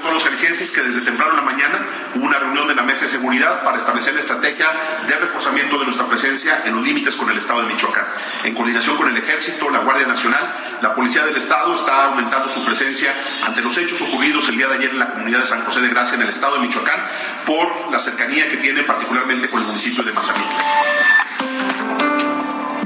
Con 0.03 0.13
los 0.13 0.23
jaliscienses 0.23 0.71
que 0.71 0.81
desde 0.81 1.01
temprano 1.01 1.31
en 1.31 1.37
la 1.37 1.41
mañana 1.41 1.85
hubo 2.15 2.25
una 2.25 2.37
reunión 2.37 2.67
de 2.67 2.75
la 2.75 2.83
mesa 2.83 3.01
de 3.01 3.07
seguridad 3.07 3.63
para 3.63 3.75
establecer 3.75 4.13
la 4.13 4.19
estrategia 4.19 4.67
de 5.07 5.15
reforzamiento 5.15 5.79
de 5.79 5.85
nuestra 5.85 6.05
presencia 6.05 6.61
en 6.65 6.75
los 6.75 6.85
límites 6.85 7.15
con 7.15 7.29
el 7.29 7.37
estado 7.37 7.63
de 7.63 7.73
Michoacán. 7.73 8.05
En 8.43 8.53
coordinación 8.53 8.97
con 8.97 9.09
el 9.09 9.17
ejército, 9.17 9.69
la 9.71 9.79
Guardia 9.79 10.07
Nacional, 10.07 10.79
la 10.81 10.93
Policía 10.93 11.25
del 11.25 11.35
Estado 11.35 11.73
está 11.73 12.05
aumentando 12.05 12.47
su 12.47 12.63
presencia 12.63 13.13
ante 13.43 13.61
los 13.61 13.75
hechos 13.77 14.01
ocurridos 14.03 14.47
el 14.49 14.57
día 14.57 14.67
de 14.67 14.75
ayer 14.75 14.91
en 14.91 14.99
la 14.99 15.09
comunidad 15.09 15.39
de 15.39 15.45
San 15.45 15.65
José 15.65 15.81
de 15.81 15.89
Gracia 15.89 16.15
en 16.15 16.21
el 16.21 16.29
estado 16.29 16.55
de 16.55 16.61
Michoacán 16.61 16.99
por 17.47 17.91
la 17.91 17.97
cercanía 17.97 18.47
que 18.47 18.57
tiene 18.57 18.83
particularmente 18.83 19.49
con 19.49 19.61
el 19.61 19.67
municipio 19.67 20.03
de 20.03 20.13
Mazamitla. 20.13 20.59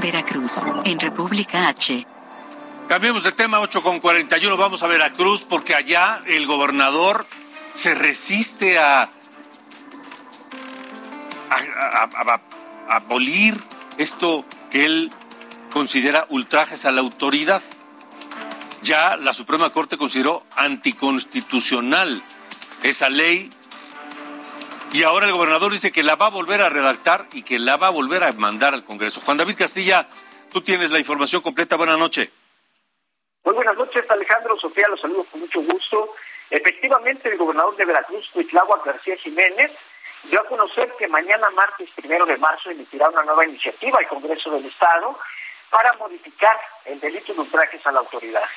Veracruz, 0.00 0.52
en 0.84 0.98
República 0.98 1.68
H. 1.68 2.13
Cambiemos 2.88 3.24
de 3.24 3.32
tema, 3.32 3.60
8 3.60 3.82
con 3.82 3.98
41. 3.98 4.56
Vamos 4.58 4.82
a 4.82 4.86
Veracruz 4.86 5.42
porque 5.42 5.74
allá 5.74 6.18
el 6.26 6.46
gobernador 6.46 7.26
se 7.72 7.94
resiste 7.94 8.78
a, 8.78 9.08
a, 11.50 12.40
abolir 12.90 13.58
esto 13.96 14.44
que 14.70 14.84
él 14.84 15.10
considera 15.72 16.26
ultrajes 16.28 16.84
a 16.84 16.92
la 16.92 17.00
autoridad. 17.00 17.62
Ya 18.82 19.16
la 19.16 19.32
Suprema 19.32 19.70
Corte 19.70 19.96
consideró 19.96 20.44
anticonstitucional 20.54 22.22
esa 22.82 23.08
ley 23.08 23.48
y 24.92 25.04
ahora 25.04 25.26
el 25.26 25.32
gobernador 25.32 25.72
dice 25.72 25.90
que 25.90 26.02
la 26.02 26.16
va 26.16 26.26
a 26.26 26.30
volver 26.30 26.60
a 26.60 26.68
redactar 26.68 27.28
y 27.32 27.42
que 27.42 27.58
la 27.58 27.78
va 27.78 27.86
a 27.86 27.90
volver 27.90 28.22
a 28.24 28.32
mandar 28.32 28.74
al 28.74 28.84
Congreso. 28.84 29.22
Juan 29.22 29.38
David 29.38 29.56
Castilla, 29.56 30.06
tú 30.52 30.60
tienes 30.60 30.90
la 30.90 30.98
información 30.98 31.40
completa. 31.40 31.76
Buenas 31.76 31.98
noches. 31.98 32.28
Muy 33.44 33.56
buenas 33.56 33.76
noches, 33.76 34.10
Alejandro. 34.10 34.58
Sofía, 34.58 34.88
los 34.88 34.98
saludo 35.02 35.24
con 35.24 35.40
mucho 35.40 35.60
gusto. 35.60 36.14
Efectivamente, 36.48 37.28
el 37.28 37.36
gobernador 37.36 37.76
de 37.76 37.84
Veracruz, 37.84 38.26
Cuitláhuac 38.32 38.86
García 38.86 39.16
Jiménez, 39.18 39.70
dio 40.22 40.40
a 40.40 40.46
conocer 40.46 40.90
que 40.98 41.06
mañana, 41.08 41.50
martes 41.50 41.90
primero 41.94 42.24
de 42.24 42.38
marzo, 42.38 42.70
emitirá 42.70 43.10
una 43.10 43.22
nueva 43.22 43.44
iniciativa 43.44 43.98
al 43.98 44.08
Congreso 44.08 44.50
del 44.50 44.64
Estado 44.64 45.18
para 45.68 45.92
modificar 45.94 46.58
el 46.86 46.98
delito 47.00 47.34
de 47.34 47.40
ultrajes 47.40 47.86
a 47.86 47.92
la 47.92 48.00
autoridad. 48.00 48.48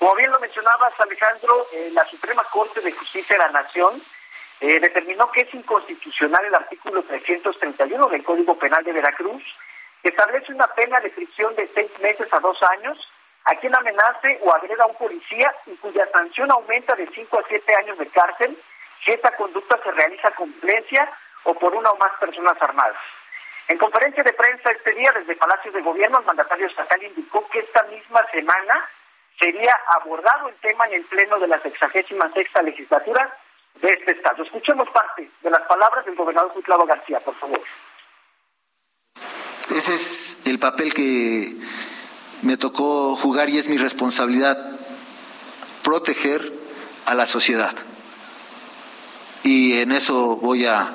Como 0.00 0.16
bien 0.16 0.32
lo 0.32 0.40
mencionabas, 0.40 0.98
Alejandro, 0.98 1.68
eh, 1.72 1.90
la 1.92 2.04
Suprema 2.06 2.42
Corte 2.50 2.80
de 2.80 2.90
Justicia 2.90 3.36
de 3.36 3.42
la 3.44 3.52
Nación 3.52 4.02
eh, 4.60 4.80
determinó 4.80 5.30
que 5.30 5.42
es 5.42 5.54
inconstitucional 5.54 6.44
el 6.44 6.56
artículo 6.56 7.04
331 7.04 8.08
del 8.08 8.24
Código 8.24 8.58
Penal 8.58 8.82
de 8.82 8.92
Veracruz, 8.94 9.44
que 10.02 10.08
establece 10.08 10.52
una 10.52 10.66
pena 10.74 10.98
de 10.98 11.10
prisión 11.10 11.54
de 11.54 11.70
seis 11.72 11.90
meses 12.00 12.26
a 12.32 12.40
dos 12.40 12.60
años 12.64 12.98
a 13.44 13.54
quien 13.56 13.74
amenace 13.74 14.38
o 14.42 14.52
agreda 14.52 14.84
a 14.84 14.88
un 14.88 14.96
policía 14.96 15.54
y 15.66 15.76
cuya 15.76 16.06
sanción 16.12 16.50
aumenta 16.50 16.94
de 16.94 17.08
5 17.08 17.38
a 17.38 17.44
7 17.48 17.74
años 17.76 17.98
de 17.98 18.08
cárcel 18.08 18.58
si 19.04 19.12
esta 19.12 19.34
conducta 19.36 19.78
se 19.82 19.90
realiza 19.92 20.30
con 20.32 20.52
violencia 20.60 21.10
o 21.44 21.54
por 21.54 21.74
una 21.74 21.90
o 21.90 21.96
más 21.96 22.12
personas 22.18 22.60
armadas. 22.60 22.96
En 23.68 23.78
conferencia 23.78 24.22
de 24.22 24.32
prensa 24.32 24.70
este 24.70 24.92
día 24.92 25.12
desde 25.12 25.36
Palacio 25.36 25.70
de 25.72 25.82
Gobierno, 25.82 26.18
el 26.18 26.24
mandatario 26.24 26.66
estatal 26.66 27.02
indicó 27.02 27.46
que 27.48 27.60
esta 27.60 27.82
misma 27.84 28.20
semana 28.32 28.88
sería 29.38 29.74
abordado 29.94 30.48
el 30.48 30.54
tema 30.56 30.86
en 30.86 30.94
el 30.94 31.04
Pleno 31.04 31.38
de 31.38 31.48
la 31.48 31.60
66 31.60 32.48
legislatura 32.64 33.36
de 33.74 33.92
este 33.92 34.12
Estado. 34.12 34.42
Escuchemos 34.42 34.88
parte 34.90 35.30
de 35.42 35.50
las 35.50 35.62
palabras 35.62 36.04
del 36.04 36.16
gobernador 36.16 36.52
Cuitlavo 36.52 36.86
García, 36.86 37.20
por 37.20 37.34
favor. 37.36 37.60
ese 39.70 39.94
es 39.94 40.46
el 40.46 40.58
papel 40.58 40.92
que 40.92 41.52
me 42.42 42.56
tocó 42.56 43.16
jugar 43.16 43.50
y 43.50 43.58
es 43.58 43.68
mi 43.68 43.78
responsabilidad, 43.78 44.56
proteger 45.82 46.52
a 47.06 47.14
la 47.14 47.26
sociedad. 47.26 47.74
Y 49.42 49.74
en 49.74 49.92
eso 49.92 50.36
voy 50.36 50.66
a, 50.66 50.92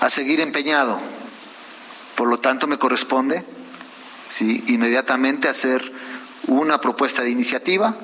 a 0.00 0.10
seguir 0.10 0.40
empeñado. 0.40 1.00
Por 2.16 2.28
lo 2.28 2.38
tanto, 2.38 2.66
me 2.66 2.78
corresponde 2.78 3.44
¿sí? 4.28 4.62
inmediatamente 4.68 5.48
hacer 5.48 5.92
una 6.46 6.80
propuesta 6.80 7.22
de 7.22 7.30
iniciativa 7.30 7.96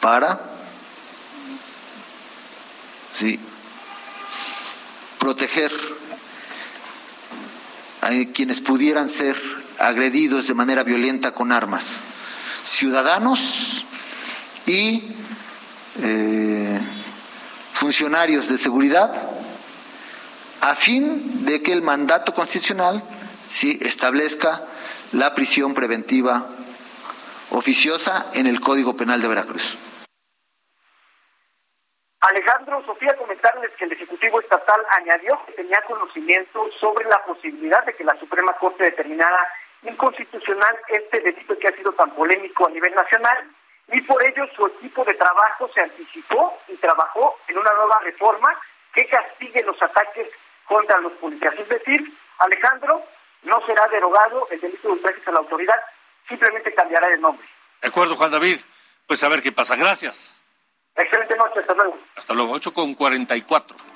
para 0.00 0.40
¿sí? 3.10 3.38
proteger 5.18 5.72
a 8.00 8.10
quienes 8.34 8.60
pudieran 8.60 9.08
ser 9.08 9.61
agredidos 9.82 10.46
de 10.46 10.54
manera 10.54 10.84
violenta 10.84 11.34
con 11.34 11.50
armas, 11.50 12.04
ciudadanos 12.62 13.84
y 14.64 15.14
eh, 16.00 16.80
funcionarios 17.72 18.48
de 18.48 18.58
seguridad, 18.58 19.12
a 20.60 20.74
fin 20.74 21.44
de 21.44 21.62
que 21.62 21.72
el 21.72 21.82
mandato 21.82 22.32
constitucional 22.32 23.02
sí 23.48 23.78
establezca 23.82 24.62
la 25.12 25.34
prisión 25.34 25.74
preventiva 25.74 26.46
oficiosa 27.50 28.30
en 28.34 28.46
el 28.46 28.60
Código 28.60 28.96
Penal 28.96 29.20
de 29.20 29.28
Veracruz. 29.28 29.78
Alejandro, 32.20 32.84
Sofía, 32.86 33.16
comentarles 33.16 33.72
que 33.76 33.84
el 33.84 33.92
Ejecutivo 33.92 34.40
Estatal 34.40 34.80
añadió 34.96 35.44
que 35.44 35.52
tenía 35.54 35.82
conocimiento 35.88 36.68
sobre 36.80 37.04
la 37.06 37.22
posibilidad 37.24 37.84
de 37.84 37.94
que 37.96 38.04
la 38.04 38.16
Suprema 38.20 38.52
Corte 38.52 38.84
determinara 38.84 39.36
inconstitucional 39.82 40.78
este 40.88 41.20
delito 41.20 41.58
que 41.58 41.68
ha 41.68 41.76
sido 41.76 41.92
tan 41.92 42.10
polémico 42.10 42.66
a 42.66 42.70
nivel 42.70 42.94
nacional 42.94 43.50
y 43.88 44.00
por 44.02 44.24
ello 44.24 44.46
su 44.54 44.66
equipo 44.66 45.04
de 45.04 45.14
trabajo 45.14 45.70
se 45.74 45.80
anticipó 45.80 46.58
y 46.68 46.76
trabajó 46.76 47.36
en 47.48 47.58
una 47.58 47.72
nueva 47.72 47.98
reforma 48.00 48.58
que 48.94 49.06
castigue 49.06 49.62
los 49.64 49.80
ataques 49.82 50.28
contra 50.66 50.98
los 50.98 51.12
policías. 51.14 51.54
Es 51.58 51.68
decir, 51.68 52.12
Alejandro, 52.38 53.04
no 53.42 53.64
será 53.66 53.86
derogado 53.88 54.48
el 54.50 54.60
delito 54.60 54.88
de 54.88 54.94
ultrajes 54.94 55.26
a 55.26 55.32
la 55.32 55.38
autoridad, 55.38 55.80
simplemente 56.28 56.72
cambiará 56.74 57.08
de 57.08 57.18
nombre. 57.18 57.46
De 57.80 57.88
acuerdo, 57.88 58.16
Juan 58.16 58.30
David. 58.30 58.60
Pues 59.06 59.22
a 59.24 59.28
ver 59.28 59.42
qué 59.42 59.52
pasa. 59.52 59.76
Gracias. 59.76 60.38
Excelente 60.94 61.36
noche, 61.36 61.60
hasta 61.60 61.74
luego. 61.74 61.98
Hasta 62.16 62.34
luego, 62.34 62.52
8 62.52 62.72
con 62.72 62.94
44. 62.94 63.91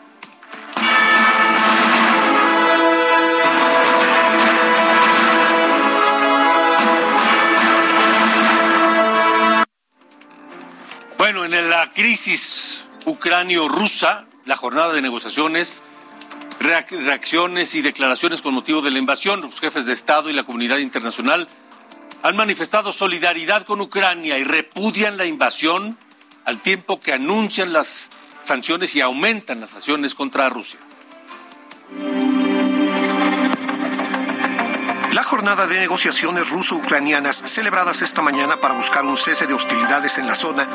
Bueno, 11.27 11.45
en 11.45 11.71
la 11.71 11.91
crisis 11.91 12.87
ucranio-rusa, 13.05 14.27
la 14.45 14.57
jornada 14.57 14.93
de 14.93 15.03
negociaciones, 15.03 15.83
reacciones 16.61 17.75
y 17.75 17.83
declaraciones 17.83 18.43
con 18.43 18.55
motivo 18.55 18.81
de 18.81 18.93
la 18.93 19.01
invasión, 19.01 19.41
los 19.41 19.59
jefes 19.59 19.87
de 19.87 19.93
Estado 19.93 20.31
y 20.31 20.33
la 20.33 20.45
comunidad 20.45 20.79
internacional 20.79 21.49
han 22.23 22.37
manifestado 22.37 22.93
solidaridad 22.93 23.65
con 23.65 23.81
Ucrania 23.81 24.39
y 24.39 24.45
repudian 24.45 25.17
la 25.17 25.27
invasión 25.27 25.99
al 26.45 26.61
tiempo 26.61 27.01
que 27.01 27.13
anuncian 27.13 27.73
las 27.73 28.09
sanciones 28.43 28.95
y 28.95 29.01
aumentan 29.01 29.59
las 29.59 29.71
sanciones 29.71 30.15
contra 30.15 30.49
Rusia. 30.49 30.79
Jornada 35.27 35.67
de 35.67 35.81
negociaciones 35.81 36.51
ruso-ucranianas 36.51 37.43
celebradas 37.47 38.01
esta 38.01 38.23
mañana 38.23 38.59
para 38.59 38.75
buscar 38.75 39.05
un 39.05 39.17
cese 39.17 39.49
de 39.49 39.55
hostilidades 39.55 40.19
en 40.19 40.29
la 40.29 40.37
zona 40.37 40.69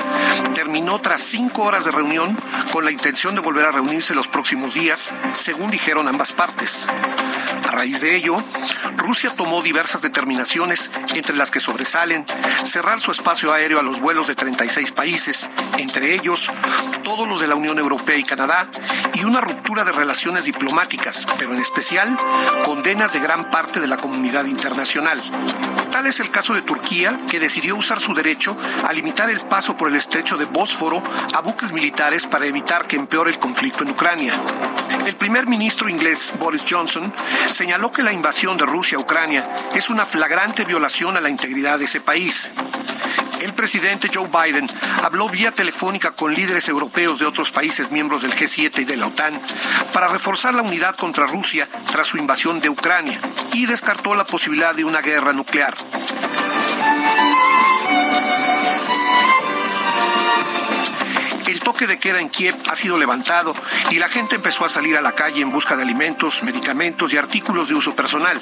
terminó 0.54 1.00
tras 1.00 1.22
cinco 1.22 1.64
horas 1.64 1.86
de 1.86 1.92
reunión 1.92 2.38
con 2.74 2.84
la 2.84 2.92
intención 2.92 3.34
de 3.34 3.40
volver 3.40 3.66
a 3.66 3.72
reunirse 3.72 4.14
los 4.14 4.28
próximos 4.28 4.74
días, 4.74 5.10
según 5.32 5.72
dijeron 5.72 6.10
ambas 6.10 6.34
partes. 6.34 6.88
A 7.68 7.72
raíz 7.72 8.02
de 8.02 8.16
ello, 8.16 8.38
Rusia 8.98 9.32
tomó 9.36 9.62
diversas 9.62 10.02
determinaciones, 10.02 10.92
entre 11.16 11.36
las 11.36 11.52
que 11.52 11.60
sobresalen 11.60 12.26
cerrar 12.64 13.00
su 13.00 13.12
espacio 13.12 13.54
aéreo 13.54 13.80
a 13.80 13.84
los 13.84 14.00
vuelos 14.00 14.28
de 14.28 14.36
36 14.36 14.92
países, 14.92 15.50
entre 15.78 16.14
ellos 16.14 16.52
todos 17.04 17.28
los 17.28 17.42
de 17.42 17.48
la 17.48 17.56
Unión 17.56 17.80
Europea 17.80 18.18
y 18.18 18.24
Canadá, 18.24 18.68
y 19.14 19.24
una 19.24 19.42
ruptura 19.42 19.84
de 19.84 19.92
relaciones 19.92 20.46
diplomáticas, 20.46 21.26
pero 21.38 21.54
en 21.54 21.60
especial 21.60 22.18
condenas 22.66 23.14
de 23.14 23.20
gran 23.20 23.50
parte 23.50 23.80
de 23.80 23.88
la 23.88 23.98
comunidad 23.98 24.46
internacional. 24.46 25.22
Tal 25.92 26.08
es 26.08 26.22
el 26.22 26.32
caso 26.32 26.54
de 26.54 26.62
Turquía, 26.62 27.20
que 27.30 27.40
decidió 27.40 27.76
usar 27.76 28.00
su 28.00 28.14
derecho 28.14 28.56
a 28.88 28.94
limitar 28.94 29.30
el 29.30 29.42
paso 29.42 29.76
por 29.76 29.90
el 29.90 29.96
estrecho 29.96 30.38
de 30.38 30.46
Bósforo 30.46 31.04
a 31.34 31.42
buques 31.42 31.74
militares 31.74 32.28
para 32.28 32.46
evitar 32.46 32.88
que 32.88 32.96
empeore 32.96 33.32
el 33.32 33.40
conflicto 33.40 33.84
en 33.84 33.92
Ucrania. 33.92 34.34
El 35.06 35.16
primer 35.16 35.48
ministro 35.48 35.90
inglés 35.90 36.34
Boris 36.40 36.64
Johnson 36.68 37.14
señaló 37.52 37.92
que 37.92 38.04
la 38.04 38.14
invasión 38.14 38.58
de 38.58 38.66
Rusia 38.66 38.98
a 38.98 39.02
Ucrania 39.02 39.50
es 39.76 39.90
una 39.90 40.06
flagrante 40.06 40.66
violación 40.66 41.18
a 41.18 41.22
la 41.22 41.30
integridad 41.30 41.80
de 41.80 41.86
ese 41.86 42.02
país. 42.02 42.52
El 43.42 43.54
presidente 43.54 44.10
Joe 44.14 44.28
Biden 44.28 44.68
habló 45.04 45.28
vía 45.28 45.52
telefónica 45.52 46.12
con 46.12 46.34
líderes 46.34 46.70
europeos 46.70 47.20
de 47.20 47.26
otros 47.26 47.52
países 47.52 47.92
miembros 47.92 48.22
del 48.22 48.34
G7 48.34 48.80
y 48.80 48.86
de 48.86 48.98
la 48.98 49.08
OTAN 49.08 49.34
para 49.92 50.08
reforzar 50.08 50.54
la 50.54 50.62
unidad 50.62 50.96
contra 50.96 51.26
Rusia 51.26 51.68
tras 51.92 52.08
su 52.08 52.18
invasión 52.18 52.62
de 52.62 52.70
Ucrania 52.70 53.20
y 53.54 53.66
descartó 53.66 54.16
la 54.16 54.26
posibilidad 54.26 54.76
de 54.76 54.86
una 54.86 55.02
guerra 55.02 55.34
nuclear. 55.34 55.74
Toque 61.72 61.88
de 61.88 62.00
queda 62.00 62.20
en 62.20 62.28
Kiev 62.28 62.54
ha 62.70 62.76
sido 62.76 63.00
levantado 63.00 63.54
y 63.92 63.98
la 63.98 64.10
gente 64.10 64.36
empezó 64.36 64.66
a 64.66 64.70
salir 64.70 64.98
a 64.98 65.02
la 65.02 65.14
calle 65.14 65.42
en 65.42 65.52
busca 65.52 65.78
de 65.78 65.84
alimentos, 65.84 66.44
medicamentos 66.44 67.14
y 67.14 67.18
artículos 67.18 67.70
de 67.70 67.76
uso 67.76 67.96
personal. 67.96 68.42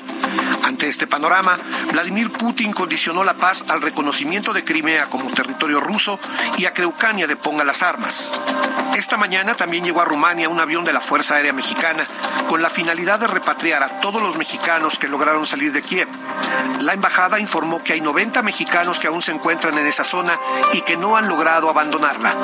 Ante 0.63 0.87
este 0.87 1.05
panorama, 1.05 1.55
Vladimir 1.91 2.31
Putin 2.31 2.73
condicionó 2.73 3.23
la 3.23 3.35
paz 3.35 3.65
al 3.69 3.83
reconocimiento 3.83 4.51
de 4.51 4.63
Crimea 4.63 5.11
como 5.11 5.29
territorio 5.29 5.79
ruso 5.79 6.19
y 6.57 6.65
a 6.65 6.73
que 6.73 6.87
Ucrania 6.87 7.27
deponga 7.27 7.63
las 7.63 7.83
armas. 7.83 8.31
Esta 8.99 9.15
mañana 9.15 9.55
también 9.55 9.85
llegó 9.85 10.01
a 10.01 10.05
Rumania 10.05 10.49
un 10.49 10.59
avión 10.59 10.83
de 10.83 10.91
la 10.91 10.99
Fuerza 10.99 11.35
Aérea 11.35 11.53
Mexicana 11.53 12.05
con 12.49 12.61
la 12.61 12.69
finalidad 12.69 13.17
de 13.17 13.27
repatriar 13.27 13.81
a 13.81 14.01
todos 14.01 14.21
los 14.21 14.35
mexicanos 14.35 14.99
que 14.99 15.07
lograron 15.07 15.45
salir 15.45 15.71
de 15.71 15.81
Kiev. 15.81 16.09
La 16.81 16.91
embajada 16.91 17.39
informó 17.39 17.81
que 17.81 17.93
hay 17.93 18.01
90 18.01 18.41
mexicanos 18.43 18.99
que 18.99 19.07
aún 19.07 19.21
se 19.21 19.31
encuentran 19.31 19.77
en 19.77 19.87
esa 19.87 20.03
zona 20.03 20.37
y 20.73 20.81
que 20.81 20.97
no 20.97 21.15
han 21.15 21.29
logrado 21.29 21.69
abandonarla. 21.69 22.35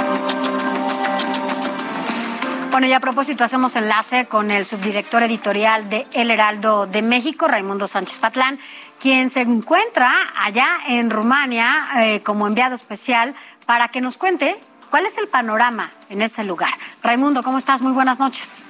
Bueno, 2.71 2.87
y 2.87 2.93
a 2.93 3.01
propósito, 3.01 3.43
hacemos 3.43 3.75
enlace 3.75 4.27
con 4.27 4.49
el 4.49 4.63
subdirector 4.63 5.23
editorial 5.23 5.89
de 5.89 6.07
El 6.13 6.31
Heraldo 6.31 6.87
de 6.87 7.01
México, 7.01 7.49
Raimundo 7.49 7.85
Sánchez 7.85 8.19
Patlán, 8.19 8.59
quien 8.97 9.29
se 9.29 9.41
encuentra 9.41 10.09
allá 10.37 10.67
en 10.87 11.09
Rumania 11.09 11.89
eh, 11.97 12.23
como 12.23 12.47
enviado 12.47 12.75
especial 12.75 13.35
para 13.65 13.89
que 13.89 13.99
nos 13.99 14.17
cuente 14.17 14.57
cuál 14.95 15.07
es 15.07 15.17
el 15.17 15.27
panorama 15.27 15.91
en 16.07 16.21
ese 16.21 16.45
lugar. 16.45 16.71
Raimundo, 17.03 17.43
¿cómo 17.43 17.57
estás? 17.57 17.81
Muy 17.81 17.91
buenas 17.91 18.17
noches. 18.21 18.69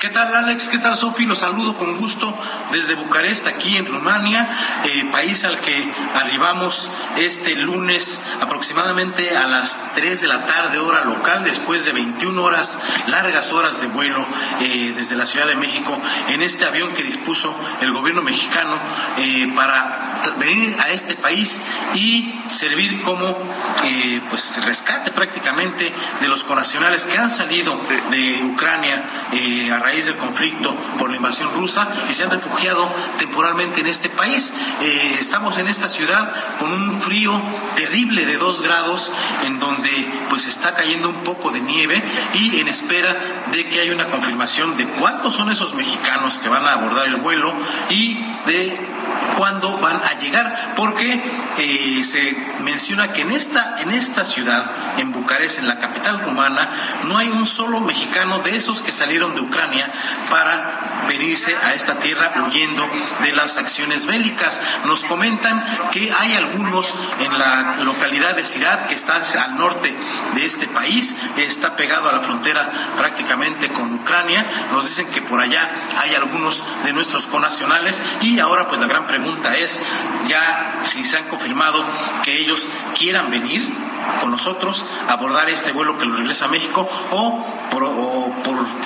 ¿Qué 0.00 0.08
tal 0.08 0.34
Alex? 0.34 0.70
¿Qué 0.70 0.78
tal 0.78 0.94
Sofi? 0.94 1.26
Los 1.26 1.40
saludo 1.40 1.76
con 1.76 1.98
gusto 1.98 2.34
desde 2.72 2.94
Bucarest, 2.94 3.46
aquí 3.46 3.76
en 3.76 3.84
Rumania, 3.84 4.48
eh, 4.84 5.04
país 5.12 5.44
al 5.44 5.60
que 5.60 5.92
arribamos 6.14 6.90
este 7.18 7.56
lunes 7.56 8.22
aproximadamente 8.40 9.36
a 9.36 9.46
las 9.46 9.92
3 9.96 10.22
de 10.22 10.28
la 10.28 10.46
tarde 10.46 10.78
hora 10.78 11.04
local, 11.04 11.44
después 11.44 11.84
de 11.84 11.92
21 11.92 12.42
horas, 12.42 12.78
largas 13.08 13.52
horas 13.52 13.82
de 13.82 13.88
vuelo 13.88 14.26
eh, 14.60 14.94
desde 14.96 15.16
la 15.16 15.26
Ciudad 15.26 15.46
de 15.46 15.56
México 15.56 16.00
en 16.28 16.40
este 16.40 16.64
avión 16.64 16.94
que 16.94 17.02
dispuso 17.02 17.54
el 17.82 17.92
gobierno 17.92 18.22
mexicano 18.22 18.80
eh, 19.18 19.52
para 19.54 20.05
venir 20.38 20.76
a 20.80 20.90
este 20.90 21.14
país 21.14 21.60
y 21.94 22.34
servir 22.48 23.02
como 23.02 23.36
pues 24.30 24.64
rescate 24.66 25.12
prácticamente 25.12 25.92
de 26.20 26.28
los 26.28 26.44
conacionales 26.44 27.04
que 27.04 27.18
han 27.18 27.30
salido 27.30 27.78
de 28.10 28.40
Ucrania 28.44 29.04
a 29.72 29.78
raíz 29.78 30.06
del 30.06 30.16
conflicto 30.16 30.74
por 30.98 31.10
la 31.10 31.16
invasión 31.16 31.52
rusa 31.54 31.88
y 32.08 32.14
se 32.14 32.24
han 32.24 32.30
refugiado 32.30 32.90
temporalmente 33.18 33.80
en 33.80 33.86
este 33.86 34.08
país. 34.08 34.52
Eh, 34.82 35.16
estamos 35.18 35.58
en 35.58 35.68
esta 35.68 35.88
ciudad 35.88 36.32
con 36.58 36.72
un 36.72 37.00
frío 37.00 37.40
terrible 37.76 38.26
de 38.26 38.36
dos 38.36 38.62
grados 38.62 39.12
en 39.44 39.58
donde 39.58 39.90
pues 40.28 40.46
está 40.46 40.74
cayendo 40.74 41.08
un 41.08 41.24
poco 41.24 41.50
de 41.50 41.60
nieve 41.60 42.02
y 42.34 42.60
en 42.60 42.68
espera 42.68 43.44
de 43.52 43.68
que 43.68 43.80
haya 43.80 43.92
una 43.92 44.08
confirmación 44.08 44.76
de 44.76 44.86
cuántos 44.88 45.34
son 45.34 45.50
esos 45.50 45.74
mexicanos 45.74 46.38
que 46.38 46.48
van 46.48 46.64
a 46.64 46.72
abordar 46.72 47.06
el 47.06 47.16
vuelo 47.16 47.54
y 47.90 48.18
de 48.46 48.78
cuándo 49.36 49.78
van 49.78 49.96
a 49.96 50.18
llegar, 50.20 50.74
porque 50.76 51.20
eh, 51.58 52.04
se 52.04 52.36
menciona 52.66 53.12
que 53.12 53.22
en 53.22 53.30
esta, 53.30 53.80
en 53.80 53.92
esta 53.92 54.24
ciudad, 54.24 54.68
en 54.98 55.12
Bucarest, 55.12 55.60
en 55.60 55.68
la 55.68 55.78
capital 55.78 56.20
rumana, 56.20 56.68
no 57.04 57.16
hay 57.16 57.28
un 57.28 57.46
solo 57.46 57.80
mexicano 57.80 58.40
de 58.40 58.56
esos 58.56 58.82
que 58.82 58.90
salieron 58.90 59.36
de 59.36 59.40
Ucrania 59.40 59.90
para 60.28 61.04
venirse 61.06 61.54
a 61.54 61.74
esta 61.74 62.00
tierra 62.00 62.32
huyendo 62.44 62.88
de 63.22 63.32
las 63.32 63.56
acciones 63.56 64.06
bélicas. 64.06 64.60
Nos 64.84 65.04
comentan 65.04 65.64
que 65.92 66.12
hay 66.18 66.32
algunos 66.34 66.92
en 67.20 67.38
la 67.38 67.76
localidad 67.84 68.34
de 68.34 68.44
Sirat, 68.44 68.88
que 68.88 68.94
está 68.94 69.16
al 69.16 69.56
norte 69.56 69.96
de 70.34 70.44
este 70.44 70.66
país, 70.66 71.14
está 71.36 71.76
pegado 71.76 72.08
a 72.08 72.12
la 72.12 72.20
frontera 72.20 72.68
prácticamente 72.98 73.68
con 73.68 73.94
Ucrania. 73.94 74.44
Nos 74.72 74.88
dicen 74.88 75.06
que 75.12 75.22
por 75.22 75.40
allá 75.40 75.70
hay 76.00 76.16
algunos 76.16 76.64
de 76.84 76.92
nuestros 76.92 77.28
conacionales 77.28 78.02
y 78.22 78.40
ahora 78.40 78.66
pues 78.66 78.80
la 78.80 78.88
gran 78.88 79.06
pregunta 79.06 79.56
es 79.56 79.80
ya 80.26 80.80
si 80.82 81.04
se 81.04 81.18
han 81.18 81.28
confirmado 81.28 81.86
que 82.24 82.38
ellos 82.38 82.55
quieran 82.96 83.30
venir 83.30 83.62
con 84.20 84.30
nosotros 84.30 84.84
abordar 85.08 85.48
este 85.48 85.72
vuelo 85.72 85.98
que 85.98 86.06
los 86.06 86.18
regresa 86.18 86.46
a 86.46 86.48
México 86.48 86.88
o 87.10 87.65
por, 87.70 87.86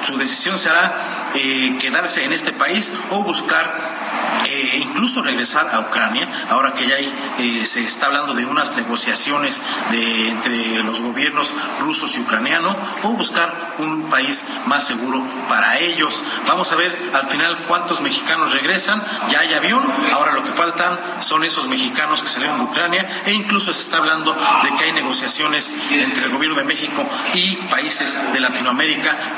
su 0.03 0.17
decisión 0.17 0.59
será 0.59 1.31
eh, 1.35 1.77
quedarse 1.79 2.25
en 2.25 2.33
este 2.33 2.53
país 2.53 2.93
o 3.11 3.23
buscar 3.23 4.01
eh, 4.47 4.81
incluso 4.83 5.23
regresar 5.23 5.69
a 5.73 5.81
Ucrania, 5.81 6.29
ahora 6.49 6.73
que 6.73 6.87
ya 6.87 6.97
hay, 6.97 7.13
eh, 7.39 7.67
se 7.67 7.85
está 7.85 8.07
hablando 8.07 8.35
de 8.35 8.47
unas 8.47 8.75
negociaciones 8.75 9.63
de, 9.91 10.31
entre 10.31 10.83
los 10.83 11.01
gobiernos 11.01 11.55
rusos 11.81 12.17
y 12.17 12.21
ucranianos, 12.21 12.77
o 13.03 13.11
buscar 13.11 13.75
un 13.79 14.09
país 14.09 14.45
más 14.67 14.87
seguro 14.87 15.25
para 15.49 15.79
ellos. 15.79 16.25
Vamos 16.49 16.73
a 16.73 16.77
ver 16.77 17.11
al 17.13 17.29
final 17.29 17.67
cuántos 17.67 18.01
mexicanos 18.01 18.53
regresan, 18.53 19.03
ya 19.31 19.41
hay 19.41 19.53
avión, 19.53 19.85
ahora 20.13 20.33
lo 20.33 20.43
que 20.43 20.51
faltan 20.51 20.99
son 21.21 21.45
esos 21.45 21.69
mexicanos 21.69 22.23
que 22.23 22.29
salieron 22.29 22.59
de 22.59 22.65
Ucrania, 22.65 23.23
e 23.27 23.33
incluso 23.33 23.73
se 23.73 23.83
está 23.83 23.99
hablando 23.99 24.33
de 24.33 24.75
que 24.77 24.85
hay 24.85 24.93
negociaciones 24.93 25.77
entre 25.91 26.25
el 26.25 26.31
gobierno 26.31 26.57
de 26.57 26.65
México 26.65 27.07
y 27.35 27.57
países 27.57 28.19
de 28.33 28.41
Latinoamérica 28.41 28.70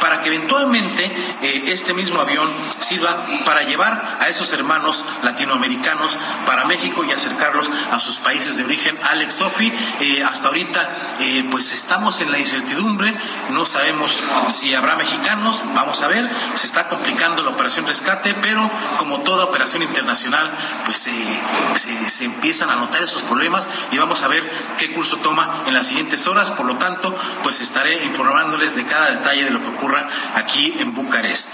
para 0.01 0.21
que 0.21 0.29
eventualmente 0.29 1.05
eh, 1.43 1.65
este 1.67 1.95
mismo 1.95 2.21
avión 2.21 2.51
sirva 2.81 3.25
para 3.45 3.63
llevar 3.63 4.19
a 4.21 4.29
esos 4.29 4.53
hermanos 4.53 5.05
latinoamericanos 5.23 6.19
para 6.47 6.65
México 6.65 7.05
y 7.05 7.13
acercarlos 7.13 7.71
a 7.91 7.99
sus 8.01 8.19
países 8.19 8.57
de 8.57 8.65
origen. 8.65 8.99
Alex 9.03 9.35
Sofi, 9.35 9.73
eh, 10.01 10.23
hasta 10.23 10.49
ahorita 10.49 10.91
eh, 11.21 11.47
pues 11.51 11.73
estamos 11.73 12.21
en 12.21 12.31
la 12.31 12.39
incertidumbre, 12.39 13.17
no 13.51 13.65
sabemos 13.65 14.23
si 14.49 14.75
habrá 14.75 14.97
mexicanos, 14.97 15.63
vamos 15.75 16.03
a 16.03 16.09
ver, 16.09 16.29
se 16.55 16.67
está 16.67 16.89
complicando 16.89 17.43
la 17.43 17.51
operación 17.51 17.87
rescate, 17.87 18.35
pero 18.35 18.71
como 18.99 19.21
toda 19.21 19.45
operación 19.45 19.83
internacional, 19.83 20.51
pues 20.85 20.99
se, 20.99 22.09
se 22.09 22.25
empiezan 22.25 22.71
a 22.71 22.77
notar 22.77 23.03
esos 23.03 23.23
problemas 23.23 23.69
y 23.91 23.99
vamos 23.99 24.23
a 24.23 24.29
ver 24.29 24.51
qué 24.79 24.93
curso 24.93 25.17
toma 25.19 25.63
en 25.67 25.75
las 25.75 25.87
siguientes 25.87 26.27
horas. 26.27 26.51
Por 26.51 26.67
lo 26.67 26.77
tanto, 26.77 27.15
pues 27.43 27.61
estaré 27.61 28.05
informándoles 28.05 28.75
de 28.77 28.85
cada 28.85 29.22
detalle 29.23 29.45
de 29.45 29.51
lo 29.51 29.61
que 29.61 29.69
ocurra 29.69 30.09
aquí 30.35 30.75
en 30.81 30.95
Bucarest. 30.95 31.51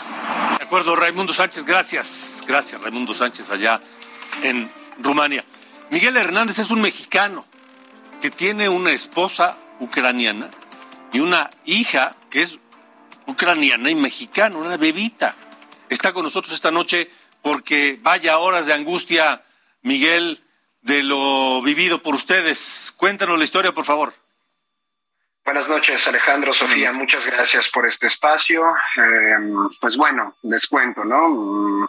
De 0.56 0.64
acuerdo, 0.64 0.96
Raimundo 0.96 1.34
Sánchez, 1.34 1.64
gracias. 1.64 2.42
Gracias, 2.46 2.80
Raimundo 2.80 3.12
Sánchez, 3.12 3.50
allá 3.50 3.78
en 4.42 4.72
Rumania. 4.98 5.44
Miguel 5.90 6.16
Hernández 6.16 6.58
es 6.60 6.70
un 6.70 6.80
mexicano 6.80 7.44
que 8.22 8.30
tiene 8.30 8.70
una 8.70 8.92
esposa 8.92 9.58
ucraniana 9.80 10.48
y 11.12 11.20
una 11.20 11.50
hija 11.66 12.16
que 12.30 12.40
es 12.40 12.58
ucraniana 13.26 13.90
y 13.90 13.94
mexicana, 13.94 14.56
una 14.56 14.78
bebita. 14.78 15.36
Está 15.90 16.14
con 16.14 16.22
nosotros 16.22 16.54
esta 16.54 16.70
noche 16.70 17.10
porque 17.42 17.98
vaya 18.00 18.38
horas 18.38 18.64
de 18.64 18.72
angustia, 18.72 19.44
Miguel, 19.82 20.42
de 20.80 21.02
lo 21.02 21.60
vivido 21.60 22.02
por 22.02 22.14
ustedes. 22.14 22.94
Cuéntanos 22.96 23.36
la 23.36 23.44
historia, 23.44 23.72
por 23.72 23.84
favor. 23.84 24.14
Buenas 25.48 25.70
noches, 25.70 26.06
Alejandro, 26.06 26.52
Sofía, 26.52 26.92
muchas 26.92 27.24
gracias 27.24 27.70
por 27.70 27.86
este 27.86 28.06
espacio. 28.06 28.74
Em, 28.96 29.70
pues 29.80 29.96
bueno, 29.96 30.34
les 30.42 30.66
cuento, 30.66 31.06
¿no? 31.06 31.26
Mm, 31.26 31.86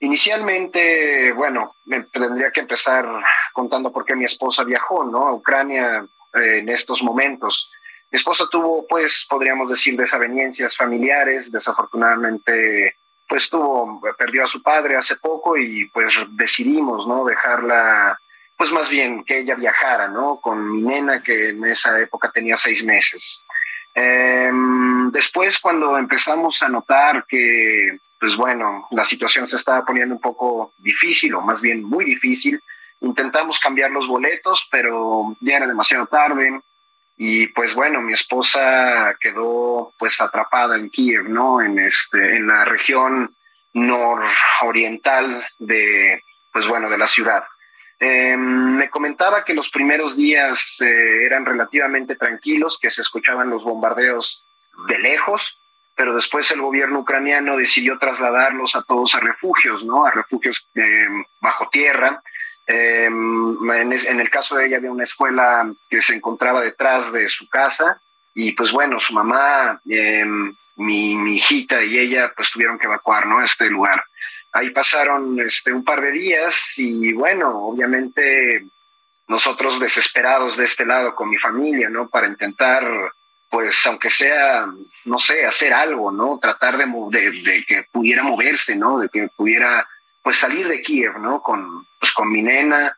inicialmente, 0.00 1.32
bueno, 1.32 1.74
me 1.86 2.02
tendría 2.02 2.50
que 2.50 2.60
empezar 2.60 3.08
contando 3.54 3.90
por 3.90 4.04
qué 4.04 4.14
mi 4.14 4.26
esposa 4.26 4.62
viajó, 4.62 5.04
¿no? 5.04 5.26
A 5.26 5.32
Ucrania 5.32 6.04
eh, 6.34 6.58
en 6.58 6.68
estos 6.68 7.02
momentos. 7.02 7.70
Mi 8.10 8.18
esposa 8.18 8.44
tuvo, 8.50 8.86
pues, 8.86 9.24
podríamos 9.26 9.70
decir, 9.70 9.96
desavenencias 9.96 10.76
familiares, 10.76 11.50
desafortunadamente, 11.50 12.96
pues 13.26 13.48
tuvo, 13.48 14.02
perdió 14.18 14.44
a 14.44 14.48
su 14.48 14.62
padre 14.62 14.98
hace 14.98 15.16
poco 15.16 15.56
y 15.56 15.86
pues 15.86 16.12
decidimos, 16.32 17.06
¿no? 17.06 17.24
Dejarla 17.24 18.18
pues 18.62 18.70
más 18.70 18.88
bien 18.88 19.24
que 19.24 19.40
ella 19.40 19.56
viajara, 19.56 20.06
¿no? 20.06 20.36
Con 20.40 20.70
mi 20.70 20.82
nena 20.82 21.20
que 21.20 21.48
en 21.48 21.64
esa 21.64 21.98
época 22.00 22.30
tenía 22.30 22.56
seis 22.56 22.84
meses. 22.84 23.40
Em, 23.92 25.10
después, 25.10 25.58
cuando 25.58 25.98
empezamos 25.98 26.62
a 26.62 26.68
notar 26.68 27.24
que, 27.26 27.98
pues 28.20 28.36
bueno, 28.36 28.86
la 28.92 29.02
situación 29.02 29.48
se 29.48 29.56
estaba 29.56 29.84
poniendo 29.84 30.14
un 30.14 30.20
poco 30.20 30.74
difícil, 30.78 31.34
o 31.34 31.40
más 31.40 31.60
bien 31.60 31.82
muy 31.82 32.04
difícil, 32.04 32.62
intentamos 33.00 33.58
cambiar 33.58 33.90
los 33.90 34.06
boletos, 34.06 34.68
pero 34.70 35.34
ya 35.40 35.56
era 35.56 35.66
demasiado 35.66 36.06
tarde. 36.06 36.60
Y 37.16 37.48
pues 37.48 37.74
bueno, 37.74 38.00
mi 38.00 38.12
esposa 38.12 39.16
quedó 39.20 39.92
pues 39.98 40.20
atrapada 40.20 40.76
en 40.76 40.88
Kiev, 40.88 41.28
¿no? 41.28 41.60
En, 41.60 41.80
este, 41.80 42.36
en 42.36 42.46
la 42.46 42.64
región 42.64 43.34
nororiental 43.72 45.44
de, 45.58 46.22
pues 46.52 46.68
bueno, 46.68 46.88
de 46.88 46.98
la 46.98 47.08
ciudad. 47.08 47.42
Eh, 48.04 48.36
me 48.36 48.90
comentaba 48.90 49.44
que 49.44 49.54
los 49.54 49.70
primeros 49.70 50.16
días 50.16 50.58
eh, 50.80 51.24
eran 51.24 51.46
relativamente 51.46 52.16
tranquilos, 52.16 52.76
que 52.82 52.90
se 52.90 53.02
escuchaban 53.02 53.48
los 53.48 53.62
bombardeos 53.62 54.42
de 54.88 54.98
lejos, 54.98 55.56
pero 55.94 56.12
después 56.12 56.50
el 56.50 56.60
gobierno 56.60 56.98
ucraniano 56.98 57.56
decidió 57.56 57.98
trasladarlos 57.98 58.74
a 58.74 58.82
todos 58.82 59.14
a 59.14 59.20
refugios, 59.20 59.84
¿no? 59.84 60.04
A 60.04 60.10
refugios 60.10 60.66
em, 60.74 61.24
bajo 61.40 61.68
tierra. 61.70 62.20
Em, 62.66 63.70
en, 63.70 64.20
el 64.20 64.30
caso 64.30 64.56
de 64.56 64.66
ella 64.66 64.78
había 64.78 64.90
una 64.90 65.04
escuela 65.04 65.72
que 65.88 66.02
se 66.02 66.16
encontraba 66.16 66.60
detrás 66.60 67.12
de 67.12 67.28
su 67.28 67.48
casa 67.48 68.00
y 68.34 68.50
pues 68.50 68.72
bueno, 68.72 68.98
su 68.98 69.14
mamá, 69.14 69.80
mi, 69.84 71.14
mi, 71.14 71.36
hijita 71.36 71.80
y 71.84 71.98
ella 71.98 72.32
pues 72.34 72.50
tuvieron 72.50 72.80
que 72.80 72.86
evacuar, 72.86 73.26
¿no? 73.26 73.40
Este 73.40 73.70
lugar. 73.70 74.02
Ahí 74.52 74.70
pasaron 74.70 75.40
este, 75.40 75.72
un 75.72 75.82
par 75.82 76.00
de 76.00 76.12
días 76.12 76.54
y 76.76 77.12
bueno, 77.14 77.50
obviamente 77.66 78.64
nosotros 79.28 79.80
desesperados 79.80 80.58
de 80.58 80.66
este 80.66 80.84
lado 80.84 81.14
con 81.14 81.30
mi 81.30 81.38
familia, 81.38 81.88
¿no? 81.88 82.08
Para 82.08 82.28
intentar, 82.28 82.84
pues, 83.50 83.74
aunque 83.86 84.10
sea, 84.10 84.66
no 85.06 85.18
sé, 85.18 85.46
hacer 85.46 85.72
algo, 85.72 86.12
¿no? 86.12 86.38
Tratar 86.38 86.76
de, 86.76 87.30
de, 87.30 87.64
que 87.64 87.84
pudiera 87.90 88.22
moverse, 88.22 88.76
¿no? 88.76 88.98
De 88.98 89.08
que 89.08 89.28
pudiera, 89.34 89.88
pues, 90.22 90.38
salir 90.38 90.68
de 90.68 90.82
Kiev, 90.82 91.18
¿no? 91.18 91.40
Con, 91.40 91.86
pues, 91.98 92.12
con 92.12 92.30
mi 92.30 92.42
nena 92.42 92.94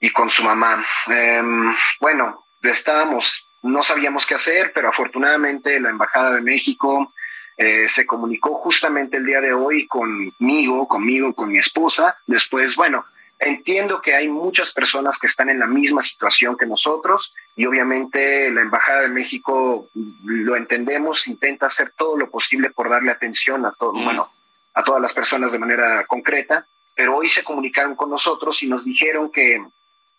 y 0.00 0.10
con 0.10 0.30
su 0.30 0.42
mamá. 0.42 0.84
Em, 1.06 1.72
bueno, 2.00 2.44
estábamos, 2.62 3.46
no 3.62 3.84
sabíamos 3.84 4.26
qué 4.26 4.34
hacer, 4.34 4.72
pero 4.74 4.88
afortunadamente 4.88 5.78
la 5.78 5.90
Embajada 5.90 6.32
de 6.32 6.40
México 6.40 7.12
eh, 7.60 7.88
se 7.88 8.06
comunicó 8.06 8.54
justamente 8.54 9.16
el 9.16 9.26
día 9.26 9.40
de 9.40 9.52
hoy 9.52 9.88
conmigo, 9.88 10.86
conmigo, 10.86 11.34
con 11.34 11.48
mi 11.48 11.58
esposa. 11.58 12.16
Después, 12.24 12.76
bueno, 12.76 13.04
entiendo 13.36 14.00
que 14.00 14.14
hay 14.14 14.28
muchas 14.28 14.72
personas 14.72 15.18
que 15.18 15.26
están 15.26 15.50
en 15.50 15.58
la 15.58 15.66
misma 15.66 16.04
situación 16.04 16.56
que 16.56 16.66
nosotros 16.66 17.34
y 17.56 17.66
obviamente 17.66 18.48
la 18.52 18.60
Embajada 18.60 19.00
de 19.00 19.08
México 19.08 19.88
lo 20.24 20.54
entendemos, 20.54 21.26
intenta 21.26 21.66
hacer 21.66 21.92
todo 21.96 22.16
lo 22.16 22.30
posible 22.30 22.70
por 22.70 22.88
darle 22.88 23.10
atención 23.10 23.66
a 23.66 23.72
todo, 23.72 23.92
bueno, 23.92 24.30
a 24.74 24.84
todas 24.84 25.02
las 25.02 25.12
personas 25.12 25.50
de 25.50 25.58
manera 25.58 26.06
concreta, 26.06 26.64
pero 26.94 27.16
hoy 27.16 27.28
se 27.28 27.42
comunicaron 27.42 27.96
con 27.96 28.08
nosotros 28.08 28.62
y 28.62 28.68
nos 28.68 28.84
dijeron 28.84 29.32
que 29.32 29.60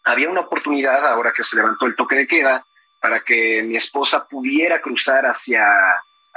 había 0.03 0.29
una 0.29 0.41
oportunidad 0.41 1.07
ahora 1.07 1.31
que 1.31 1.43
se 1.43 1.55
levantó 1.55 1.85
el 1.85 1.95
toque 1.95 2.17
de 2.17 2.27
queda 2.27 2.65
para 2.99 3.21
que 3.21 3.63
mi 3.63 3.77
esposa 3.77 4.27
pudiera 4.27 4.81
cruzar 4.81 5.25
hacia 5.25 5.63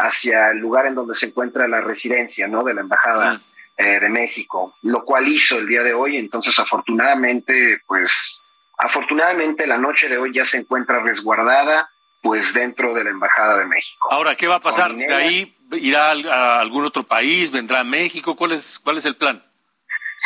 hacia 0.03 0.50
el 0.50 0.59
lugar 0.59 0.86
en 0.86 0.94
donde 0.94 1.14
se 1.14 1.26
encuentra 1.26 1.68
la 1.68 1.80
residencia 1.80 2.48
¿no? 2.48 2.64
de 2.64 2.74
la 2.74 2.80
Embajada 2.80 3.40
eh, 3.76 4.00
de 4.00 4.09
México, 4.09 4.74
lo 4.82 5.05
cual 5.05 5.28
hizo 5.28 5.59
el 5.59 5.66
día 5.66 5.82
de 5.82 5.94
hoy. 5.94 6.16
Entonces, 6.16 6.59
afortunadamente, 6.59 7.80
pues, 7.86 8.40
afortunadamente 8.78 9.66
la 9.66 9.78
noche 9.78 10.09
de 10.09 10.18
hoy 10.18 10.32
ya 10.34 10.44
se 10.44 10.59
encuentra 10.59 11.00
resguardada 11.00 11.88
pues 12.20 12.53
dentro 12.53 12.94
de 12.94 13.05
la 13.05 13.11
Embajada 13.11 13.59
de 13.59 13.66
México. 13.66 14.09
Ahora, 14.11 14.36
¿qué 14.36 14.46
va 14.46 14.57
a 14.57 14.61
pasar? 14.61 14.94
¿De 14.94 15.12
ahí 15.12 15.57
irá 15.72 16.11
a 16.11 16.61
algún 16.61 16.84
otro 16.84 17.03
país? 17.03 17.50
¿Vendrá 17.50 17.80
a 17.80 17.84
México? 17.84 18.36
¿Cuál 18.36 18.53
es, 18.53 18.78
cuál 18.78 18.98
es 18.98 19.07
el 19.07 19.16
plan? 19.16 19.42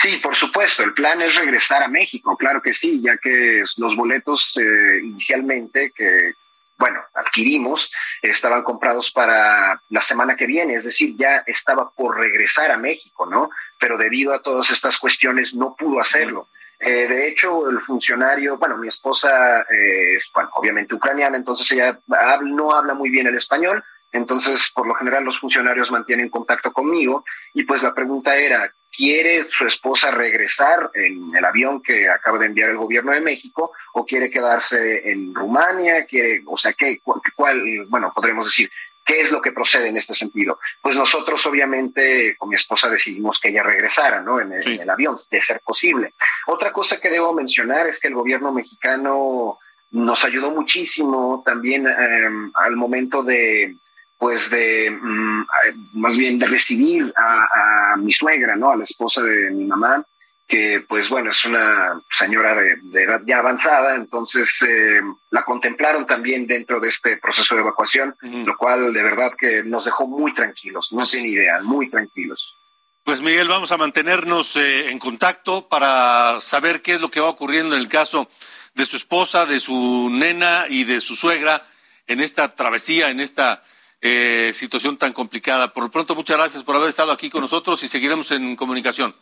Sí, 0.03 0.17
por 0.23 0.37
supuesto, 0.37 0.83
el 0.83 0.93
plan 0.93 1.23
es 1.23 1.35
regresar 1.35 1.83
a 1.83 1.89
México, 1.89 2.37
claro 2.37 2.61
que 2.61 2.75
sí, 2.75 3.01
ya 3.03 3.17
que 3.17 3.63
los 3.79 3.97
boletos 3.97 4.53
eh, 4.57 5.01
inicialmente 5.03 5.91
que 5.97 6.33
bueno, 6.79 7.01
adquirimos, 7.15 7.91
estaban 8.23 8.63
comprados 8.63 9.11
para 9.11 9.81
la 9.89 10.01
semana 10.03 10.37
que 10.37 10.47
viene, 10.47 10.75
es 10.75 10.85
decir, 10.85 11.17
ya 11.17 11.43
estaba 11.47 11.91
por 11.91 12.19
regresar 12.19 12.71
a 12.71 12.77
México, 12.77 13.27
¿no? 13.27 13.51
Pero 13.79 13.97
debido 13.97 14.35
a 14.35 14.43
todas 14.43 14.71
estas 14.71 14.99
cuestiones 14.99 15.55
no 15.55 15.75
pudo 15.75 16.01
hacerlo. 16.01 16.49
Eh, 16.79 17.09
de 17.09 17.29
hecho, 17.29 17.71
el 17.71 17.81
funcionario, 17.81 18.59
bueno, 18.59 18.77
mi 18.77 18.89
esposa 18.89 19.63
es, 19.63 20.31
bueno, 20.35 20.51
obviamente 20.55 20.95
ucraniana, 20.95 21.37
entonces 21.37 21.71
ella 21.73 21.99
no 22.43 22.75
habla 22.75 22.93
muy 22.93 23.09
bien 23.09 23.27
el 23.27 23.37
español, 23.37 23.83
entonces, 24.13 24.71
por 24.75 24.87
lo 24.87 24.95
general, 24.95 25.25
los 25.25 25.39
funcionarios 25.39 25.91
mantienen 25.91 26.31
contacto 26.31 26.73
conmigo 26.73 27.25
y 27.53 27.65
pues 27.65 27.83
la 27.83 27.95
pregunta 27.95 28.37
era, 28.37 28.73
¿quiere 28.91 29.47
su 29.51 29.67
esposa 29.67 30.11
regresar 30.11 30.91
en 30.95 31.35
el 31.35 31.45
avión 31.45 31.83
que 31.83 32.09
acaba 32.09 32.39
de 32.39 32.47
enviar 32.47 32.71
el 32.71 32.79
gobierno 32.79 33.13
de 33.13 33.21
México 33.21 33.73
o 33.93 34.07
quiere 34.07 34.31
quedarse 34.31 35.11
en 35.11 35.35
Rumania? 35.35 36.07
¿Quiere, 36.07 36.43
o 36.47 36.57
sea, 36.57 36.73
¿qué, 36.73 37.01
cuál, 37.35 37.85
bueno, 37.89 38.13
podremos 38.15 38.47
decir, 38.47 38.71
¿qué 39.05 39.21
es 39.21 39.31
lo 39.31 39.43
que 39.43 39.53
procede 39.53 39.89
en 39.89 39.97
este 39.97 40.15
sentido? 40.15 40.59
Pues 40.81 40.97
nosotros, 40.97 41.45
obviamente, 41.47 42.37
con 42.39 42.49
mi 42.49 42.57
esposa 42.57 42.89
decidimos 42.89 43.39
que 43.39 43.51
ella 43.51 43.63
regresara, 43.63 44.21
¿no? 44.23 44.41
En 44.41 44.53
el, 44.53 44.91
avión, 44.91 45.19
de 45.31 45.41
ser 45.43 45.61
posible. 45.61 46.15
Otra 46.47 46.73
cosa 46.73 47.01
que 47.01 47.11
debo 47.11 47.33
mencionar 47.33 47.87
es 47.87 48.01
que 48.01 48.09
el 48.09 48.15
gobierno 48.15 48.53
mexicano 48.53 49.59
nos 49.91 50.25
ayudó 50.25 50.51
muchísimo 50.51 51.43
también 51.45 51.87
em, 51.87 52.51
al 52.55 52.77
momento 52.77 53.23
de 53.23 53.77
pues 54.19 54.51
de 54.51 54.91
mm, 54.91 55.47
más 55.95 56.17
bien 56.17 56.39
de 56.39 56.47
recibir 56.47 57.13
a, 57.17 57.97
mi 57.99 58.13
suegra, 58.13 58.57
¿no? 58.57 58.71
A 58.71 58.77
la 58.77 58.85
esposa 58.85 59.23
de 59.23 59.51
mi 59.51 59.65
mamá, 59.65 60.05
que 60.47 60.85
pues 60.87 61.09
bueno, 61.09 61.31
es 61.31 61.45
una 61.45 62.01
señora 62.11 62.55
de, 62.55 63.03
edad 63.03 63.23
ya 63.27 63.39
avanzada, 63.39 63.95
entonces 63.95 64.49
eh, 64.67 65.01
la 65.31 65.45
contemplaron 65.45 66.07
también 66.07 66.47
dentro 66.47 66.79
de 66.79 66.89
este 66.89 67.17
proceso 67.17 67.55
de 67.55 67.63
evacuación, 67.63 68.15
lo 68.21 68.57
cual 68.57 68.93
de 68.93 69.03
verdad 69.03 69.33
que 69.39 69.63
nos 69.63 69.87
dejó 69.87 70.07
muy 70.07 70.35
tranquilos, 70.35 70.93
no 70.93 70.99
pues 70.99 71.13
tiene 71.13 71.29
idea, 71.29 71.61
muy 71.63 71.91
tranquilos. 71.91 72.55
Pues 73.03 73.23
Miguel, 73.23 73.49
vamos 73.49 73.71
a 73.71 73.77
mantenernos 73.77 74.57
eh, 74.57 74.91
en 74.91 74.99
contacto 74.99 75.69
para 75.69 76.41
saber 76.41 76.83
qué 76.83 76.95
es 76.95 77.01
lo 77.01 77.11
que 77.11 77.21
va 77.21 77.29
ocurriendo 77.29 77.77
en 77.77 77.81
el 77.81 77.89
caso 77.89 78.29
de 78.75 78.85
su 78.85 78.97
esposa, 78.97 79.47
de 79.47 79.61
su 79.61 80.11
nena 80.11 80.67
y 80.69 80.85
de 80.85 81.01
su 81.01 81.17
suegra 81.17 81.67
en 82.07 82.21
esta 82.21 82.55
travesía, 82.55 83.11
en 83.11 83.21
esta 83.21 83.63
eh, 84.09 84.53
situación 84.53 84.97
tan 84.97 85.13
complicada. 85.13 85.73
Por 85.73 85.83
lo 85.83 85.91
pronto, 85.91 86.15
muchas 86.15 86.37
gracias 86.37 86.63
por 86.63 86.77
haber 86.77 86.89
estado 86.89 87.11
aquí 87.11 87.29
con 87.29 87.41
nosotros 87.41 87.83
y 87.83 87.89
seguiremos 87.89 88.31
en 88.31 88.55
comunicación. 88.55 89.17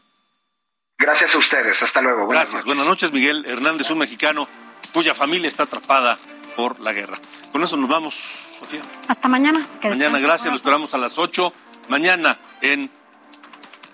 Gracias 0.99 1.35
a 1.35 1.39
ustedes. 1.39 1.83
Hasta 1.83 2.03
luego. 2.03 2.27
Buenas 2.27 2.45
gracias. 2.45 2.65
Buenas 2.67 2.85
noches, 2.85 3.11
Miguel 3.11 3.47
Hernández, 3.47 3.89
un 3.91 3.99
mexicano 3.99 4.47
cuya 4.93 5.15
familia 5.15 5.49
está 5.49 5.63
atrapada 5.63 6.19
por 6.55 6.81
la 6.81 6.93
guerra. 6.93 7.19
Con 7.51 7.65
eso 7.65 7.79
nos 7.79 7.89
vamos, 7.89 8.15
Sofía. 8.15 8.83
Hasta 9.09 9.27
mañana. 9.27 9.67
mañana, 9.83 10.19
gracias. 10.19 10.51
Lo 10.51 10.57
esperamos 10.57 10.93
a 10.93 10.99
las 10.99 11.19
8. 11.19 11.53
Mañana 11.89 12.39
en 12.61 12.91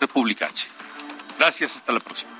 República 0.00 0.46
H. 0.46 0.68
Gracias. 1.38 1.76
Hasta 1.76 1.92
la 1.92 2.00
próxima. 2.00 2.39